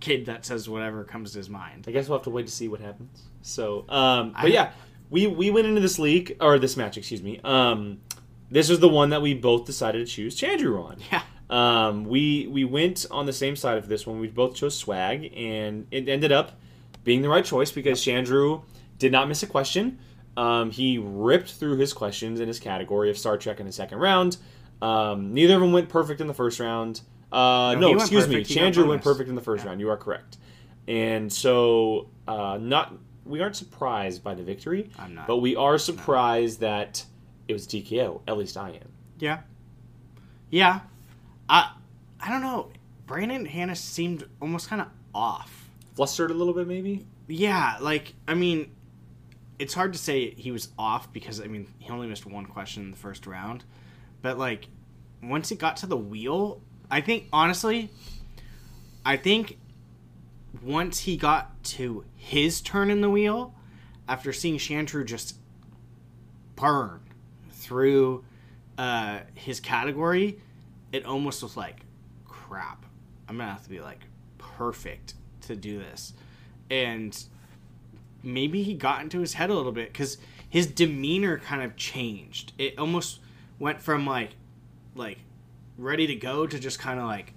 kid 0.00 0.26
that 0.26 0.44
says 0.44 0.68
whatever 0.68 1.04
comes 1.04 1.32
to 1.32 1.38
his 1.38 1.48
mind. 1.50 1.86
I 1.88 1.90
guess 1.90 2.08
we'll 2.08 2.18
have 2.18 2.24
to 2.24 2.30
wait 2.30 2.46
to 2.46 2.52
see 2.52 2.68
what 2.68 2.80
happens. 2.80 3.22
So, 3.42 3.84
um, 3.88 4.32
but 4.32 4.44
I- 4.44 4.48
yeah, 4.48 4.72
we 5.10 5.26
we 5.26 5.50
went 5.50 5.66
into 5.66 5.80
this 5.80 5.98
league 5.98 6.36
or 6.40 6.58
this 6.58 6.76
match, 6.76 6.96
excuse 6.96 7.22
me. 7.22 7.40
Um, 7.44 8.00
this 8.50 8.68
was 8.68 8.80
the 8.80 8.88
one 8.88 9.10
that 9.10 9.22
we 9.22 9.34
both 9.34 9.64
decided 9.66 10.06
to 10.06 10.12
choose 10.12 10.38
Chandru 10.38 10.82
on. 10.84 10.96
Yeah. 11.10 11.22
Um, 11.48 12.04
we 12.04 12.46
we 12.48 12.64
went 12.64 13.06
on 13.10 13.26
the 13.26 13.32
same 13.32 13.56
side 13.56 13.78
of 13.78 13.88
this 13.88 14.06
one. 14.06 14.20
We 14.20 14.28
both 14.28 14.54
chose 14.54 14.76
Swag, 14.76 15.32
and 15.36 15.86
it 15.90 16.08
ended 16.08 16.32
up 16.32 16.58
being 17.04 17.22
the 17.22 17.28
right 17.28 17.44
choice 17.44 17.70
because 17.70 18.00
Chandru 18.00 18.62
did 18.98 19.12
not 19.12 19.28
miss 19.28 19.42
a 19.42 19.46
question. 19.46 19.98
Um, 20.36 20.70
he 20.70 20.98
ripped 20.98 21.52
through 21.52 21.76
his 21.78 21.92
questions 21.92 22.40
in 22.40 22.48
his 22.48 22.58
category 22.58 23.10
of 23.10 23.16
Star 23.16 23.38
Trek 23.38 23.60
in 23.60 23.66
the 23.66 23.72
second 23.72 23.98
round. 23.98 24.36
Um, 24.82 25.32
neither 25.32 25.54
of 25.54 25.60
them 25.60 25.72
went 25.72 25.88
perfect 25.88 26.20
in 26.20 26.26
the 26.26 26.34
first 26.34 26.60
round. 26.60 27.00
Uh, 27.32 27.74
No, 27.78 27.92
no, 27.92 27.94
excuse 27.94 28.28
me. 28.28 28.44
Chandru 28.44 28.86
went 28.86 29.02
perfect 29.02 29.28
in 29.28 29.34
the 29.34 29.40
first 29.40 29.64
round. 29.64 29.80
You 29.80 29.88
are 29.90 29.96
correct. 29.96 30.36
And 30.88 31.32
so, 31.32 32.10
uh, 32.28 32.58
not 32.60 32.92
we 33.26 33.40
aren't 33.40 33.56
surprised 33.56 34.22
by 34.22 34.34
the 34.34 34.42
victory, 34.42 34.90
I'm 34.98 35.14
not. 35.14 35.26
but 35.26 35.38
we 35.38 35.56
are 35.56 35.78
surprised 35.78 36.60
that 36.60 37.04
it 37.48 37.52
was 37.52 37.66
TKO. 37.66 38.20
At 38.26 38.36
least 38.38 38.56
I 38.56 38.70
am. 38.70 38.88
Yeah. 39.18 39.40
Yeah. 40.50 40.80
I 41.48 41.72
I 42.20 42.30
don't 42.30 42.42
know. 42.42 42.70
Brandon 43.06 43.44
Hannah 43.46 43.76
seemed 43.76 44.26
almost 44.40 44.68
kind 44.68 44.82
of 44.82 44.88
off. 45.14 45.70
Flustered 45.94 46.30
a 46.30 46.34
little 46.34 46.52
bit, 46.54 46.66
maybe. 46.66 47.06
Yeah, 47.28 47.76
like 47.80 48.14
I 48.28 48.34
mean, 48.34 48.70
it's 49.58 49.74
hard 49.74 49.92
to 49.92 49.98
say 49.98 50.30
he 50.30 50.50
was 50.50 50.68
off 50.78 51.12
because 51.12 51.40
I 51.40 51.46
mean 51.46 51.68
he 51.78 51.90
only 51.90 52.06
missed 52.06 52.26
one 52.26 52.46
question 52.46 52.82
in 52.84 52.90
the 52.90 52.96
first 52.96 53.26
round, 53.26 53.64
but 54.22 54.38
like 54.38 54.68
once 55.22 55.50
it 55.50 55.58
got 55.58 55.76
to 55.78 55.86
the 55.86 55.96
wheel, 55.96 56.60
I 56.90 57.00
think 57.00 57.24
honestly, 57.32 57.90
I 59.04 59.16
think 59.16 59.58
once 60.62 61.00
he 61.00 61.16
got 61.16 61.62
to 61.64 62.04
his 62.14 62.60
turn 62.60 62.90
in 62.90 63.00
the 63.00 63.10
wheel, 63.10 63.54
after 64.08 64.32
seeing 64.32 64.58
Chandru 64.58 65.04
just 65.04 65.36
burn 66.54 67.00
through 67.50 68.24
uh, 68.78 69.20
his 69.34 69.60
category, 69.60 70.38
it 70.92 71.04
almost 71.04 71.42
was 71.42 71.56
like, 71.56 71.80
crap. 72.26 72.84
I'm 73.28 73.38
gonna 73.38 73.50
have 73.50 73.64
to 73.64 73.70
be 73.70 73.80
like 73.80 74.00
perfect 74.38 75.14
to 75.42 75.56
do 75.56 75.78
this, 75.78 76.12
and 76.70 77.16
maybe 78.22 78.62
he 78.62 78.74
got 78.74 79.02
into 79.02 79.20
his 79.20 79.34
head 79.34 79.50
a 79.50 79.54
little 79.54 79.72
bit 79.72 79.92
because 79.92 80.18
his 80.48 80.66
demeanor 80.66 81.38
kind 81.38 81.62
of 81.62 81.76
changed. 81.76 82.52
It 82.58 82.78
almost 82.78 83.20
went 83.58 83.80
from 83.80 84.06
like, 84.06 84.30
like, 84.94 85.18
ready 85.76 86.06
to 86.06 86.14
go 86.14 86.46
to 86.46 86.58
just 86.58 86.78
kind 86.78 87.00
of 87.00 87.06
like, 87.06 87.32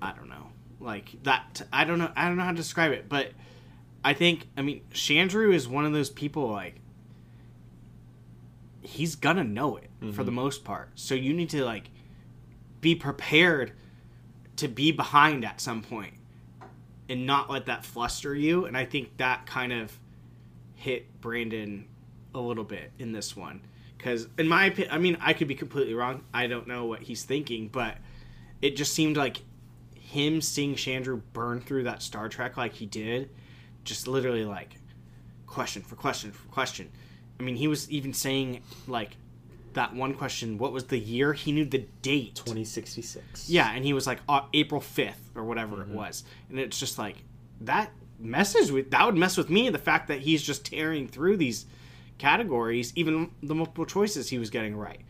I 0.00 0.12
don't 0.12 0.28
know, 0.28 0.46
like 0.86 1.22
that. 1.24 1.62
I 1.72 1.84
don't 1.84 1.98
know. 1.98 2.10
I 2.16 2.28
don't 2.28 2.36
know 2.36 2.44
how 2.44 2.52
to 2.52 2.56
describe 2.56 2.92
it, 2.92 3.08
but 3.08 3.32
I 4.04 4.14
think 4.14 4.46
I 4.56 4.62
mean 4.62 4.82
Chandru 4.92 5.52
is 5.52 5.68
one 5.68 5.84
of 5.84 5.92
those 5.92 6.08
people 6.08 6.48
like 6.48 6.76
he's 8.80 9.16
gonna 9.16 9.44
know 9.44 9.76
it 9.76 9.90
for 10.12 10.22
the 10.22 10.30
mm-hmm. 10.30 10.36
most 10.36 10.64
part. 10.64 10.90
So 10.94 11.14
you 11.14 11.34
need 11.34 11.50
to 11.50 11.64
like 11.64 11.90
be 12.80 12.94
prepared 12.94 13.72
to 14.56 14.68
be 14.68 14.92
behind 14.92 15.44
at 15.44 15.60
some 15.60 15.82
point 15.82 16.14
and 17.08 17.26
not 17.26 17.50
let 17.50 17.66
that 17.66 17.84
fluster 17.84 18.34
you. 18.34 18.64
And 18.64 18.76
I 18.76 18.84
think 18.84 19.16
that 19.16 19.46
kind 19.46 19.72
of 19.72 19.98
hit 20.74 21.20
Brandon 21.20 21.86
a 22.34 22.40
little 22.40 22.64
bit 22.64 22.92
in 22.98 23.12
this 23.12 23.36
one. 23.36 23.60
Because, 23.96 24.28
in 24.38 24.46
my 24.46 24.66
opinion, 24.66 24.94
I 24.94 24.98
mean, 24.98 25.16
I 25.20 25.32
could 25.32 25.48
be 25.48 25.54
completely 25.54 25.94
wrong. 25.94 26.22
I 26.32 26.46
don't 26.46 26.68
know 26.68 26.84
what 26.84 27.02
he's 27.02 27.24
thinking, 27.24 27.68
but 27.68 27.96
it 28.62 28.76
just 28.76 28.92
seemed 28.92 29.16
like 29.16 29.38
him 30.06 30.40
seeing 30.40 30.74
Chandru 30.74 31.20
burn 31.32 31.60
through 31.60 31.84
that 31.84 32.02
Star 32.02 32.28
Trek 32.28 32.56
like 32.56 32.74
he 32.74 32.86
did, 32.86 33.30
just 33.84 34.06
literally 34.08 34.44
like 34.44 34.76
question 35.46 35.82
for 35.82 35.96
question 35.96 36.32
for 36.32 36.46
question. 36.48 36.90
I 37.38 37.42
mean, 37.42 37.56
he 37.56 37.68
was 37.68 37.90
even 37.90 38.12
saying 38.14 38.62
like 38.86 39.16
that 39.74 39.94
one 39.94 40.14
question. 40.14 40.58
What 40.58 40.72
was 40.72 40.84
the 40.84 40.98
year? 40.98 41.32
He 41.34 41.52
knew 41.52 41.64
the 41.64 41.86
date. 42.02 42.36
2066. 42.36 43.50
Yeah, 43.50 43.70
and 43.72 43.84
he 43.84 43.92
was 43.92 44.06
like 44.06 44.20
uh, 44.28 44.42
April 44.54 44.80
fifth 44.80 45.30
or 45.34 45.44
whatever 45.44 45.76
Mm-hmm. 45.76 45.92
it 45.92 45.96
was, 45.96 46.24
and 46.50 46.58
it's 46.58 46.78
just 46.80 46.98
like 46.98 47.16
that 47.62 47.90
messes 48.18 48.72
with 48.72 48.90
that 48.92 49.04
would 49.04 49.16
mess 49.16 49.36
with 49.36 49.50
me. 49.50 49.68
The 49.68 49.78
fact 49.78 50.08
that 50.08 50.20
he's 50.20 50.42
just 50.42 50.64
tearing 50.64 51.06
through 51.08 51.36
these 51.36 51.66
categories, 52.18 52.92
even 52.96 53.30
the 53.42 53.54
multiple 53.54 53.84
choices 53.84 54.30
he 54.30 54.38
was 54.38 54.48
getting 54.50 54.74
right, 54.76 55.00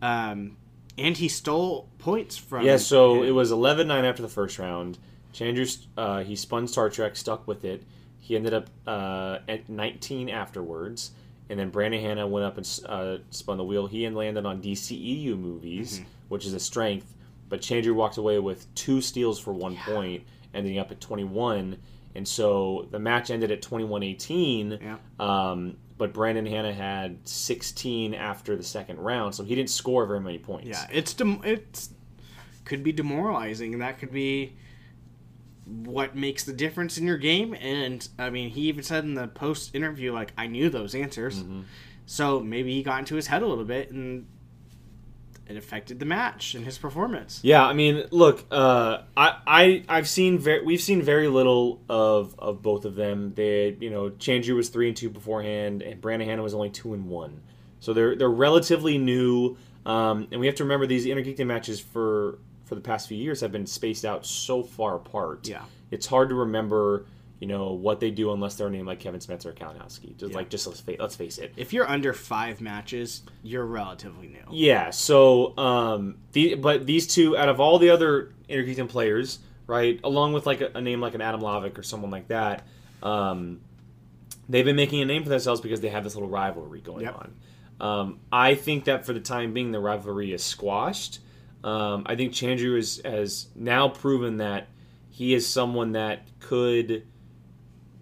um, 0.00 0.56
and 0.98 1.16
he 1.16 1.28
stole 1.28 1.88
points 1.98 2.36
from. 2.36 2.64
Yeah, 2.64 2.76
so 2.76 3.22
him. 3.22 3.28
it 3.28 3.32
was 3.32 3.50
11 3.50 3.88
9 3.88 4.04
after 4.04 4.22
the 4.22 4.28
first 4.28 4.58
round. 4.58 4.98
Chandru, 5.32 5.86
uh, 5.96 6.22
he 6.22 6.36
spun 6.36 6.68
Star 6.68 6.88
Trek, 6.90 7.16
stuck 7.16 7.46
with 7.48 7.64
it. 7.64 7.82
He 8.20 8.36
ended 8.36 8.54
up 8.54 8.70
uh, 8.86 9.38
at 9.48 9.68
19 9.68 10.28
afterwards. 10.30 11.10
And 11.50 11.58
then 11.58 11.68
Brandon 11.70 12.00
Hanna 12.00 12.26
went 12.26 12.46
up 12.46 12.56
and 12.56 12.80
uh, 12.86 13.18
spun 13.30 13.58
the 13.58 13.64
wheel. 13.64 13.86
He 13.86 14.08
landed 14.08 14.46
on 14.46 14.62
DCEU 14.62 15.38
movies, 15.38 15.98
Mm-hmm. 15.98 16.08
which 16.28 16.46
is 16.46 16.54
a 16.54 16.60
strength. 16.60 17.14
But 17.50 17.60
Chandru 17.60 17.94
walked 17.94 18.16
away 18.16 18.38
with 18.38 18.72
two 18.74 19.00
steals 19.02 19.38
for 19.38 19.52
one 19.52 19.76
point, 19.84 20.22
ending 20.54 20.78
up 20.78 20.90
at 20.90 21.00
21. 21.00 21.76
And 22.14 22.26
so 22.26 22.86
the 22.92 22.98
match 22.98 23.30
ended 23.30 23.50
at 23.50 23.60
21 23.60 24.02
18. 24.04 24.78
Yeah. 24.80 24.96
Um, 25.20 25.76
but 25.98 26.12
Brandon 26.12 26.46
Hanna 26.46 26.72
had 26.72 27.26
16 27.28 28.14
after 28.14 28.56
the 28.56 28.62
second 28.64 28.98
round, 28.98 29.34
so 29.34 29.44
he 29.44 29.54
didn't 29.54 29.70
score 29.70 30.06
very 30.06 30.20
many 30.20 30.38
points. 30.38 30.68
Yeah, 30.68 30.86
it's 30.92 31.14
dem- 31.14 31.40
it's 31.44 31.90
could 32.64 32.82
be 32.82 32.92
demoralizing, 32.92 33.72
and 33.74 33.82
that 33.82 33.98
could 33.98 34.10
be 34.12 34.56
what 35.66 36.14
makes 36.14 36.44
the 36.44 36.52
difference 36.52 36.98
in 36.98 37.06
your 37.06 37.18
game. 37.18 37.54
And 37.54 38.06
I 38.18 38.30
mean, 38.30 38.50
he 38.50 38.62
even 38.62 38.82
said 38.82 39.04
in 39.04 39.14
the 39.14 39.28
post 39.28 39.74
interview, 39.74 40.12
like, 40.12 40.32
I 40.36 40.46
knew 40.46 40.68
those 40.70 40.94
answers, 40.94 41.42
Mm-hmm. 41.42 41.60
so 42.06 42.40
maybe 42.40 42.72
he 42.74 42.82
got 42.82 42.98
into 42.98 43.14
his 43.14 43.26
head 43.28 43.42
a 43.42 43.46
little 43.46 43.64
bit, 43.64 43.90
and 43.90 44.26
it 45.46 45.56
affected 45.56 45.98
the 45.98 46.06
match 46.06 46.54
and 46.54 46.64
his 46.64 46.78
performance. 46.78 47.40
Yeah, 47.42 47.64
I 47.64 47.72
mean, 47.74 48.04
look, 48.10 48.44
uh, 48.50 49.02
I, 49.16 49.36
I, 49.46 49.84
I've 49.88 50.08
seen 50.08 50.38
very, 50.38 50.64
we've 50.64 50.80
seen 50.80 51.02
very 51.02 51.28
little 51.28 51.80
of, 51.88 52.34
of 52.38 52.62
both 52.62 52.84
of 52.84 52.94
them. 52.94 53.34
They, 53.34 53.76
you 53.78 53.90
know, 53.90 54.10
Chandru 54.10 54.56
was 54.56 54.70
three 54.70 54.88
and 54.88 54.96
two 54.96 55.10
beforehand, 55.10 55.82
and 55.82 56.00
Brandon 56.00 56.28
Hanna 56.28 56.42
was 56.42 56.54
only 56.54 56.70
two 56.70 56.94
and 56.94 57.08
one. 57.08 57.42
So 57.80 57.92
they're 57.92 58.16
they're 58.16 58.30
relatively 58.30 58.96
new, 58.96 59.58
um, 59.84 60.28
and 60.30 60.40
we 60.40 60.46
have 60.46 60.54
to 60.56 60.64
remember 60.64 60.86
these 60.86 61.04
Innergeekdom 61.04 61.46
matches 61.46 61.78
for 61.80 62.38
for 62.64 62.74
the 62.74 62.80
past 62.80 63.08
few 63.08 63.18
years 63.18 63.42
have 63.42 63.52
been 63.52 63.66
spaced 63.66 64.06
out 64.06 64.24
so 64.24 64.62
far 64.62 64.96
apart. 64.96 65.46
Yeah. 65.46 65.64
it's 65.90 66.06
hard 66.06 66.30
to 66.30 66.34
remember, 66.34 67.04
you 67.40 67.46
know, 67.48 67.72
what 67.72 68.00
they 68.00 68.10
do 68.10 68.32
unless 68.32 68.54
they're 68.54 68.70
named 68.70 68.86
like 68.86 69.00
Kevin 69.00 69.20
Smith 69.20 69.44
or 69.44 69.52
Kalinowski. 69.52 70.16
Just 70.16 70.30
Yeah. 70.32 70.36
like 70.38 70.48
just 70.50 70.66
let's 70.66 70.80
face, 70.80 70.96
let's 71.00 71.16
face 71.16 71.38
it. 71.38 71.52
If 71.56 71.72
you're 71.72 71.88
under 71.88 72.12
five 72.12 72.60
matches, 72.60 73.22
you're 73.42 73.66
relatively 73.66 74.28
new. 74.28 74.44
Yeah. 74.50 74.90
So, 74.90 75.56
um, 75.58 76.16
the 76.32 76.54
but 76.54 76.86
these 76.86 77.06
two, 77.06 77.36
out 77.36 77.48
of 77.48 77.60
all 77.60 77.78
the 77.78 77.90
other 77.90 78.32
Innergeekdom 78.48 78.88
players, 78.88 79.40
right, 79.66 79.98
along 80.04 80.32
with 80.32 80.46
like 80.46 80.60
a, 80.60 80.70
a 80.74 80.80
name 80.80 81.00
like 81.00 81.14
an 81.14 81.20
Adam 81.20 81.40
Lovick 81.40 81.76
or 81.78 81.82
someone 81.82 82.10
like 82.10 82.28
that, 82.28 82.66
um, 83.02 83.60
they've 84.48 84.64
been 84.64 84.76
making 84.76 85.00
a 85.02 85.04
name 85.04 85.22
for 85.22 85.28
themselves 85.30 85.60
because 85.60 85.80
they 85.80 85.88
have 85.88 86.04
this 86.04 86.14
little 86.14 86.28
rivalry 86.28 86.80
going 86.80 87.02
Yep. 87.02 87.14
on. 87.16 87.34
Um, 87.80 88.20
I 88.32 88.54
think 88.54 88.84
that 88.84 89.04
for 89.04 89.12
the 89.12 89.20
time 89.20 89.52
being, 89.52 89.72
the 89.72 89.80
rivalry 89.80 90.32
is 90.32 90.42
squashed. 90.44 91.18
Um, 91.64 92.04
I 92.06 92.14
think 92.14 92.32
Chandru 92.32 92.78
is, 92.78 93.00
has 93.04 93.48
now 93.56 93.88
proven 93.88 94.36
that 94.36 94.68
he 95.10 95.34
is 95.34 95.46
someone 95.46 95.92
that 95.92 96.22
could 96.40 97.04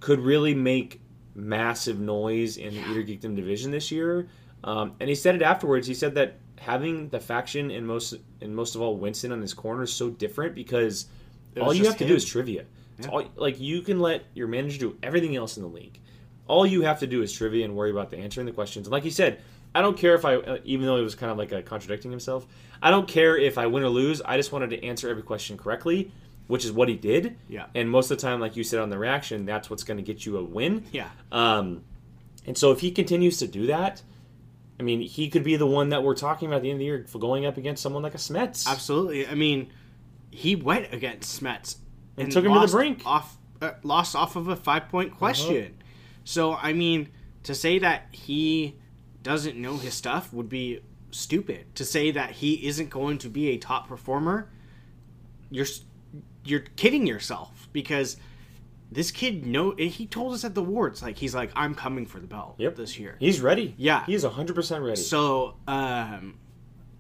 could 0.03 0.19
really 0.19 0.53
make 0.53 1.01
massive 1.35 1.99
noise 2.01 2.57
in 2.57 2.75
the 2.75 2.81
Innergeekdom 2.81 3.37
division 3.37 3.71
this 3.71 3.91
year. 3.91 4.29
Um, 4.65 4.95
and 5.01 5.09
he 5.09 5.15
said 5.15 5.37
it 5.37 5.43
afterwards. 5.43 5.87
He 5.87 5.95
said 5.95 6.17
that 6.17 6.38
having 6.59 7.09
the 7.09 7.21
faction 7.21 7.71
and 7.71 7.87
most 7.87 8.15
and 8.41 8.55
most 8.55 8.75
of 8.75 8.81
all 8.83 8.97
Winston 8.97 9.33
on 9.33 9.41
his 9.41 9.55
corner 9.55 9.85
is 9.85 9.93
so 9.93 10.11
different 10.11 10.55
because 10.55 11.07
all 11.61 11.73
you 11.73 11.85
have 11.87 11.97
to 11.99 12.07
do 12.07 12.15
is 12.15 12.25
trivia. 12.25 12.65
It's 12.99 13.07
Yeah. 13.07 13.12
all, 13.12 13.25
like 13.37 13.61
you 13.61 13.81
can 13.81 14.01
let 14.01 14.25
your 14.35 14.49
manager 14.49 14.79
do 14.79 14.97
everything 15.03 15.37
else 15.37 15.57
in 15.57 15.62
the 15.62 15.69
league. 15.69 16.01
All 16.49 16.67
you 16.67 16.83
have 16.83 16.99
to 17.01 17.07
do 17.07 17.23
is 17.23 17.33
trivia 17.33 17.65
and 17.65 17.75
worry 17.75 17.91
about 17.91 18.11
the 18.11 18.19
answering 18.19 18.47
the 18.47 18.53
questions. 18.53 18.87
And 18.88 18.93
like 18.93 19.05
he 19.05 19.11
said, 19.11 19.41
I 19.75 19.81
don't 19.81 19.97
care 19.97 20.15
if 20.15 20.25
I, 20.25 20.35
uh, 20.35 20.59
even 20.65 20.85
though 20.87 20.97
he 20.97 21.03
was 21.03 21.15
kind 21.15 21.31
of 21.33 21.38
like 21.38 21.53
a 21.53 21.62
contradicting 21.62 22.11
himself, 22.11 22.47
I 22.83 22.91
don't 22.91 23.07
care 23.09 23.37
if 23.38 23.57
I 23.57 23.67
win 23.67 23.85
or 23.85 23.88
lose. 23.88 24.21
I 24.21 24.37
just 24.37 24.53
wanted 24.53 24.71
to 24.71 24.85
answer 24.85 25.09
every 25.09 25.23
question 25.23 25.57
correctly, 25.57 26.12
which 26.47 26.65
is 26.65 26.73
what 26.73 26.89
he 26.89 26.97
did. 26.97 27.39
Yeah. 27.49 27.67
And 27.75 27.91
most 27.91 28.11
of 28.11 28.19
the 28.19 28.23
time, 28.23 28.41
like 28.41 28.57
you 28.57 28.65
said 28.65 28.81
on 28.81 28.91
the 28.91 28.99
reaction, 28.99 29.45
that's 29.45 29.71
what's 29.71 29.85
going 29.85 29.97
to 29.97 30.03
get 30.03 30.27
you 30.27 30.37
a 30.37 30.43
win. 30.43 30.85
Yeah. 30.93 31.09
Um, 31.31 31.85
and 32.47 32.57
so 32.59 32.73
if 32.73 32.81
he 32.81 32.91
continues 32.91 33.39
to 33.39 33.47
do 33.47 33.67
that, 33.67 34.03
I 34.79 34.83
mean, 34.83 35.01
he 35.01 35.29
could 35.29 35.45
be 35.45 35.57
the 35.57 35.67
one 35.67 35.91
that 35.91 36.03
we're 36.03 36.15
talking 36.15 36.49
about 36.49 36.57
at 36.57 36.63
the 36.63 36.71
end 36.71 36.77
of 36.77 36.81
the 36.81 36.85
year 36.87 37.05
for 37.09 37.19
going 37.19 37.47
up 37.47 37.57
against 37.57 37.83
someone 37.83 38.03
like 38.03 38.15
a 38.15 38.19
Smets. 38.19 38.67
Absolutely. 38.67 39.27
I 39.27 39.35
mean, 39.35 39.71
he 40.31 40.57
went 40.57 40.93
against 40.93 41.41
Smets 41.41 41.77
And 42.17 42.33
took 42.33 42.45
him 42.45 42.53
to 42.53 42.61
the 42.61 42.67
brink. 42.67 43.03
Off 43.07 43.39
uh, 43.61 43.73
lost 43.85 44.17
off 44.17 44.35
of 44.35 44.49
a 44.49 44.57
five 44.57 44.89
point 44.89 45.17
question. 45.17 45.77
So 46.25 46.55
I 46.55 46.73
mean, 46.73 47.11
to 47.45 47.55
say 47.55 47.79
that 47.79 48.09
he 48.11 48.77
doesn't 49.23 49.57
know 49.57 49.77
his 49.77 49.95
stuff 49.95 50.33
would 50.33 50.49
be 50.49 50.81
stupid. 51.13 51.75
To 51.77 51.85
say 51.85 52.11
that 52.11 52.33
he 52.33 52.67
isn't 52.67 52.91
going 52.91 53.19
to 53.19 53.29
be 53.29 53.51
a 53.51 53.59
top 53.59 53.89
performer, 53.89 54.51
you're 55.51 55.67
you're 56.45 56.61
kidding 56.77 57.07
yourself 57.07 57.69
because 57.73 58.17
this 58.91 59.11
kid 59.11 59.47
no 59.47 59.73
he 59.77 60.07
told 60.07 60.35
us 60.35 60.45
at 60.45 60.55
the 60.55 60.63
wards 60.63 61.03
like 61.03 61.17
he's 61.19 61.35
like 61.35 61.51
I'm 61.57 61.75
coming 61.75 62.05
for 62.05 62.21
the 62.21 62.27
belt 62.27 62.57
Yep. 62.59 62.77
this 62.77 62.99
year. 62.99 63.17
He's 63.21 63.41
ready. 63.41 63.75
Yeah. 63.79 64.05
He's 64.07 64.25
100% 64.25 64.85
ready. 64.85 64.97
So, 65.01 65.55
um, 65.67 66.35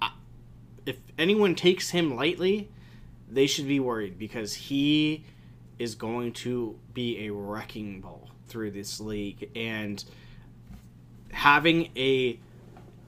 I- 0.00 0.12
if 0.86 0.96
anyone 1.18 1.54
takes 1.54 1.90
him 1.90 2.14
lightly, 2.16 2.70
they 3.30 3.46
should 3.46 3.66
be 3.68 3.78
worried 3.80 4.18
because 4.18 4.54
he 4.54 5.24
is 5.78 5.94
going 5.94 6.32
to 6.32 6.78
be 6.94 7.26
a 7.26 7.30
wrecking 7.32 8.00
ball 8.00 8.30
through 8.48 8.70
this 8.70 9.00
league. 9.00 9.50
And 9.56 10.02
having 11.32 11.90
a 11.96 12.38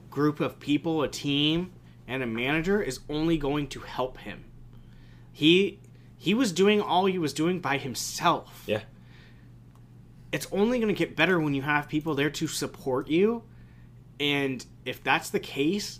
group 0.09 0.39
of 0.39 0.59
people, 0.59 1.03
a 1.03 1.07
team, 1.07 1.71
and 2.07 2.23
a 2.23 2.27
manager 2.27 2.81
is 2.81 2.99
only 3.09 3.37
going 3.37 3.67
to 3.67 3.79
help 3.81 4.17
him. 4.19 4.45
He 5.31 5.79
he 6.17 6.33
was 6.33 6.51
doing 6.51 6.81
all 6.81 7.05
he 7.05 7.17
was 7.17 7.33
doing 7.33 7.59
by 7.59 7.77
himself 7.77 8.63
yeah. 8.67 8.81
it's 10.31 10.47
only 10.51 10.79
going 10.79 10.93
to 10.93 10.97
get 10.97 11.15
better 11.15 11.39
when 11.39 11.53
you 11.53 11.61
have 11.61 11.87
people 11.87 12.15
there 12.15 12.29
to 12.29 12.47
support 12.47 13.07
you. 13.07 13.43
And 14.19 14.65
if 14.85 15.03
that's 15.03 15.29
the 15.29 15.39
case, 15.39 15.99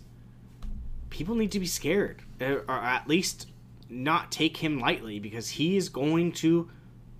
people 1.10 1.34
need 1.34 1.52
to 1.52 1.60
be 1.60 1.66
scared, 1.66 2.22
uh, 2.40 2.56
or 2.68 2.74
at 2.74 3.08
least 3.08 3.48
not 3.88 4.32
take 4.32 4.58
him 4.58 4.78
lightly 4.78 5.18
because 5.18 5.50
he 5.50 5.76
is 5.76 5.88
going 5.88 6.32
to 6.32 6.70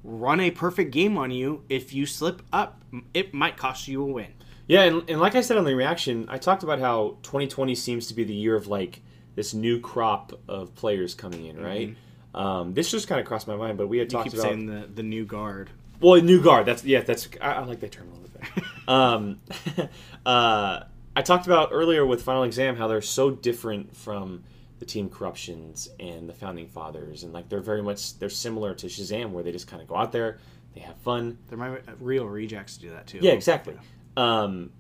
run 0.03 0.41
a 0.41 0.51
perfect 0.51 0.91
game 0.91 1.19
on 1.19 1.31
you. 1.31 1.63
If 1.69 1.93
you 1.93 2.07
slip 2.07 2.43
up, 2.53 2.83
it 3.15 3.35
might 3.35 3.57
cost 3.57 3.89
you 3.89 4.03
a 4.03 4.07
win. 4.07 4.33
Yeah, 4.67 4.83
and, 4.83 5.09
and 5.09 5.21
like 5.21 5.35
I 5.35 5.43
said 5.43 5.57
on 5.59 5.65
the 5.65 5.75
reaction, 5.75 6.27
I 6.29 6.39
talked 6.39 6.63
about 6.63 6.81
how 6.81 7.19
2020 7.23 7.75
seems 7.75 8.07
to 8.09 8.15
be 8.15 8.25
the 8.25 8.35
year 8.35 8.57
of 8.57 8.67
like 8.67 9.03
this 9.35 9.55
new 9.55 9.81
crop 9.81 10.33
of 10.49 10.75
players 10.75 11.15
coming 11.15 11.47
in, 11.47 11.63
right? 11.63 11.97
Um, 12.37 12.75
this 12.75 12.90
just 12.90 13.09
kind 13.09 13.20
of 13.20 13.27
crossed 13.27 13.49
my 13.49 13.57
mind, 13.57 13.79
but 13.79 13.88
we 13.88 13.99
had. 13.99 14.12
You 14.12 14.18
talked 14.18 14.31
keep 14.31 14.35
about 14.38 14.51
saying 14.51 14.66
the, 14.66 14.87
the 14.94 15.03
new 15.03 15.25
guard. 15.25 15.70
well, 16.01 16.20
new 16.20 16.42
guard. 16.42 16.66
That's 16.66 16.85
yeah, 16.85 17.01
that's 17.01 17.29
I, 17.40 17.53
I 17.53 17.64
like 17.64 17.81
that 17.81 17.92
term 17.92 18.09
a 18.09 18.11
little 18.11 18.29
bit 18.29 18.64
um, 18.88 19.40
uh, 20.27 20.81
I 21.16 21.22
talked 21.22 21.46
about 21.46 21.70
earlier 21.72 22.05
with 22.05 22.22
Final 22.22 22.42
Exam 22.44 22.77
how 22.77 22.88
they're 22.88 23.01
so 23.01 23.31
different 23.31 23.96
from 23.96 24.44
the 24.79 24.85
Team 24.85 25.09
Corruptions 25.09 25.88
and 25.99 26.29
the 26.29 26.35
Founding 26.35 26.68
Fathers, 26.68 27.22
and 27.22 27.33
like 27.33 27.49
they're 27.49 27.61
very 27.61 27.83
much 27.83 28.18
they're 28.18 28.29
similar 28.29 28.75
to 28.75 28.87
Shazam, 28.87 29.31
where 29.31 29.42
they 29.42 29.53
just 29.53 29.66
kind 29.66 29.81
of 29.81 29.88
go 29.88 29.96
out 29.96 30.12
there, 30.12 30.38
they 30.75 30.83
have 30.83 30.96
fun, 30.99 31.38
There 31.49 31.57
might 31.57 31.87
be 31.87 31.92
real 32.01 32.27
rejects 32.27 32.77
to 32.77 32.83
do 32.83 32.90
that 32.90 33.07
too. 33.07 33.20
yeah, 33.22 33.33
exactly. 33.33 33.77
Um, 34.16 34.70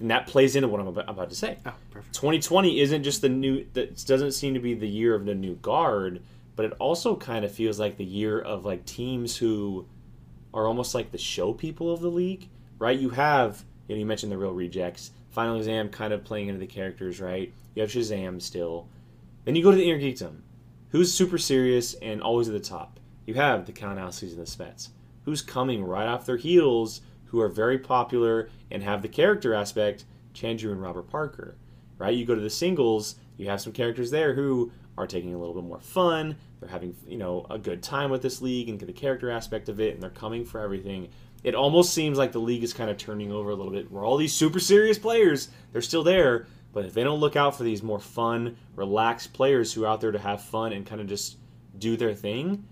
and 0.00 0.10
that 0.10 0.26
plays 0.26 0.56
into 0.56 0.66
what 0.66 0.80
I'm 0.80 0.88
about, 0.88 1.08
about 1.08 1.30
to 1.30 1.36
say. 1.36 1.58
Oh, 1.64 1.74
perfect. 1.90 2.14
2020 2.14 2.80
isn't 2.80 3.02
just 3.04 3.20
the 3.20 3.28
new. 3.28 3.64
That 3.74 4.04
doesn't 4.06 4.32
seem 4.32 4.54
to 4.54 4.60
be 4.60 4.74
the 4.74 4.88
year 4.88 5.14
of 5.14 5.26
the 5.26 5.34
new 5.34 5.54
guard, 5.56 6.22
but 6.56 6.64
it 6.64 6.72
also 6.78 7.16
kind 7.16 7.44
of 7.44 7.52
feels 7.52 7.78
like 7.78 7.96
the 7.96 8.04
year 8.04 8.38
of 8.38 8.64
like 8.64 8.84
teams 8.84 9.36
who 9.36 9.86
are 10.52 10.66
almost 10.66 10.94
like 10.94 11.12
the 11.12 11.18
show 11.18 11.52
people 11.52 11.92
of 11.92 12.00
the 12.00 12.10
league, 12.10 12.48
right? 12.78 12.98
You 12.98 13.10
have, 13.10 13.64
you 13.88 13.94
know, 13.94 14.00
you 14.00 14.06
mentioned 14.06 14.32
the 14.32 14.38
real 14.38 14.52
rejects. 14.52 15.12
Final 15.30 15.56
exam 15.56 15.88
kind 15.88 16.12
of 16.12 16.24
playing 16.24 16.48
into 16.48 16.60
the 16.60 16.66
characters, 16.66 17.20
right? 17.20 17.52
You 17.74 17.82
have 17.82 17.90
Shazam 17.90 18.42
still. 18.42 18.88
Then 19.44 19.54
you 19.54 19.62
go 19.62 19.70
to 19.70 19.76
the 19.76 19.86
Innergeekdom, 19.86 20.40
who's 20.90 21.12
super 21.12 21.38
serious 21.38 21.94
and 21.94 22.20
always 22.20 22.48
at 22.48 22.54
the 22.54 22.60
top. 22.60 22.98
You 23.26 23.34
have 23.34 23.66
the 23.66 23.72
Count 23.72 23.98
Kalinowskis 23.98 24.36
and 24.36 24.38
the 24.38 24.50
Smets, 24.50 24.88
who's 25.24 25.40
coming 25.40 25.84
right 25.84 26.08
off 26.08 26.26
their 26.26 26.36
heels, 26.36 27.00
who 27.26 27.40
are 27.40 27.48
very 27.48 27.78
popular 27.78 28.50
and 28.72 28.82
have 28.82 29.02
the 29.02 29.08
character 29.08 29.54
aspect, 29.54 30.04
Chandru 30.34 30.72
and 30.72 30.82
Robert 30.82 31.08
Parker, 31.08 31.56
right? 31.96 32.14
You 32.14 32.26
go 32.26 32.34
to 32.34 32.40
the 32.40 32.50
singles, 32.50 33.14
you 33.36 33.48
have 33.48 33.60
some 33.60 33.72
characters 33.72 34.10
there 34.10 34.34
who 34.34 34.72
are 34.98 35.06
taking 35.06 35.32
a 35.32 35.38
little 35.38 35.54
bit 35.54 35.64
more 35.64 35.80
fun. 35.80 36.36
They're 36.60 36.68
having, 36.68 36.94
you 37.06 37.16
know, 37.16 37.46
a 37.50 37.58
good 37.58 37.82
time 37.82 38.10
with 38.10 38.22
this 38.22 38.40
league 38.42 38.68
and 38.68 38.78
get 38.78 38.86
the 38.86 38.92
character 38.92 39.30
aspect 39.30 39.68
of 39.68 39.80
it, 39.80 39.94
and 39.94 40.02
they're 40.02 40.10
coming 40.10 40.44
for 40.44 40.60
everything. 40.60 41.08
It 41.42 41.54
almost 41.54 41.94
seems 41.94 42.18
like 42.18 42.32
the 42.32 42.38
league 42.38 42.62
is 42.62 42.74
kind 42.74 42.90
of 42.90 42.98
turning 42.98 43.32
over 43.32 43.50
a 43.50 43.54
little 43.54 43.72
bit. 43.72 43.90
Where 43.90 44.04
all 44.04 44.18
these 44.18 44.34
super 44.34 44.60
serious 44.60 44.98
players, 44.98 45.48
they're 45.72 45.80
still 45.80 46.02
there, 46.04 46.46
but 46.72 46.84
if 46.84 46.92
they 46.92 47.02
don't 47.02 47.18
look 47.18 47.34
out 47.34 47.56
for 47.56 47.62
these 47.64 47.82
more 47.82 47.98
fun, 47.98 48.56
relaxed 48.76 49.32
players 49.32 49.72
who 49.72 49.84
are 49.84 49.88
out 49.88 50.02
there 50.02 50.12
to 50.12 50.18
have 50.18 50.42
fun 50.42 50.72
and 50.74 50.84
kind 50.84 51.00
of 51.00 51.06
just 51.06 51.38
do 51.78 51.96
their 51.96 52.14
thing, 52.14 52.64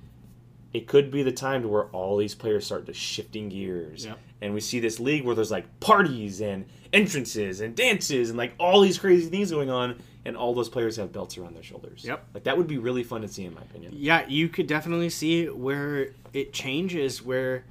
it 0.75 0.87
could 0.87 1.11
be 1.11 1.23
the 1.23 1.33
time 1.33 1.63
to 1.63 1.69
where 1.69 1.87
all 1.87 2.19
these 2.19 2.35
players 2.35 2.67
start 2.67 2.85
to 2.87 2.93
shifting 2.93 3.49
gears, 3.49 4.05
Yep. 4.05 4.19
and 4.43 4.53
we 4.55 4.61
see 4.61 4.81
this 4.81 5.01
league 5.01 5.25
where 5.25 5.35
there's 5.35 5.51
like 5.51 5.81
parties 5.81 6.43
and 6.43 6.67
entrances 6.93 7.61
and 7.61 7.75
dances 7.75 8.31
and 8.31 8.39
like 8.39 8.53
all 8.59 8.81
these 8.81 8.99
crazy 8.99 9.29
things 9.29 9.51
going 9.51 9.71
on, 9.71 10.01
and 10.25 10.37
all 10.37 10.55
those 10.55 10.69
players 10.69 10.97
have 10.97 11.13
belts 11.13 11.39
around 11.39 11.55
their 11.55 11.63
shoulders. 11.63 12.05
Yep. 12.05 12.25
like 12.35 12.45
that 12.45 12.57
would 12.57 12.67
be 12.67 12.79
really 12.79 13.03
fun 13.03 13.23
to 13.23 13.29
see, 13.29 13.45
in 13.45 13.55
my 13.55 13.63
opinion. 13.63 13.93
Yeah, 13.97 14.27
you 14.29 14.49
could 14.49 14.67
definitely 14.67 15.11
see 15.11 15.47
where 15.47 16.11
it 16.33 16.53
changes, 16.53 17.23
where 17.23 17.65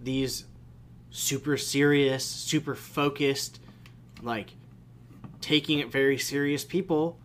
these 0.00 0.44
super 1.10 1.56
serious, 1.56 2.24
super 2.24 2.74
focused, 2.74 3.60
like 4.22 4.50
taking 5.40 5.78
it 5.78 5.90
very 5.90 6.18
serious 6.18 6.64
people 6.64 7.18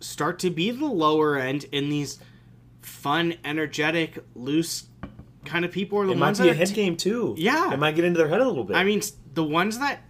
start 0.00 0.38
to 0.38 0.50
be 0.50 0.70
the 0.70 0.84
lower 0.86 1.36
end 1.36 1.64
in 1.72 1.88
these 1.88 2.18
fun, 2.82 3.34
energetic, 3.44 4.22
loose 4.34 4.84
kind 5.44 5.64
of 5.64 5.70
people 5.72 5.98
are 5.98 6.06
the 6.06 6.12
It 6.12 6.18
might 6.18 6.38
be 6.38 6.42
a 6.42 6.44
that 6.44 6.50
are 6.50 6.54
head 6.54 6.68
t- 6.68 6.74
game 6.74 6.96
too. 6.96 7.34
Yeah. 7.36 7.72
it 7.72 7.78
might 7.78 7.94
get 7.94 8.04
into 8.04 8.18
their 8.18 8.28
head 8.28 8.40
a 8.40 8.46
little 8.46 8.64
bit. 8.64 8.76
I 8.76 8.84
mean, 8.84 9.02
the 9.34 9.44
ones 9.44 9.78
that 9.78 10.02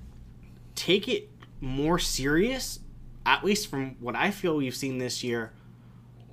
take 0.74 1.08
it 1.08 1.30
more 1.60 1.98
serious, 1.98 2.80
at 3.26 3.44
least 3.44 3.68
from 3.68 3.96
what 4.00 4.14
I 4.16 4.30
feel 4.30 4.56
we've 4.56 4.74
seen 4.76 4.98
this 4.98 5.22
year, 5.24 5.52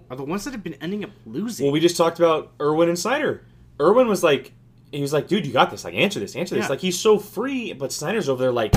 are 0.10 0.16
the 0.18 0.24
ones 0.24 0.44
that 0.46 0.52
have 0.52 0.64
been 0.64 0.76
ending 0.76 1.04
up 1.04 1.12
losing. 1.26 1.66
Well, 1.66 1.72
we 1.74 1.80
just 1.80 1.96
talked 1.98 2.20
about 2.20 2.52
Erwin 2.60 2.90
and 2.90 2.98
Sneider. 3.00 3.42
Erwin 3.80 4.08
was 4.08 4.24
like, 4.24 4.52
he 4.92 5.02
was 5.02 5.14
like, 5.14 5.28
dude, 5.28 5.46
you 5.48 5.54
got 5.54 5.72
this. 5.72 5.86
Like, 5.86 5.94
answer 5.94 6.20
this, 6.20 6.36
answer 6.36 6.56
this. 6.56 6.64
Yeah. 6.66 6.70
Like, 6.70 6.80
he's 6.82 7.00
so 7.00 7.18
free, 7.18 7.72
but 7.74 7.92
Sneider's 7.94 8.28
over 8.28 8.44
there 8.44 8.52
like, 8.52 8.76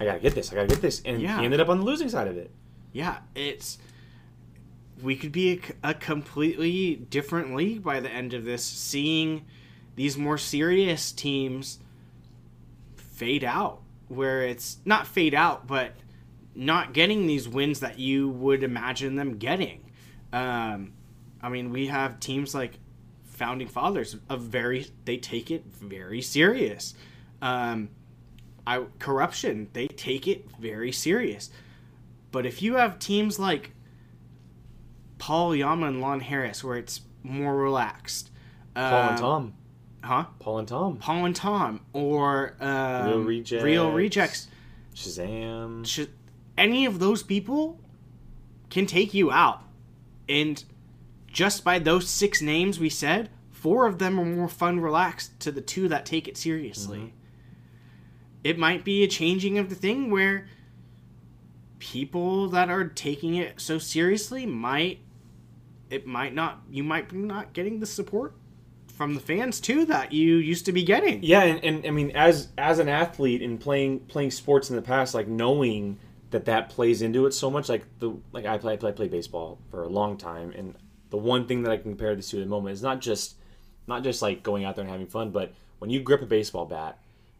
I 0.00 0.04
gotta 0.04 0.20
get 0.20 0.34
this, 0.34 0.52
I 0.52 0.54
gotta 0.54 0.68
get 0.68 0.80
this, 0.80 1.02
and 1.04 1.20
Yeah. 1.20 1.38
he 1.40 1.44
ended 1.44 1.60
up 1.60 1.68
on 1.68 1.78
the 1.78 1.84
losing 1.84 2.08
side 2.08 2.28
of 2.28 2.36
it. 2.36 2.50
yeah, 2.92 3.18
it's 3.34 3.78
we 5.02 5.14
could 5.16 5.30
be 5.32 5.60
a 5.84 5.94
completely 5.94 6.96
different 6.96 7.54
league 7.54 7.82
by 7.84 8.00
the 8.00 8.10
end 8.10 8.34
of 8.34 8.44
this, 8.44 8.64
seeing 8.64 9.44
these 9.96 10.16
more 10.16 10.36
serious 10.38 11.12
teams 11.12 11.78
fade 12.96 13.44
out, 13.44 13.80
where 14.08 14.42
it's 14.42 14.78
not 14.84 15.06
fade 15.06 15.34
out, 15.34 15.66
but 15.66 15.92
not 16.54 16.92
getting 16.92 17.26
these 17.26 17.48
wins 17.48 17.80
that 17.80 17.98
you 17.98 18.28
would 18.28 18.62
imagine 18.62 19.16
them 19.16 19.38
getting. 19.38 19.90
Um, 20.32 20.92
I 21.40 21.48
mean, 21.48 21.70
we 21.70 21.86
have 21.86 22.18
teams 22.18 22.54
like 22.54 22.78
Founding 23.24 23.68
Fathers, 23.68 24.16
a 24.28 24.36
very 24.36 24.86
they 25.04 25.16
take 25.16 25.50
it 25.50 25.64
very 25.66 26.20
serious. 26.20 26.94
Um, 27.40 27.90
I 28.66 28.84
corruption, 28.98 29.68
they 29.72 29.86
take 29.86 30.26
it 30.26 30.50
very 30.58 30.90
serious. 30.90 31.50
But 32.32 32.44
if 32.44 32.60
you 32.60 32.74
have 32.74 32.98
teams 32.98 33.38
like 33.38 33.72
Paul 35.18 35.54
Yama 35.54 35.86
and 35.86 36.00
Lon 36.00 36.20
Harris, 36.20 36.64
where 36.64 36.76
it's 36.76 37.00
more 37.22 37.56
relaxed, 37.56 38.30
Paul 38.74 38.84
and 38.84 39.10
um, 39.10 39.16
Tom. 39.16 39.54
Huh? 40.08 40.24
Paul 40.40 40.58
and 40.58 40.68
Tom. 40.68 40.96
Paul 40.96 41.24
and 41.26 41.36
Tom, 41.36 41.80
or 41.92 42.56
um, 42.60 43.06
Real 43.06 43.22
Rejects. 43.22 43.64
Real 43.64 43.92
Rejects. 43.92 44.48
Shazam. 44.94 45.86
Should, 45.86 46.10
any 46.56 46.86
of 46.86 46.98
those 46.98 47.22
people 47.22 47.78
can 48.70 48.86
take 48.86 49.14
you 49.14 49.30
out, 49.30 49.62
and 50.28 50.64
just 51.28 51.62
by 51.62 51.78
those 51.78 52.08
six 52.08 52.42
names 52.42 52.80
we 52.80 52.88
said, 52.88 53.30
four 53.50 53.86
of 53.86 53.98
them 53.98 54.18
are 54.18 54.24
more 54.24 54.48
fun, 54.48 54.80
relaxed 54.80 55.38
to 55.40 55.52
the 55.52 55.60
two 55.60 55.88
that 55.88 56.04
take 56.04 56.26
it 56.26 56.36
seriously. 56.36 57.12
It 58.42 58.58
might 58.58 58.84
be 58.84 59.02
a 59.02 59.08
changing 59.08 59.58
of 59.58 59.68
the 59.68 59.74
thing 59.74 60.10
where 60.10 60.46
people 61.78 62.48
that 62.48 62.70
are 62.70 62.84
taking 62.84 63.34
it 63.34 63.60
so 63.60 63.78
seriously 63.78 64.46
might 64.46 64.98
it 65.90 66.06
might 66.06 66.34
not 66.34 66.60
you 66.70 66.82
might 66.82 67.08
be 67.08 67.16
not 67.16 67.52
getting 67.52 67.78
the 67.78 67.86
support 67.86 68.34
from 68.98 69.14
the 69.14 69.20
fans 69.20 69.60
too 69.60 69.84
that 69.84 70.12
you 70.12 70.38
used 70.38 70.66
to 70.66 70.72
be 70.72 70.82
getting. 70.82 71.22
Yeah, 71.22 71.44
and, 71.44 71.64
and 71.64 71.86
I 71.86 71.90
mean, 71.90 72.10
as 72.16 72.48
as 72.58 72.80
an 72.80 72.88
athlete 72.88 73.42
and 73.42 73.60
playing 73.60 74.00
playing 74.00 74.32
sports 74.32 74.70
in 74.70 74.76
the 74.76 74.82
past, 74.82 75.14
like 75.14 75.28
knowing 75.28 76.00
that 76.30 76.44
that 76.46 76.68
plays 76.68 77.00
into 77.00 77.24
it 77.24 77.32
so 77.32 77.48
much, 77.48 77.68
like 77.68 77.86
the 78.00 78.16
like 78.32 78.44
I 78.44 78.58
play 78.58 78.72
I 78.72 78.76
play, 78.76 78.90
play 78.90 79.06
baseball 79.06 79.60
for 79.70 79.84
a 79.84 79.88
long 79.88 80.16
time, 80.16 80.52
and 80.56 80.74
the 81.10 81.16
one 81.16 81.46
thing 81.46 81.62
that 81.62 81.70
I 81.70 81.76
can 81.76 81.92
compare 81.92 82.16
this 82.16 82.28
to 82.30 82.38
at 82.38 82.40
the 82.40 82.46
moment 82.46 82.74
is 82.74 82.82
not 82.82 83.00
just 83.00 83.36
not 83.86 84.02
just 84.02 84.20
like 84.20 84.42
going 84.42 84.64
out 84.64 84.74
there 84.74 84.82
and 84.82 84.90
having 84.90 85.06
fun, 85.06 85.30
but 85.30 85.54
when 85.78 85.90
you 85.90 86.00
grip 86.00 86.20
a 86.20 86.26
baseball 86.26 86.66
bat, 86.66 86.98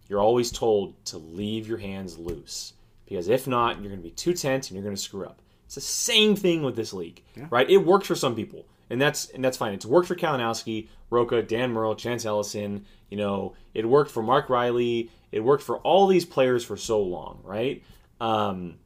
you're 0.09 0.20
always 0.20 0.52
told 0.52 0.94
to 1.06 1.18
leave 1.18 1.66
your 1.66 1.78
hands 1.78 2.16
loose 2.18 2.74
because 3.04 3.28
if 3.28 3.48
not, 3.48 3.80
you're 3.80 3.90
going 3.90 4.00
to 4.00 4.09
be 4.09 4.12
too 4.12 4.32
tense 4.32 4.68
and 4.68 4.76
you're 4.76 4.84
going 4.84 4.94
to 4.94 5.02
screw 5.02 5.26
up. 5.26 5.40
It's 5.66 5.74
the 5.74 5.80
same 5.80 6.36
thing 6.36 6.62
with 6.62 6.76
this 6.76 6.92
league, 6.92 7.20
right? 7.50 7.68
It 7.68 7.78
works 7.78 8.06
for 8.06 8.14
some 8.14 8.36
people, 8.36 8.64
and 8.91 9.01
that's 9.01 9.28
and 9.30 9.45
that's 9.45 9.57
fine. 9.57 9.74
It's 9.74 9.86
worked 9.86 10.09
for 10.09 10.14
Kalinowski, 10.14 10.89
Rocha, 11.11 11.43
Dan 11.43 11.72
Murrell, 11.72 11.95
Chance 11.95 12.24
Ellison. 12.24 12.84
You 13.11 13.16
know, 13.16 13.55
it 13.74 13.89
worked 13.89 14.11
for 14.11 14.22
Mark 14.22 14.49
Riley. 14.49 15.11
It 15.32 15.41
worked 15.41 15.62
for 15.62 15.78
all 15.78 16.07
these 16.07 16.24
players 16.24 16.64
for 16.64 16.76
so 16.76 17.03
long, 17.03 17.41
right? 17.45 17.82
Um, 18.20 18.76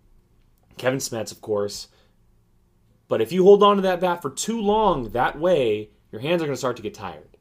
Kevin 0.77 0.99
Smets, 0.99 1.33
of 1.33 1.41
course. 1.41 1.89
But 3.09 3.21
if 3.21 3.31
you 3.31 3.45
hold 3.45 3.63
on 3.63 3.77
to 3.77 3.83
that 3.83 4.01
bat 4.01 4.23
for 4.23 4.31
too 4.31 4.61
long 4.61 5.11
that 5.11 5.39
way, 5.39 5.91
your 6.11 6.21
hands 6.21 6.43
are 6.43 6.47
going 6.47 6.55
to 6.55 6.59
start 6.59 6.77
to 6.77 6.83
get 6.83 6.95
tired. 6.95 7.37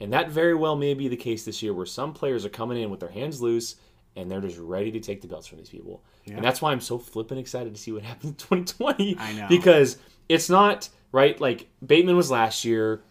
And 0.00 0.12
that 0.12 0.30
very 0.30 0.54
well 0.54 0.74
may 0.74 0.94
be 0.94 1.06
the 1.06 1.16
case 1.16 1.44
this 1.44 1.62
year 1.62 1.72
where 1.72 1.86
some 1.86 2.12
players 2.12 2.44
are 2.44 2.48
coming 2.48 2.82
in 2.82 2.90
with 2.90 2.98
their 2.98 3.08
hands 3.08 3.40
loose 3.40 3.76
and 4.16 4.30
they're 4.30 4.40
just 4.40 4.58
ready 4.58 4.90
to 4.90 5.00
take 5.00 5.20
the 5.20 5.28
belts 5.28 5.46
from 5.46 5.58
these 5.58 5.68
people. 5.68 6.02
And 6.26 6.44
that's 6.44 6.60
why 6.60 6.72
I'm 6.72 6.80
so 6.80 6.98
flippin' 6.98 7.38
excited 7.38 7.74
to 7.74 7.80
see 7.80 7.92
what 7.92 8.02
happens 8.02 8.30
in 8.30 8.34
2020. 8.34 9.16
I 9.18 9.32
know. 9.32 9.46
Because 9.48 9.98
it's 10.28 10.50
not, 10.50 10.88
right? 11.12 11.40
Like, 11.40 11.68
Bateman 11.84 12.16
was 12.16 12.30
last 12.30 12.64
year, 12.64 13.02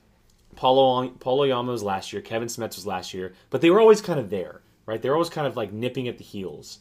Paulo, 0.56 1.08
Paulo 1.20 1.44
Yama 1.44 1.72
was 1.72 1.84
last 1.84 2.12
year, 2.12 2.22
Kevin 2.22 2.48
Smets 2.48 2.76
was 2.76 2.86
last 2.86 3.14
year, 3.14 3.34
but 3.50 3.62
they 3.62 3.70
were 3.70 3.80
always 3.80 4.02
kind 4.02 4.20
of 4.20 4.30
there, 4.30 4.62
right? 4.86 5.02
They 5.02 5.10
were 5.10 5.16
always 5.16 5.30
kind 5.30 5.48
of 5.48 5.56
like 5.56 5.72
nipping 5.72 6.08
at 6.08 6.18
the 6.18 6.24
heels. 6.24 6.80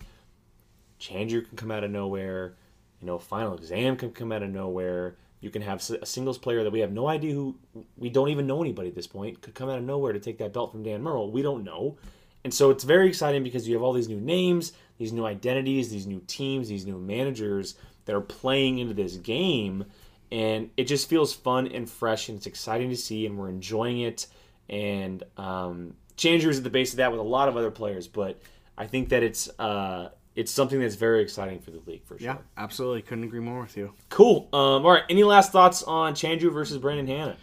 Chandru 1.01 1.47
can 1.47 1.57
come 1.57 1.71
out 1.71 1.85
of 1.85 1.91
nowhere. 1.91 2.55
You 3.01 3.07
know, 3.07 3.19
final 3.19 3.55
exam 3.55 3.97
can 3.97 4.11
come 4.11 4.33
out 4.33 4.43
of 4.43 4.51
nowhere. 4.51 5.17
You 5.41 5.49
can 5.49 5.63
have 5.63 5.83
a 6.03 6.05
singles 6.05 6.37
player 6.37 6.63
that 6.65 6.73
we 6.73 6.81
have 6.81 6.93
no 6.93 7.09
idea 7.09 7.33
who, 7.33 7.57
we 7.97 8.11
don't 8.11 8.29
even 8.29 8.47
know 8.47 8.61
anybody 8.61 8.89
at 8.89 8.95
this 8.95 9.07
point, 9.07 9.41
could 9.41 9.55
come 9.55 9.71
out 9.71 9.79
of 9.79 9.85
nowhere 9.85 10.13
to 10.13 10.21
take 10.21 10.37
that 10.39 10.53
belt 10.53 10.73
from 10.73 10.83
Dan 10.83 11.03
Murrell. 11.03 11.31
We 11.31 11.41
don't 11.41 11.65
know. 11.65 11.97
And 12.45 12.53
so 12.53 12.71
it's 12.71 12.85
very 12.85 13.09
exciting 13.09 13.43
because 13.43 13.67
you 13.67 13.75
have 13.75 13.83
all 13.83 13.95
these 13.95 14.09
new 14.09 14.21
names, 14.21 14.73
these 14.99 15.13
new 15.13 15.25
identities, 15.25 15.91
these 15.91 16.07
new 16.07 16.23
teams, 16.27 16.69
these 16.69 16.87
new 16.87 16.99
managers 16.99 17.75
that 18.05 18.15
are 18.15 18.21
playing 18.21 18.79
into 18.79 18.93
this 18.93 19.17
game. 19.17 19.87
And 20.33 20.71
it 20.77 20.85
just 20.85 21.09
feels 21.09 21.35
fun 21.35 21.67
and 21.67 21.91
fresh 21.91 22.29
and 22.29 22.39
it's 22.39 22.47
exciting 22.47 22.91
to 22.91 22.97
see 22.97 23.27
and 23.27 23.37
we're 23.37 23.49
enjoying 23.49 24.01
it. 24.01 24.27
And 24.69 25.23
um, 25.37 25.95
Chandru 26.17 26.49
is 26.49 26.59
at 26.59 26.65
the 26.65 26.71
base 26.71 26.93
of 26.93 26.99
that 26.99 27.11
with 27.11 27.21
a 27.21 27.25
lot 27.25 27.49
of 27.49 27.57
other 27.57 27.71
players, 27.71 28.07
but 28.07 28.41
I 28.79 28.87
think 28.87 29.09
that 29.09 29.23
it's 29.23 29.49
uh, 29.59 30.11
it's 30.37 30.53
something 30.53 30.81
that's 30.81 30.95
very 30.95 31.23
exciting 31.23 31.59
for 31.59 31.71
the 31.73 31.81
league 31.87 32.05
for 32.05 32.17
sure. 32.19 32.25
Yeah, 32.25 32.37
absolutely. 32.57 33.03
Couldn't 33.03 33.25
agree 33.25 33.41
more 33.41 33.61
with 33.61 33.77
you. 33.77 33.93
Cool. 34.09 34.49
Um, 34.53 34.87
all 34.87 34.93
right. 34.93 35.03
Any 35.11 35.25
last 35.25 35.51
thoughts 35.51 35.83
on 35.83 36.15
Chandru 36.15 36.53
versus 36.53 36.79
Brandon 36.79 37.07
Hanna? 37.07 37.37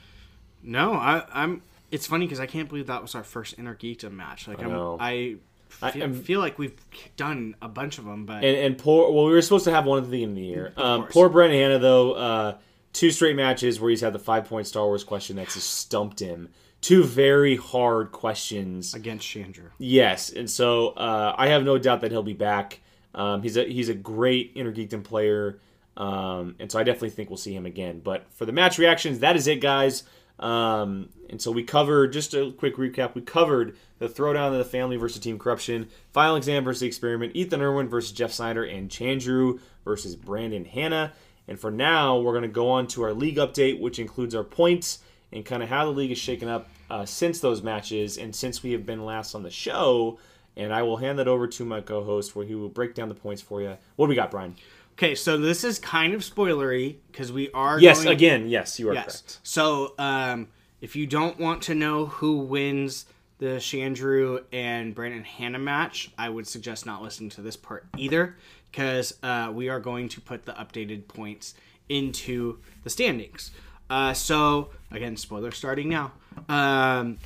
No, 0.63 0.93
I, 0.93 1.23
I'm. 1.33 1.61
It's 1.91 2.07
funny 2.07 2.25
because 2.25 2.39
I 2.39 2.45
can't 2.45 2.67
believe 2.67 2.87
that 2.87 3.01
was 3.01 3.15
our 3.15 3.23
first 3.23 3.57
Innergeekdom 3.57 4.11
match. 4.11 4.47
Like, 4.47 4.61
I, 4.61 4.65
am 4.65 4.97
I 4.99 5.35
I 5.81 5.91
feel, 5.91 6.03
am- 6.03 6.13
feel 6.15 6.39
like 6.39 6.57
we've 6.57 6.75
done 7.15 7.55
a 7.61 7.67
bunch 7.67 7.97
of 7.97 8.05
them, 8.05 8.25
but 8.25 8.43
And, 8.43 8.57
and 8.57 8.77
poor. 8.77 9.11
Well, 9.11 9.25
we 9.25 9.31
were 9.31 9.41
supposed 9.41 9.65
to 9.65 9.71
have 9.71 9.85
one 9.85 9.99
at 9.99 10.05
the 10.05 10.11
beginning 10.11 10.35
of 10.35 10.41
the 10.41 10.47
year. 10.47 10.73
Um, 10.75 11.01
course. 11.01 11.13
poor 11.13 11.29
Brandon 11.29 11.59
Hanna 11.59 11.79
though. 11.79 12.13
Uh, 12.13 12.57
two 12.97 13.11
straight 13.11 13.35
matches 13.35 13.79
where 13.79 13.91
he's 13.91 14.01
had 14.01 14.11
the 14.11 14.19
five 14.19 14.45
point 14.45 14.65
Star 14.65 14.85
Wars 14.85 15.03
question 15.03 15.35
that's 15.35 15.53
just 15.53 15.69
stumped 15.69 16.19
him. 16.19 16.49
Two 16.81 17.03
very 17.03 17.55
hard 17.55 18.11
questions. 18.11 18.93
against 18.93 19.27
Chandru. 19.27 19.69
Yes, 19.77 20.31
and 20.31 20.49
so 20.49 20.89
uh, 20.89 21.35
I 21.37 21.47
have 21.47 21.63
no 21.63 21.77
doubt 21.77 22.01
that 22.01 22.11
he'll 22.11 22.23
be 22.23 22.33
back. 22.33 22.79
Um, 23.13 23.41
he's 23.43 23.55
a 23.55 23.65
he's 23.65 23.89
a 23.89 23.93
great 23.93 24.55
Innergeekdom 24.55 25.03
player, 25.03 25.59
um, 25.95 26.55
and 26.59 26.71
so 26.71 26.79
I 26.79 26.83
definitely 26.83 27.11
think 27.11 27.29
we'll 27.29 27.37
see 27.37 27.55
him 27.55 27.65
again. 27.65 28.01
But 28.03 28.25
for 28.31 28.45
the 28.45 28.51
match 28.51 28.77
reactions, 28.77 29.19
that 29.19 29.35
is 29.35 29.47
it, 29.47 29.61
guys. 29.61 30.03
Um, 30.39 31.09
and 31.29 31.41
so 31.41 31.51
we 31.51 31.63
covered 31.63 32.13
just 32.13 32.33
a 32.35 32.51
quick 32.51 32.77
recap. 32.77 33.15
We 33.15 33.21
covered 33.21 33.75
the 33.97 34.07
throwdown 34.07 34.51
of 34.51 34.59
the 34.59 34.65
family 34.65 34.95
versus 34.95 35.19
Team 35.19 35.39
Corruption, 35.39 35.89
final 36.13 36.35
exam 36.35 36.63
versus 36.63 36.81
the 36.81 36.87
experiment, 36.87 37.35
Ethan 37.35 37.61
Erwin 37.61 37.89
versus 37.89 38.11
Jeff 38.11 38.31
Sneider, 38.31 38.63
and 38.63 38.89
Chandru 38.89 39.59
versus 39.83 40.15
Brandon 40.15 40.65
Hanna. 40.65 41.13
And 41.47 41.59
for 41.59 41.71
now, 41.71 42.19
we're 42.19 42.33
going 42.33 42.41
to 42.43 42.47
go 42.47 42.69
on 42.69 42.87
to 42.87 43.03
our 43.03 43.13
league 43.13 43.37
update, 43.37 43.79
which 43.79 43.99
includes 43.99 44.35
our 44.35 44.43
points 44.43 44.99
and 45.31 45.45
kind 45.45 45.63
of 45.63 45.69
how 45.69 45.85
the 45.85 45.91
league 45.91 46.11
is 46.11 46.17
shaken 46.17 46.47
up 46.49 46.69
uh, 46.89 47.05
since 47.05 47.39
those 47.39 47.61
matches 47.61 48.17
and 48.17 48.35
since 48.35 48.63
we 48.63 48.71
have 48.71 48.85
been 48.85 49.05
last 49.05 49.35
on 49.35 49.43
the 49.43 49.49
show. 49.51 50.19
And 50.55 50.73
I 50.73 50.81
will 50.83 50.97
hand 50.97 51.19
that 51.19 51.27
over 51.27 51.47
to 51.47 51.65
my 51.65 51.81
co-host, 51.81 52.35
where 52.35 52.45
he 52.45 52.55
will 52.55 52.69
break 52.69 52.95
down 52.95 53.09
the 53.09 53.15
points 53.15 53.41
for 53.41 53.61
you. 53.61 53.77
What 53.95 54.07
do 54.07 54.09
we 54.09 54.15
got, 54.15 54.31
Brian? 54.31 54.55
Okay, 54.93 55.13
so 55.13 55.37
this 55.37 55.63
is 55.63 55.77
kind 55.77 56.13
of 56.15 56.21
spoilery 56.21 56.95
because 57.11 57.31
we 57.31 57.51
are 57.51 57.79
Yes, 57.79 58.03
going, 58.03 58.15
again, 58.15 58.49
yes, 58.49 58.79
you 58.79 58.89
are 58.89 58.93
yes. 58.95 59.03
correct. 59.05 59.39
So 59.43 59.93
um, 59.99 60.47
if 60.81 60.95
you 60.95 61.05
don't 61.05 61.39
want 61.39 61.61
to 61.63 61.75
know 61.75 62.07
who 62.07 62.37
wins 62.39 63.05
the 63.37 63.57
Chandru 63.57 64.43
and 64.51 64.95
Brandon 64.95 65.23
Hanna 65.23 65.59
match, 65.59 66.09
I 66.17 66.29
would 66.29 66.47
suggest 66.47 66.87
not 66.87 67.03
listening 67.03 67.29
to 67.31 67.43
this 67.43 67.55
part 67.55 67.85
either 67.95 68.35
because 68.71 69.13
uh, 69.23 69.51
we 69.53 69.69
are 69.69 69.79
going 69.79 70.09
to 70.09 70.21
put 70.21 70.45
the 70.45 70.53
updated 70.53 71.07
points 71.07 71.53
into 71.89 72.59
the 72.83 72.89
standings. 72.89 73.51
Uh, 73.89 74.13
so 74.13 74.69
again, 74.91 75.15
spoiler 75.17 75.51
starting 75.51 75.89
now. 75.89 76.11
Um, 76.49 77.17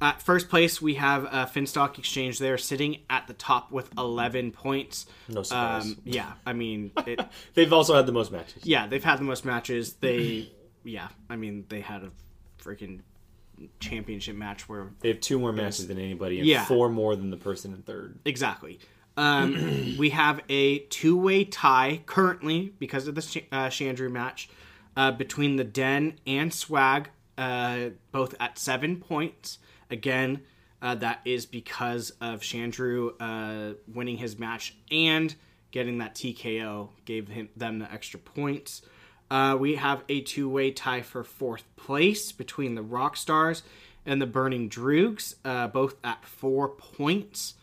at 0.00 0.20
first 0.20 0.48
place, 0.48 0.82
we 0.82 0.94
have 0.94 1.24
uh, 1.26 1.46
Finstock 1.46 1.98
Exchange. 1.98 2.38
They're 2.38 2.58
sitting 2.58 2.98
at 3.08 3.26
the 3.26 3.32
top 3.32 3.70
with 3.72 3.90
11 3.96 4.52
points. 4.52 5.06
No 5.28 5.42
surprise. 5.42 5.84
Um, 5.86 5.96
yeah, 6.04 6.32
I 6.44 6.52
mean, 6.52 6.90
it, 7.06 7.20
They've 7.54 7.72
also 7.72 7.94
had 7.94 8.06
the 8.06 8.12
most 8.12 8.30
matches. 8.30 8.64
yeah, 8.64 8.86
they've 8.86 9.02
had 9.02 9.18
the 9.18 9.24
most 9.24 9.44
matches. 9.44 9.94
They, 9.94 10.50
yeah, 10.84 11.08
I 11.30 11.36
mean, 11.36 11.64
they 11.68 11.80
had 11.80 12.02
a 12.02 12.10
freaking 12.62 13.00
championship 13.80 14.36
match 14.36 14.68
where 14.68 14.90
They 15.00 15.08
have 15.08 15.20
two 15.20 15.38
more 15.38 15.52
matches 15.52 15.86
than 15.86 15.98
anybody 15.98 16.38
and 16.38 16.46
Yeah. 16.46 16.64
four 16.64 16.88
more 16.88 17.14
than 17.16 17.30
the 17.30 17.36
person 17.36 17.72
in 17.72 17.82
third. 17.82 18.18
Exactly. 18.24 18.80
Um, 19.16 19.94
we 19.98 20.10
have 20.10 20.40
a 20.48 20.80
two 20.80 21.16
way 21.16 21.44
tie 21.44 22.02
currently 22.06 22.72
because 22.78 23.08
of 23.08 23.14
the 23.14 23.42
uh, 23.52 23.66
Chandru 23.68 24.10
match 24.10 24.48
uh, 24.96 25.12
between 25.12 25.56
the 25.56 25.64
Den 25.64 26.18
and 26.26 26.52
Swag, 26.52 27.10
uh, 27.38 27.90
both 28.12 28.34
at 28.40 28.58
seven 28.58 28.96
points. 28.96 29.58
Again, 29.90 30.42
uh, 30.82 30.94
that 30.96 31.20
is 31.24 31.46
because 31.46 32.10
of 32.20 32.40
Chandru 32.40 33.12
uh, 33.20 33.74
winning 33.92 34.18
his 34.18 34.38
match 34.38 34.74
and 34.90 35.34
getting 35.70 35.98
that 35.98 36.14
TKO 36.14 36.90
gave 37.04 37.28
him 37.28 37.48
them 37.56 37.78
the 37.78 37.92
extra 37.92 38.20
points. 38.20 38.82
Uh, 39.30 39.56
we 39.58 39.76
have 39.76 40.04
a 40.08 40.20
two 40.20 40.48
way 40.48 40.70
tie 40.70 41.02
for 41.02 41.24
fourth 41.24 41.64
place 41.76 42.32
between 42.32 42.74
the 42.74 42.82
Rock 42.82 43.16
Stars 43.16 43.62
and 44.06 44.20
the 44.20 44.26
Burning 44.26 44.68
Droogs, 44.68 45.34
uh, 45.44 45.66
both 45.68 45.96
at 46.04 46.24
four 46.24 46.68
points. 46.68 47.54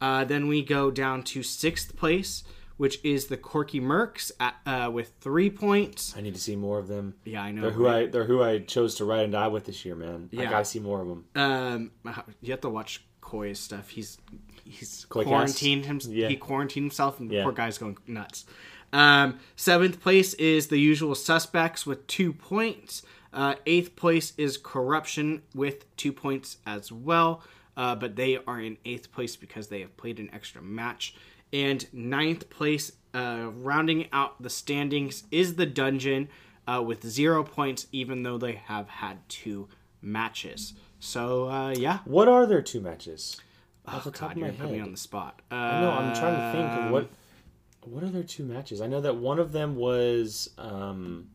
Uh, 0.00 0.24
then 0.24 0.46
we 0.48 0.62
go 0.62 0.90
down 0.90 1.22
to 1.24 1.42
sixth 1.42 1.96
place, 1.96 2.44
which 2.76 3.04
is 3.04 3.26
the 3.26 3.36
Corky 3.36 3.80
Mercs 3.80 4.30
at, 4.38 4.54
uh, 4.66 4.90
with 4.92 5.12
three 5.20 5.50
points. 5.50 6.14
I 6.16 6.20
need 6.20 6.34
to 6.34 6.40
see 6.40 6.54
more 6.56 6.78
of 6.78 6.86
them. 6.88 7.14
Yeah, 7.24 7.42
I 7.42 7.50
know. 7.52 7.62
They're 7.62 7.70
who 7.72 7.84
right? 7.86 8.06
I 8.08 8.10
they're 8.10 8.24
who 8.24 8.42
I 8.42 8.60
chose 8.60 8.94
to 8.96 9.04
ride 9.04 9.24
and 9.24 9.32
die 9.32 9.48
with 9.48 9.64
this 9.64 9.84
year, 9.84 9.96
man. 9.96 10.28
Yeah. 10.30 10.42
I 10.42 10.50
gotta 10.50 10.64
see 10.64 10.78
more 10.80 11.00
of 11.00 11.08
them. 11.08 11.24
Um, 11.34 11.90
you 12.40 12.52
have 12.52 12.60
to 12.60 12.68
watch 12.68 13.04
Koi's 13.20 13.58
stuff. 13.58 13.88
He's 13.88 14.18
he's 14.64 15.06
Koi 15.08 15.24
quarantined 15.24 15.86
him. 15.86 16.00
Yeah. 16.08 16.28
He 16.28 16.36
quarantined 16.36 16.84
himself, 16.84 17.18
and 17.20 17.30
the 17.30 17.36
Yeah. 17.36 17.42
poor 17.44 17.52
guy's 17.52 17.78
going 17.78 17.98
nuts. 18.06 18.44
Um, 18.92 19.38
seventh 19.56 20.00
place 20.00 20.32
is 20.34 20.68
the 20.68 20.78
usual 20.78 21.14
suspects 21.14 21.84
with 21.84 22.06
two 22.06 22.32
points. 22.32 23.02
Uh, 23.32 23.56
eighth 23.66 23.94
place 23.96 24.32
is 24.38 24.56
corruption 24.56 25.42
with 25.54 25.94
two 25.96 26.12
points 26.12 26.56
as 26.66 26.90
well. 26.90 27.42
Uh, 27.78 27.94
but 27.94 28.16
they 28.16 28.36
are 28.46 28.60
in 28.60 28.76
eighth 28.84 29.10
place 29.12 29.36
because 29.36 29.68
they 29.68 29.80
have 29.80 29.96
played 29.96 30.18
an 30.18 30.28
extra 30.32 30.60
match. 30.60 31.14
And 31.52 31.86
ninth 31.94 32.50
place, 32.50 32.92
uh, 33.14 33.50
rounding 33.54 34.08
out 34.12 34.42
the 34.42 34.50
standings, 34.50 35.22
is 35.30 35.54
the 35.54 35.64
dungeon 35.64 36.28
uh, 36.66 36.82
with 36.84 37.06
zero 37.06 37.42
points, 37.44 37.86
even 37.92 38.24
though 38.24 38.36
they 38.36 38.54
have 38.66 38.88
had 38.88 39.26
two 39.28 39.68
matches. 40.02 40.74
So 40.98 41.48
uh, 41.48 41.70
yeah, 41.70 42.00
What 42.04 42.28
are 42.28 42.46
their 42.46 42.62
two 42.62 42.80
matches? 42.80 43.40
Off 43.86 44.04
the 44.04 44.10
God, 44.10 44.36
you're 44.36 44.48
my 44.48 44.52
gonna 44.52 44.72
me 44.72 44.80
on 44.80 44.90
the 44.92 44.98
spot. 44.98 45.40
Uh, 45.50 45.80
No, 45.80 45.90
I'm 45.92 46.14
trying 46.14 46.34
to 46.34 46.52
think 46.58 46.84
of 46.84 46.90
what 46.90 47.08
what 47.82 48.02
are 48.02 48.10
their 48.10 48.22
two 48.24 48.44
matches? 48.44 48.80
I 48.82 48.86
know 48.86 49.00
that 49.00 49.16
one 49.16 49.38
of 49.38 49.52
them 49.52 49.76
was 49.76 50.50
um 50.58 51.28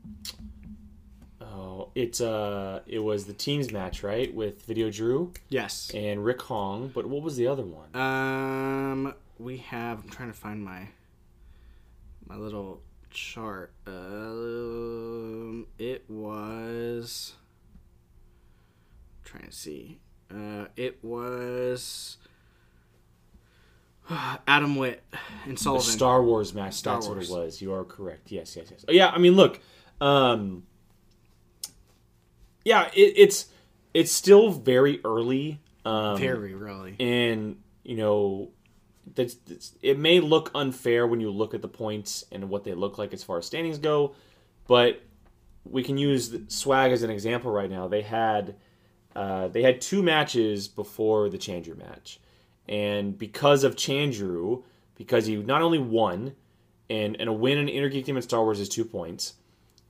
oh 1.54 1.89
it's 1.95 2.20
uh 2.22 2.80
it 2.88 2.99
was 2.99 3.26
the 3.26 3.34
teams 3.34 3.72
match, 3.72 4.01
right? 4.04 4.34
With 4.34 4.64
Video 4.64 4.89
Drew 4.89 5.32
Yes. 5.49 5.91
and 5.93 6.24
Rick 6.26 6.41
Hong, 6.43 6.88
but 6.89 7.06
what 7.06 7.22
was 7.22 7.36
the 7.38 7.47
other 7.47 7.64
one? 7.64 7.95
Um, 7.95 9.14
we 9.39 9.58
have. 9.58 10.04
I'm 10.04 10.10
trying 10.10 10.32
to 10.32 10.38
find 10.38 10.64
my 10.64 10.88
my 12.28 12.36
little 12.38 12.82
chart. 13.12 13.72
Um, 13.88 15.68
it 15.78 16.04
was. 16.10 17.34
trying 19.24 19.45
to 19.45 19.51
see. 19.51 19.99
Uh, 20.34 20.66
it 20.76 21.04
was. 21.04 22.18
Adam 24.47 24.76
Witt 24.76 25.04
and 25.45 25.58
The 25.58 25.80
Star 25.80 26.24
Wars 26.24 26.54
match. 26.54 26.74
Star 26.74 26.95
that's 26.95 27.08
Wars. 27.08 27.30
what 27.30 27.38
it 27.39 27.45
was. 27.45 27.62
You 27.62 27.74
are 27.74 27.84
correct. 27.84 28.32
Yes, 28.32 28.56
yes, 28.56 28.68
yes. 28.72 28.86
Oh, 28.88 28.91
yeah, 28.91 29.10
I 29.10 29.18
mean, 29.18 29.36
look, 29.36 29.60
um, 30.01 30.64
yeah, 32.66 32.89
it, 32.93 33.14
it's 33.16 33.47
it's 33.93 34.11
still 34.11 34.51
very 34.51 35.01
early. 35.03 35.59
Um, 35.86 36.18
Very 36.18 36.53
really. 36.53 36.95
and 36.97 37.57
you 37.84 37.97
know 37.97 38.51
that's, 39.16 39.36
that's 39.36 39.74
it 39.82 39.99
may 39.99 40.20
look 40.20 40.51
unfair 40.55 41.05
when 41.05 41.20
you 41.20 41.30
look 41.30 41.53
at 41.53 41.61
the 41.61 41.68
points 41.68 42.24
and 42.32 42.49
what 42.49 42.64
they 42.64 42.74
look 42.74 42.97
like 42.97 43.14
as 43.14 43.24
far 43.24 43.38
as 43.38 43.45
standings 43.45 43.78
go 43.78 44.16
but 44.68 45.01
we 45.66 45.84
can 45.84 45.97
use 45.97 46.36
swag 46.47 46.91
as 46.91 47.03
an 47.03 47.09
example 47.09 47.51
right 47.51 47.70
now 47.70 47.88
they 47.88 48.01
had 48.01 48.55
uh, 49.16 49.47
they 49.49 49.61
had 49.61 49.82
two 49.82 50.01
matches 50.01 50.68
before 50.68 51.30
the 51.30 51.38
chandru 51.38 51.78
match 51.78 52.20
and 52.68 53.18
because 53.18 53.64
of 53.64 53.76
chandru 53.76 54.64
because 54.95 55.26
he 55.26 55.36
not 55.36 55.61
only 55.61 55.80
won 55.80 56.34
and, 56.89 57.20
and 57.20 57.30
a 57.30 57.34
win 57.34 57.57
in 57.57 57.68
Innergeekdom 57.68 58.16
in 58.16 58.22
star 58.22 58.43
wars 58.43 58.59
is 58.59 58.70
two 58.70 58.86
points 58.86 59.34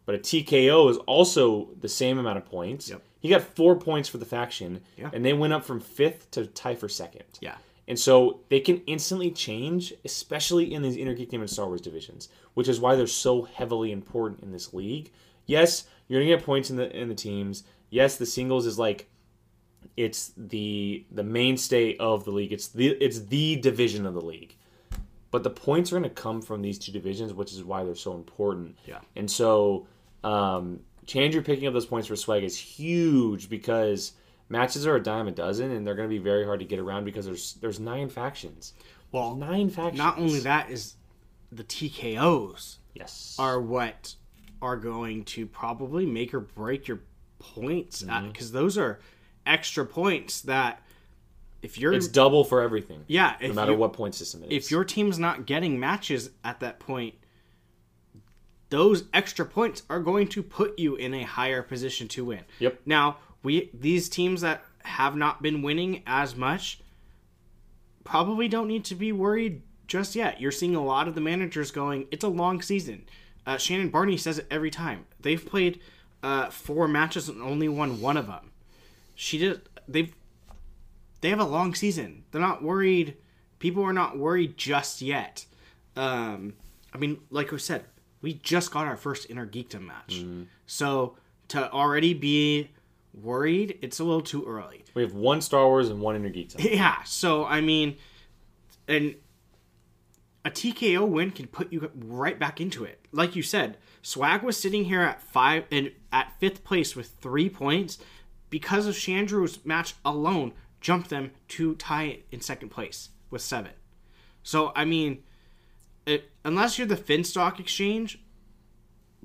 but 0.05 0.15
a 0.15 0.17
TKO 0.17 0.89
is 0.89 0.97
also 0.97 1.69
the 1.79 1.89
same 1.89 2.17
amount 2.17 2.37
of 2.37 2.45
points. 2.45 2.89
Yep. 2.89 3.01
He 3.21 3.29
got 3.29 3.41
four 3.41 3.75
points 3.77 4.09
for 4.09 4.17
the 4.17 4.25
faction, 4.25 4.81
Yeah. 4.97 5.09
and 5.13 5.23
they 5.23 5.33
went 5.33 5.53
up 5.53 5.63
from 5.63 5.79
fifth 5.79 6.29
to 6.31 6.45
tie 6.47 6.75
for 6.75 6.89
second. 6.89 7.23
Yeah. 7.39 7.55
And 7.87 7.97
so 7.99 8.39
they 8.49 8.59
can 8.59 8.81
instantly 8.87 9.31
change, 9.31 9.93
especially 10.05 10.73
in 10.73 10.81
these 10.81 10.97
Innergeekdom 10.97 11.33
and 11.39 11.49
Star 11.49 11.67
Wars 11.67 11.81
divisions, 11.81 12.29
which 12.53 12.67
is 12.69 12.79
why 12.79 12.95
they're 12.95 13.07
so 13.07 13.41
heavily 13.43 13.91
important 13.91 14.41
in 14.41 14.51
this 14.51 14.73
league. 14.73 15.11
Yes, 15.45 15.85
you're 16.07 16.21
gonna 16.21 16.35
get 16.35 16.45
points 16.45 16.69
in 16.69 16.77
the 16.77 16.89
in 16.97 17.09
the 17.09 17.15
teams. 17.15 17.63
Yes, 17.89 18.17
the 18.17 18.25
singles 18.25 18.65
is 18.65 18.79
like 18.79 19.09
it's 19.97 20.31
the 20.37 21.05
the 21.11 21.23
mainstay 21.23 21.95
of 21.97 22.23
the 22.25 22.31
league. 22.31 22.53
It's 22.53 22.69
the 22.69 22.87
it's 22.87 23.19
the 23.25 23.57
division 23.57 24.05
of 24.05 24.13
the 24.13 24.21
league. 24.21 24.55
But 25.31 25.43
the 25.43 25.49
points 25.49 25.91
are 25.91 25.95
gonna 25.97 26.09
come 26.09 26.41
from 26.41 26.61
these 26.61 26.79
two 26.79 26.91
divisions, 26.91 27.33
which 27.33 27.51
is 27.53 27.63
why 27.63 27.83
they're 27.83 27.95
so 27.95 28.13
important. 28.13 28.77
Yeah. 28.85 28.99
And 29.15 29.29
so 29.29 29.87
um 30.23 30.79
Chandru 31.05 31.43
picking 31.43 31.67
up 31.67 31.73
those 31.73 31.85
points 31.85 32.07
for 32.07 32.15
swag 32.15 32.43
is 32.43 32.57
huge 32.57 33.49
because 33.49 34.13
matches 34.49 34.87
are 34.87 34.95
a 34.95 35.03
dime 35.03 35.27
a 35.27 35.31
dozen 35.31 35.71
and 35.71 35.85
they're 35.85 35.95
going 35.95 36.07
to 36.07 36.13
be 36.13 36.23
very 36.23 36.45
hard 36.45 36.59
to 36.61 36.65
get 36.65 36.79
around 36.79 37.03
because 37.03 37.25
there's 37.25 37.53
there's 37.55 37.79
nine 37.79 38.09
factions. 38.09 38.73
Well, 39.11 39.35
Nine 39.35 39.69
factions. 39.69 39.97
not 39.97 40.17
only 40.17 40.39
that 40.39 40.71
is 40.71 40.95
the 41.51 41.63
TKOs 41.63 42.77
Yes. 42.95 43.35
are 43.37 43.59
what 43.61 44.15
are 44.61 44.77
going 44.77 45.23
to 45.25 45.45
probably 45.45 46.05
make 46.05 46.33
or 46.33 46.39
break 46.39 46.87
your 46.87 47.01
points 47.39 48.01
Mm-hmm. 48.03 48.27
because 48.29 48.51
those 48.51 48.77
are 48.77 48.99
extra 49.45 49.85
points 49.85 50.41
that 50.41 50.81
if 51.61 51.77
you're 51.77 51.93
it's 51.93 52.07
double 52.07 52.43
for 52.45 52.61
everything. 52.61 53.03
yeah 53.07 53.35
No 53.41 53.53
matter 53.53 53.71
you- 53.73 53.77
what 53.77 53.93
point 53.93 54.15
system 54.15 54.43
it 54.43 54.51
is. 54.51 54.65
if 54.65 54.71
your 54.71 54.83
team's 54.85 55.19
not 55.19 55.45
getting 55.45 55.79
matches 55.79 56.29
at 56.43 56.59
that 56.61 56.79
point 56.79 57.15
those 58.69 59.03
extra 59.13 59.45
points 59.45 59.83
are 59.89 59.99
going 59.99 60.27
to 60.27 60.41
put 60.43 60.77
you 60.79 60.95
in 60.95 61.13
a 61.13 61.23
higher 61.23 61.61
position 61.61 62.07
to 62.07 62.25
win 62.25 62.41
Yep. 62.59 62.81
now 62.85 63.17
we 63.43 63.69
these 63.73 64.09
teams 64.09 64.41
that 64.41 64.63
have 64.83 65.15
not 65.15 65.41
been 65.41 65.61
winning 65.61 66.01
as 66.07 66.35
much 66.35 66.79
probably 68.03 68.47
don't 68.47 68.67
need 68.67 68.83
to 68.85 68.95
be 68.95 69.11
worried 69.11 69.61
just 69.87 70.15
yet. 70.15 70.41
You're 70.41 70.51
seeing 70.51 70.75
a 70.75 70.83
lot 70.83 71.07
of 71.07 71.15
the 71.15 71.21
managers 71.21 71.71
going, 71.71 72.07
it's 72.11 72.23
a 72.23 72.29
long 72.29 72.61
season. 72.61 73.05
Uh, 73.45 73.57
Shannon 73.57 73.89
Barney 73.89 74.17
says 74.17 74.39
it 74.39 74.47
every 74.49 74.71
time. 74.71 75.05
They've 75.19 75.45
played 75.45 75.79
uh, 76.21 76.49
four 76.49 76.87
matches 76.87 77.29
and 77.29 77.41
only 77.41 77.67
won 77.67 78.01
one 78.01 78.17
of 78.17 78.27
them. 78.27 78.51
She 79.15 79.37
did. 79.37 79.61
They've 79.87 80.13
they 81.21 81.29
have 81.29 81.39
a 81.39 81.45
long 81.45 81.75
season. 81.75 82.23
They're 82.31 82.41
not 82.41 82.63
worried. 82.63 83.15
People 83.59 83.83
are 83.83 83.93
not 83.93 84.17
worried 84.17 84.57
just 84.57 85.01
yet. 85.01 85.45
Um, 85.95 86.53
I 86.93 86.97
mean, 86.97 87.19
like 87.29 87.51
we 87.51 87.59
said, 87.59 87.85
we 88.23 88.33
just 88.35 88.71
got 88.71 88.87
our 88.87 88.97
first 88.97 89.29
Innergeekdom 89.29 89.81
match, 89.81 90.15
mm-hmm. 90.15 90.43
so 90.65 91.17
to 91.49 91.71
already 91.71 92.15
be 92.15 92.71
worried, 93.13 93.77
it's 93.83 93.99
a 93.99 94.03
little 94.03 94.21
too 94.21 94.43
early. 94.47 94.83
we 94.95 95.03
have 95.03 95.13
one 95.13 95.41
Star 95.41 95.67
Wars 95.67 95.89
and 95.89 95.99
one 96.01 96.15
Innergeekdom. 96.19 96.63
Yeah, 96.73 97.03
so 97.03 97.45
I 97.45 97.61
mean, 97.61 97.97
and 98.87 99.15
a 100.45 100.49
TKO 100.49 101.07
win 101.07 101.31
can 101.31 101.47
put 101.47 101.71
you 101.71 101.91
right 101.93 102.39
back 102.39 102.59
into 102.59 102.83
it. 102.83 103.05
Like 103.11 103.35
you 103.35 103.43
said, 103.43 103.77
Swag 104.01 104.41
was 104.41 104.57
sitting 104.57 104.85
here 104.85 105.01
at 105.01 105.21
five 105.21 105.65
and 105.69 105.91
at 106.11 106.33
fifth 106.39 106.63
place 106.63 106.95
with 106.95 107.09
three 107.21 107.49
points 107.49 107.99
because 108.49 108.87
of 108.87 108.95
Chandru's 108.95 109.65
match 109.65 109.95
alone 110.05 110.53
jumped 110.81 111.09
them 111.09 111.31
to 111.49 111.75
tie 111.75 112.03
it 112.03 112.25
in 112.31 112.41
second 112.41 112.69
place 112.69 113.09
with 113.29 113.41
seven. 113.41 113.71
So 114.43 114.71
I 114.75 114.85
mean, 114.85 115.23
unless 116.43 116.77
you're 116.77 116.87
the 116.87 116.95
Finstock 116.95 117.59
Exchange, 117.59 118.19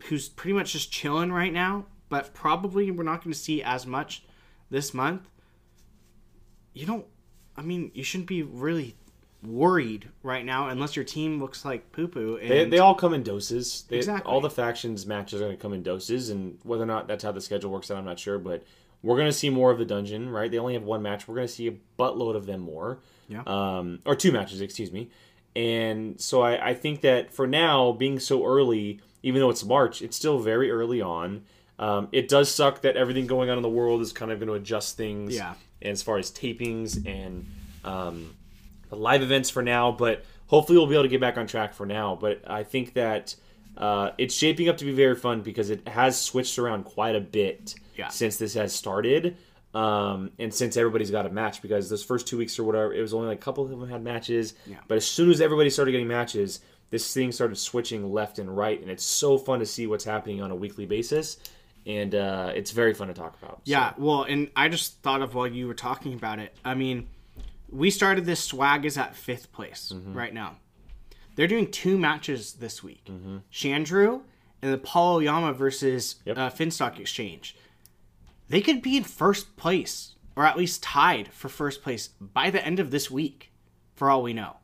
who's 0.04 0.28
pretty 0.28 0.54
much 0.54 0.72
just 0.72 0.92
chilling 0.92 1.32
right 1.32 1.52
now, 1.52 1.86
but 2.08 2.34
probably 2.34 2.90
we're 2.90 3.04
not 3.04 3.22
going 3.22 3.32
to 3.32 3.38
see 3.38 3.62
as 3.62 3.86
much 3.86 4.24
this 4.70 4.94
month. 4.94 5.28
You 6.72 6.86
don't. 6.86 7.06
I 7.56 7.62
mean, 7.62 7.90
you 7.94 8.04
shouldn't 8.04 8.28
be 8.28 8.42
really 8.42 8.94
worried 9.42 10.08
right 10.22 10.44
now 10.44 10.68
unless 10.68 10.96
your 10.96 11.04
team 11.04 11.40
looks 11.40 11.64
like 11.64 11.92
poo 11.92 12.08
poo. 12.08 12.38
They, 12.40 12.64
they 12.64 12.78
all 12.78 12.94
come 12.94 13.14
in 13.14 13.22
doses. 13.22 13.84
They, 13.88 13.96
Exactly. 13.96 14.30
All 14.30 14.40
the 14.40 14.50
factions 14.50 15.06
matches 15.06 15.40
are 15.40 15.44
going 15.44 15.56
to 15.56 15.62
come 15.62 15.72
in 15.72 15.82
doses, 15.82 16.30
and 16.30 16.58
whether 16.62 16.82
or 16.82 16.86
not 16.86 17.08
that's 17.08 17.24
how 17.24 17.32
the 17.32 17.40
schedule 17.40 17.70
works 17.70 17.90
out, 17.90 17.98
I'm 17.98 18.04
not 18.04 18.18
sure. 18.18 18.38
But 18.38 18.64
we're 19.02 19.16
going 19.16 19.28
to 19.28 19.36
see 19.36 19.50
more 19.50 19.70
of 19.70 19.78
the 19.78 19.84
dungeon, 19.84 20.28
right? 20.28 20.50
They 20.50 20.58
only 20.58 20.74
have 20.74 20.82
one 20.82 21.02
match. 21.02 21.28
We're 21.28 21.36
going 21.36 21.46
to 21.46 21.52
see 21.52 21.68
a 21.68 21.74
buttload 21.98 22.36
of 22.36 22.46
them 22.46 22.60
more. 22.60 23.00
Yeah. 23.28 23.42
Um, 23.46 24.00
or 24.06 24.16
two 24.16 24.32
matches, 24.32 24.60
excuse 24.60 24.90
me. 24.90 25.10
And 25.58 26.20
so 26.20 26.40
I, 26.42 26.68
I 26.70 26.74
think 26.74 27.00
that 27.00 27.32
for 27.32 27.46
now, 27.48 27.90
being 27.90 28.20
so 28.20 28.46
early, 28.46 29.00
even 29.24 29.40
though 29.40 29.50
it's 29.50 29.64
March, 29.64 30.02
it's 30.02 30.16
still 30.16 30.38
very 30.38 30.70
early 30.70 31.02
on. 31.02 31.42
Um, 31.80 32.08
it 32.12 32.28
does 32.28 32.48
suck 32.54 32.82
that 32.82 32.96
everything 32.96 33.26
going 33.26 33.50
on 33.50 33.56
in 33.56 33.62
the 33.62 33.68
world 33.68 34.00
is 34.00 34.12
kind 34.12 34.30
of 34.30 34.38
going 34.38 34.46
to 34.48 34.54
adjust 34.54 34.96
things. 34.96 35.34
Yeah. 35.34 35.54
And 35.82 35.92
as 35.92 36.02
far 36.02 36.16
as 36.18 36.30
tapings 36.30 37.04
and 37.06 37.44
um, 37.84 38.36
the 38.88 38.96
live 38.96 39.22
events 39.22 39.50
for 39.50 39.62
now, 39.62 39.90
but 39.90 40.24
hopefully 40.46 40.78
we'll 40.78 40.86
be 40.86 40.94
able 40.94 41.04
to 41.04 41.08
get 41.08 41.20
back 41.20 41.36
on 41.36 41.48
track 41.48 41.74
for 41.74 41.86
now. 41.86 42.16
But 42.20 42.42
I 42.48 42.62
think 42.62 42.94
that 42.94 43.34
uh, 43.76 44.10
it's 44.16 44.34
shaping 44.34 44.68
up 44.68 44.76
to 44.78 44.84
be 44.84 44.92
very 44.92 45.16
fun 45.16 45.40
because 45.40 45.70
it 45.70 45.86
has 45.88 46.20
switched 46.20 46.56
around 46.58 46.84
quite 46.84 47.16
a 47.16 47.20
bit 47.20 47.74
Yeah. 47.96 48.08
since 48.08 48.36
this 48.36 48.54
has 48.54 48.72
started. 48.72 49.36
Um, 49.78 50.30
and 50.38 50.52
since 50.52 50.76
everybody's 50.76 51.10
got 51.10 51.26
a 51.26 51.30
match, 51.30 51.62
because 51.62 51.88
those 51.88 52.02
first 52.04 52.26
two 52.26 52.38
weeks 52.38 52.58
or 52.58 52.64
whatever, 52.64 52.92
it 52.92 53.00
was 53.00 53.12
only 53.14 53.28
like 53.28 53.38
a 53.38 53.40
couple 53.40 53.62
of 53.64 53.70
them 53.70 53.88
had 53.88 54.02
matches. 54.02 54.54
Yeah. 54.66 54.76
But 54.88 54.96
as 54.96 55.06
soon 55.06 55.30
as 55.30 55.40
everybody 55.40 55.70
started 55.70 55.92
getting 55.92 56.08
matches, 56.08 56.60
this 56.90 57.12
thing 57.12 57.30
started 57.32 57.56
switching 57.56 58.10
left 58.12 58.38
and 58.38 58.54
right, 58.56 58.80
and 58.80 58.90
it's 58.90 59.04
so 59.04 59.36
fun 59.38 59.58
to 59.60 59.66
see 59.66 59.86
what's 59.86 60.04
happening 60.04 60.40
on 60.42 60.50
a 60.50 60.56
weekly 60.56 60.86
basis, 60.86 61.36
and 61.86 62.14
uh, 62.14 62.50
it's 62.54 62.70
very 62.70 62.94
fun 62.94 63.08
to 63.08 63.14
talk 63.14 63.36
about. 63.42 63.56
So- 63.58 63.60
Yeah, 63.66 63.92
well, 63.98 64.22
and 64.24 64.50
I 64.56 64.68
just 64.68 65.02
thought 65.02 65.22
of 65.22 65.34
while 65.34 65.46
you 65.46 65.66
were 65.68 65.74
talking 65.74 66.14
about 66.14 66.38
it. 66.38 66.56
I 66.64 66.74
mean, 66.74 67.08
we 67.70 67.90
started 67.90 68.24
this 68.24 68.42
swag 68.42 68.84
is 68.86 68.96
at 68.96 69.14
fifth 69.14 69.52
place 69.52 69.92
Mm-hmm. 69.94 70.14
right 70.14 70.32
now. 70.32 70.56
They're 71.36 71.46
doing 71.46 71.70
two 71.70 71.98
matches 71.98 72.54
this 72.54 72.82
week: 72.82 73.08
Chandru 73.52 74.22
and 74.62 74.72
the 74.72 74.78
Paulo 74.78 75.20
Yama 75.20 75.52
versus 75.52 76.16
Yep. 76.24 76.36
uh, 76.38 76.50
Finstock 76.50 76.98
Exchange. 76.98 77.54
They 78.48 78.60
could 78.60 78.80
be 78.82 78.96
in 78.96 79.04
first 79.04 79.56
place, 79.56 80.14
or 80.36 80.44
at 80.46 80.56
least 80.56 80.82
tied 80.82 81.32
for 81.32 81.48
first 81.48 81.82
place 81.82 82.08
by 82.20 82.50
the 82.50 82.64
end 82.64 82.80
of 82.80 82.90
this 82.90 83.10
week, 83.10 83.52
for 83.94 84.10
all 84.10 84.22
we 84.22 84.32
know, 84.32 84.56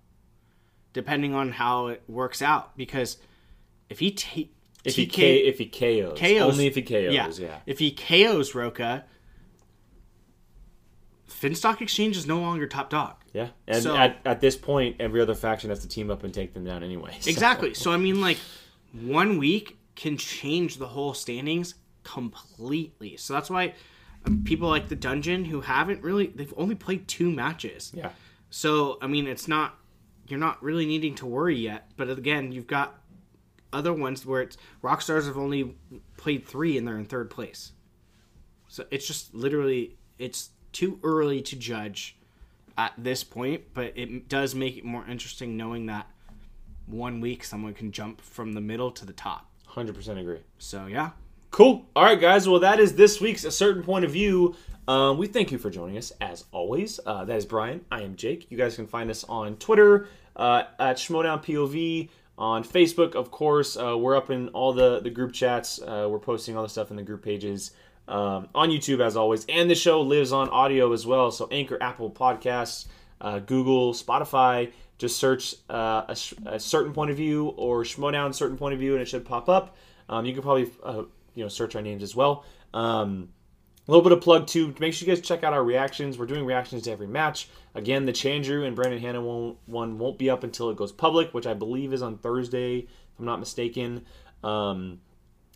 depending 0.92 1.34
on 1.34 1.52
how 1.52 1.88
it 1.88 2.02
works 2.08 2.40
out. 2.40 2.76
Because 2.76 3.18
if 3.90 3.98
he 3.98 4.10
ta- 4.12 4.48
if 4.84 4.96
he 4.96 5.06
K- 5.06 5.46
if 5.46 5.58
he 5.58 5.66
KOs, 5.66 6.18
KOs 6.18 6.52
only 6.52 6.66
if 6.66 6.74
he 6.74 6.82
KOs, 6.82 7.12
yeah. 7.12 7.28
yeah. 7.38 7.58
If 7.66 7.78
he 7.78 7.90
KOs 7.90 8.54
Rocha, 8.54 9.04
Finstock 11.28 11.80
Exchange 11.80 12.16
is 12.16 12.26
no 12.26 12.40
longer 12.40 12.66
top 12.66 12.90
dog. 12.90 13.16
Yeah, 13.32 13.48
and 13.66 13.82
So- 13.82 13.96
at, 13.96 14.18
at 14.24 14.40
this 14.40 14.56
point, 14.56 14.96
every 15.00 15.20
other 15.20 15.34
faction 15.34 15.70
has 15.70 15.80
to 15.80 15.88
team 15.88 16.10
up 16.10 16.22
and 16.24 16.32
take 16.32 16.54
them 16.54 16.64
down 16.64 16.82
anyway. 16.82 17.16
so- 17.20 17.30
Exactly. 17.30 17.74
So 17.74 17.92
I 17.92 17.96
mean, 17.96 18.20
like, 18.20 18.38
one 18.92 19.38
week 19.38 19.76
can 19.94 20.16
change 20.16 20.76
the 20.78 20.86
whole 20.88 21.14
standings 21.14 21.74
completely. 22.04 23.16
So 23.16 23.32
that's 23.34 23.50
why 23.50 23.74
um, 24.26 24.44
people 24.44 24.68
like 24.68 24.88
the 24.88 24.96
dungeon 24.96 25.44
who 25.44 25.60
haven't 25.62 26.02
really 26.02 26.28
they've 26.28 26.54
only 26.56 26.74
played 26.74 27.08
two 27.08 27.30
matches. 27.30 27.92
Yeah, 27.94 28.10
So 28.50 28.98
I 29.02 29.06
mean, 29.06 29.26
it's 29.26 29.48
not 29.48 29.78
you're 30.28 30.38
not 30.40 30.62
really 30.62 30.86
needing 30.86 31.14
to 31.16 31.26
worry 31.26 31.56
yet. 31.56 31.90
But 31.96 32.08
again, 32.10 32.52
you've 32.52 32.66
got 32.66 32.98
other 33.72 33.92
ones 33.92 34.24
where 34.24 34.40
it's 34.42 34.56
Rockstars 34.82 35.26
have 35.26 35.36
only 35.36 35.76
played 36.16 36.46
three 36.46 36.78
and 36.78 36.86
they're 36.86 36.96
in 36.96 37.04
third 37.04 37.28
place. 37.30 37.72
So 38.68 38.84
it's 38.90 39.06
just 39.06 39.34
literally 39.34 39.96
it's 40.18 40.50
too 40.72 40.98
early 41.02 41.42
to 41.42 41.56
judge 41.56 42.16
at 42.76 42.92
this 42.96 43.22
point, 43.22 43.62
but 43.74 43.92
it 43.96 44.28
does 44.28 44.54
make 44.54 44.76
it 44.76 44.84
more 44.84 45.06
interesting 45.06 45.56
knowing 45.56 45.86
that 45.86 46.08
one 46.86 47.20
week 47.20 47.44
someone 47.44 47.72
can 47.74 47.92
jump 47.92 48.20
from 48.20 48.52
the 48.52 48.60
middle 48.60 48.90
to 48.90 49.06
the 49.06 49.12
top. 49.12 49.50
hundred 49.66 49.94
percent 49.94 50.18
agree. 50.18 50.40
So 50.58 50.86
yeah, 50.86 51.10
Cool. 51.54 51.86
All 51.94 52.02
right, 52.02 52.20
guys. 52.20 52.48
Well, 52.48 52.58
that 52.58 52.80
is 52.80 52.96
this 52.96 53.20
week's 53.20 53.44
A 53.44 53.50
Certain 53.52 53.84
Point 53.84 54.04
of 54.04 54.10
View. 54.10 54.56
Um, 54.88 55.18
we 55.18 55.28
thank 55.28 55.52
you 55.52 55.58
for 55.58 55.70
joining 55.70 55.96
us, 55.96 56.12
as 56.20 56.46
always. 56.50 56.98
Uh, 57.06 57.24
that 57.26 57.36
is 57.36 57.46
Brian. 57.46 57.84
I 57.92 58.02
am 58.02 58.16
Jake. 58.16 58.50
You 58.50 58.58
guys 58.58 58.74
can 58.74 58.88
find 58.88 59.08
us 59.08 59.22
on 59.22 59.54
Twitter 59.58 60.08
uh, 60.34 60.64
at 60.80 60.96
Schmoedown 60.96 61.44
POV. 61.44 62.08
On 62.36 62.64
Facebook, 62.64 63.14
of 63.14 63.30
course. 63.30 63.76
Uh, 63.76 63.96
we're 63.96 64.16
up 64.16 64.30
in 64.30 64.48
all 64.48 64.72
the, 64.72 64.98
the 64.98 65.10
group 65.10 65.32
chats. 65.32 65.80
Uh, 65.80 66.08
we're 66.10 66.18
posting 66.18 66.56
all 66.56 66.64
the 66.64 66.68
stuff 66.68 66.90
in 66.90 66.96
the 66.96 67.04
group 67.04 67.22
pages. 67.22 67.70
Um, 68.08 68.48
on 68.52 68.70
YouTube, 68.70 69.00
as 69.00 69.16
always. 69.16 69.46
And 69.48 69.70
the 69.70 69.76
show 69.76 70.00
lives 70.00 70.32
on 70.32 70.48
audio 70.48 70.92
as 70.92 71.06
well. 71.06 71.30
So, 71.30 71.46
Anchor, 71.52 71.78
Apple 71.80 72.10
Podcasts, 72.10 72.86
uh, 73.20 73.38
Google, 73.38 73.92
Spotify. 73.92 74.72
Just 74.98 75.18
search 75.18 75.54
uh, 75.70 76.02
a, 76.08 76.16
a 76.46 76.58
certain 76.58 76.92
point 76.92 77.12
of 77.12 77.16
view 77.16 77.50
or 77.50 77.84
Schmoedown 77.84 78.34
certain 78.34 78.56
point 78.56 78.74
of 78.74 78.80
view, 78.80 78.94
and 78.94 79.02
it 79.02 79.06
should 79.06 79.24
pop 79.24 79.48
up. 79.48 79.76
Um, 80.08 80.26
you 80.26 80.32
can 80.34 80.42
probably 80.42 80.70
uh, 80.82 81.04
you 81.34 81.42
know 81.42 81.48
search 81.48 81.76
our 81.76 81.82
names 81.82 82.02
as 82.02 82.14
well. 82.14 82.44
Um, 82.72 83.28
a 83.86 83.90
little 83.90 84.02
bit 84.02 84.12
of 84.12 84.22
plug 84.22 84.46
too. 84.46 84.74
Make 84.78 84.94
sure 84.94 85.06
you 85.06 85.14
guys 85.14 85.24
check 85.24 85.44
out 85.44 85.52
our 85.52 85.62
reactions. 85.62 86.16
We're 86.16 86.26
doing 86.26 86.46
reactions 86.46 86.84
to 86.84 86.92
every 86.92 87.06
match. 87.06 87.48
Again, 87.74 88.06
the 88.06 88.12
Chandru 88.12 88.66
and 88.66 88.74
Brandon 88.74 89.00
Hanna 89.00 89.20
one 89.20 89.98
won't 89.98 90.18
be 90.18 90.30
up 90.30 90.42
until 90.42 90.70
it 90.70 90.76
goes 90.76 90.92
public, 90.92 91.34
which 91.34 91.46
I 91.46 91.54
believe 91.54 91.92
is 91.92 92.00
on 92.00 92.16
Thursday, 92.16 92.78
if 92.78 93.18
I'm 93.18 93.26
not 93.26 93.40
mistaken. 93.40 94.06
Um, 94.42 95.00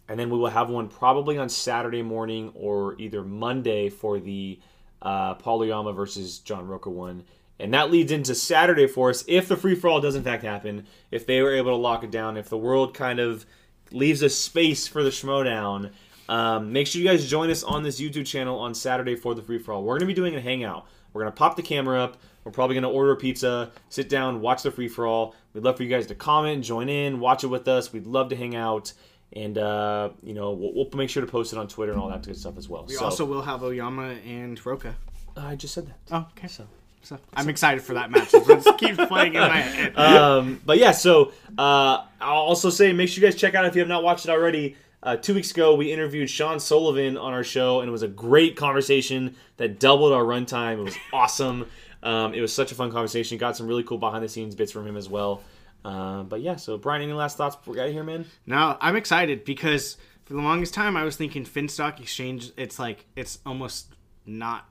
and 0.09 0.19
then 0.19 0.31
we 0.31 0.39
will 0.39 0.51
have 0.51 0.71
one 0.71 0.89
probably 0.89 1.39
on 1.39 1.49
Saturday 1.49 2.03
morning 2.03 2.53
or 2.55 2.97
either 2.99 3.23
Monday 3.23 3.89
for 3.89 4.19
the 4.19 4.59
uh, 5.01 5.35
Paul 5.35 5.93
versus 5.93 6.39
John 6.39 6.67
Rocha 6.67 6.91
one. 6.91 7.25
And 7.61 7.75
that 7.75 7.91
leads 7.91 8.13
into 8.13 8.35
Saturday 8.35 8.87
for 8.87 9.11
us 9.11 9.25
if 9.27 9.49
the 9.49 9.57
free 9.57 9.75
for 9.75 9.89
all 9.89 10.01
does 10.01 10.15
in 10.15 10.23
fact 10.23 10.45
happen, 10.45 10.87
if 11.11 11.27
they 11.27 11.43
were 11.43 11.55
able 11.55 11.73
to 11.73 11.77
lock 11.77 12.05
it 12.05 12.11
down, 12.11 12.37
if 12.37 12.49
the 12.49 12.59
world 12.59 12.95
kind 12.95 13.19
of 13.19 13.47
leaves 13.91 14.23
a 14.23 14.29
space 14.29 14.87
for 14.87 15.03
the 15.03 15.11
Schmoedown. 15.11 15.91
Um, 16.29 16.73
make 16.73 16.87
sure 16.87 17.01
you 17.01 17.09
guys 17.09 17.29
join 17.29 17.51
us 17.51 17.63
on 17.63 17.83
this 17.83 18.01
YouTube 18.01 18.27
channel 18.27 18.59
on 18.59 18.75
Saturday 18.75 19.17
for 19.17 19.35
the 19.35 19.43
free 19.43 19.59
for 19.59 19.73
all. 19.73 19.83
We're 19.83 19.95
going 19.95 20.01
to 20.01 20.07
be 20.07 20.15
doing 20.15 20.35
a 20.35 20.41
hangout. 20.41 20.87
We're 21.13 21.23
going 21.23 21.33
to 21.33 21.37
pop 21.37 21.57
the 21.57 21.63
camera 21.63 22.03
up. 22.03 22.19
We're 22.45 22.53
probably 22.53 22.75
going 22.75 22.85
to 22.85 22.91
order 22.91 23.13
a 23.13 23.17
pizza, 23.17 23.71
sit 23.89 24.09
down, 24.09 24.41
watch 24.41 24.63
the 24.63 24.71
free 24.71 24.89
for 24.89 25.07
all. 25.07 25.35
We'd 25.53 25.65
love 25.65 25.77
for 25.77 25.83
you 25.83 25.89
guys 25.91 26.07
to 26.07 26.15
comment, 26.15 26.65
join 26.65 26.89
in, 26.89 27.21
watch 27.21 27.45
it 27.45 27.49
with 27.49 27.69
us. 27.69 27.93
We'd 27.93 28.07
love 28.07 28.31
to 28.31 28.37
hang 28.37 28.57
out. 28.57 28.93
And, 29.35 29.59
uh, 29.59 30.11
you 30.23 30.33
know, 30.33 30.53
we'll, 30.53 30.73
we'll 30.75 30.91
make 30.95 31.11
sure 31.11 31.25
to 31.25 31.31
post 31.31 31.53
it 31.53 31.59
on 31.59 31.69
Twitter 31.69 31.93
and 31.93 32.01
all 32.01 32.09
that 32.09 32.23
good 32.23 32.37
stuff 32.37 32.57
as 32.57 32.69
well. 32.69 32.85
we 32.87 32.95
so, 32.95 33.05
also 33.05 33.25
will 33.25 33.43
have 33.43 33.63
Oyama 33.63 34.17
and 34.27 34.65
Rocha. 34.65 34.95
I 35.37 35.57
just 35.57 35.75
said 35.75 35.89
that. 35.89 35.99
Oh, 36.11 36.27
okay. 36.37 36.49
So, 36.49 36.67
so 37.03 37.19
I'm 37.35 37.49
excited 37.49 37.83
for 37.83 37.95
that 37.95 38.11
match. 38.11 38.33
It 38.35 38.47
just 38.47 38.79
keeps 38.79 38.97
playing 39.07 39.35
in 39.35 39.41
my 39.41 39.61
head. 39.61 39.97
um, 39.99 40.61
but 40.65 40.79
yeah, 40.79 40.93
so 40.93 41.33
uh, 41.57 42.05
I'll 42.21 42.35
also 42.43 42.71
say 42.71 42.93
make 42.93 43.09
sure 43.09 43.23
you 43.23 43.31
guys 43.31 43.39
check 43.41 43.55
out 43.55 43.65
if 43.65 43.75
you 43.75 43.81
have 43.81 43.89
not 43.89 44.03
watched 44.03 44.27
it 44.27 44.31
already. 44.31 44.77
Uh, 45.03 45.17
two 45.17 45.33
weeks 45.35 45.51
ago, 45.53 45.75
we 45.75 45.93
interviewed 45.93 46.29
Sean 46.29 46.59
Sullivan 46.59 47.17
on 47.17 47.33
our 47.33 47.45
show, 47.45 47.81
and 47.81 47.89
it 47.89 47.93
was 47.93 48.03
a 48.03 48.09
great 48.09 48.57
conversation 48.57 49.37
that 49.57 49.79
doubled 49.79 50.13
our 50.13 50.25
runtime. 50.25 50.79
It 50.81 50.83
was 50.83 50.97
awesome. 51.13 51.67
Um, 52.03 52.35
it 52.35 52.41
was 52.41 52.53
such 52.53 52.73
a 52.73 52.75
fun 52.75 52.91
conversation. 52.91 53.39
Got 53.39 53.57
some 53.57 53.67
really 53.69 53.85
cool 53.85 53.99
behind 53.99 54.25
the 54.25 54.29
scenes 54.29 54.55
bits 54.55 54.73
from 54.73 54.87
him 54.87 54.97
as 54.97 55.09
well. 55.09 55.43
Uh, 55.85 56.25
but 56.25 56.41
yeah, 56.41 56.57
so 56.57 56.77
Brian, 56.77 57.03
any 57.03 57.13
last 57.13 57.37
thoughts 57.37 57.55
before 57.57 57.75
we 57.75 57.79
get 57.81 57.93
here, 57.93 58.03
man? 58.03 58.27
No, 58.45 58.77
I'm 58.81 58.97
excited 58.97 59.45
because 59.45 59.97
for 60.25 60.35
the 60.35 60.41
longest 60.43 60.75
time 60.75 60.97
I 60.97 61.05
was 61.05 61.17
thinking 61.17 61.45
Finstock 61.45 62.01
Exchange. 62.01 62.51
It's 62.57 62.79
like 62.79 63.07
it's 63.17 63.39
almost 63.47 63.95
not 64.27 64.69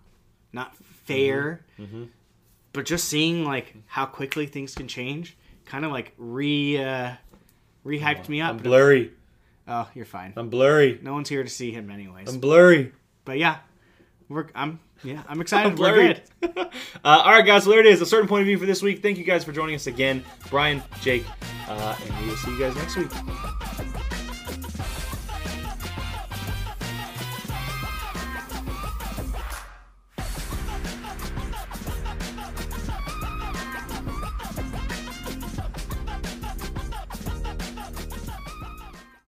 not 0.53 0.75
fair, 0.78 1.65
Mm-hmm. 1.80 2.03
But 2.78 2.86
just 2.86 3.07
seeing 3.07 3.43
like 3.43 3.73
how 3.88 4.05
quickly 4.05 4.45
things 4.45 4.75
can 4.75 4.88
change, 4.88 5.36
kind 5.65 5.84
of 5.84 5.91
like 5.91 6.13
re 6.15 6.78
uh, 6.78 7.11
rehyped 7.84 8.30
me 8.30 8.39
up. 8.39 8.51
I'm 8.51 8.57
blurry. 8.57 9.13
oh, 9.67 9.89
you're 9.95 10.05
fine. 10.05 10.32
I'm 10.38 10.49
blurry. 10.49 10.99
No 11.01 11.13
one's 11.13 11.28
here 11.28 11.41
to 11.43 11.49
see 11.49 11.71
him 11.71 11.89
anyways. 11.89 12.30
I'm 12.32 12.39
blurry. 12.39 12.91
but 13.25 13.39
yeah, 13.39 13.57
we're 14.30 14.45
I'm 14.53 14.80
yeah 15.03 15.23
I'm 15.28 15.41
excited. 15.41 15.71
I'm 15.71 15.75
we're 15.75 15.91
blurry. 15.91 16.21
good. 16.39 16.55
uh, 16.59 16.67
all 17.03 17.32
right, 17.32 17.43
guys. 17.43 17.63
So 17.63 17.71
there 17.71 17.80
it 17.80 17.88
is. 17.88 17.99
A 17.99 18.05
certain 18.05 18.28
point 18.28 18.41
of 18.41 18.45
view 18.45 18.59
for 18.59 18.67
this 18.67 18.84
week. 18.84 19.01
Thank 19.01 19.17
you 19.17 19.23
guys 19.23 19.43
for 19.43 19.53
joining 19.53 19.73
us 19.73 19.88
again, 19.88 20.23
Brian, 20.51 20.84
Jake, 21.01 21.25
uh, 21.67 21.97
and 21.99 22.21
we 22.21 22.28
will 22.30 22.38
see 22.38 22.51
you 22.51 22.59
guys 22.59 22.75
next 22.75 22.95
week. 22.95 24.16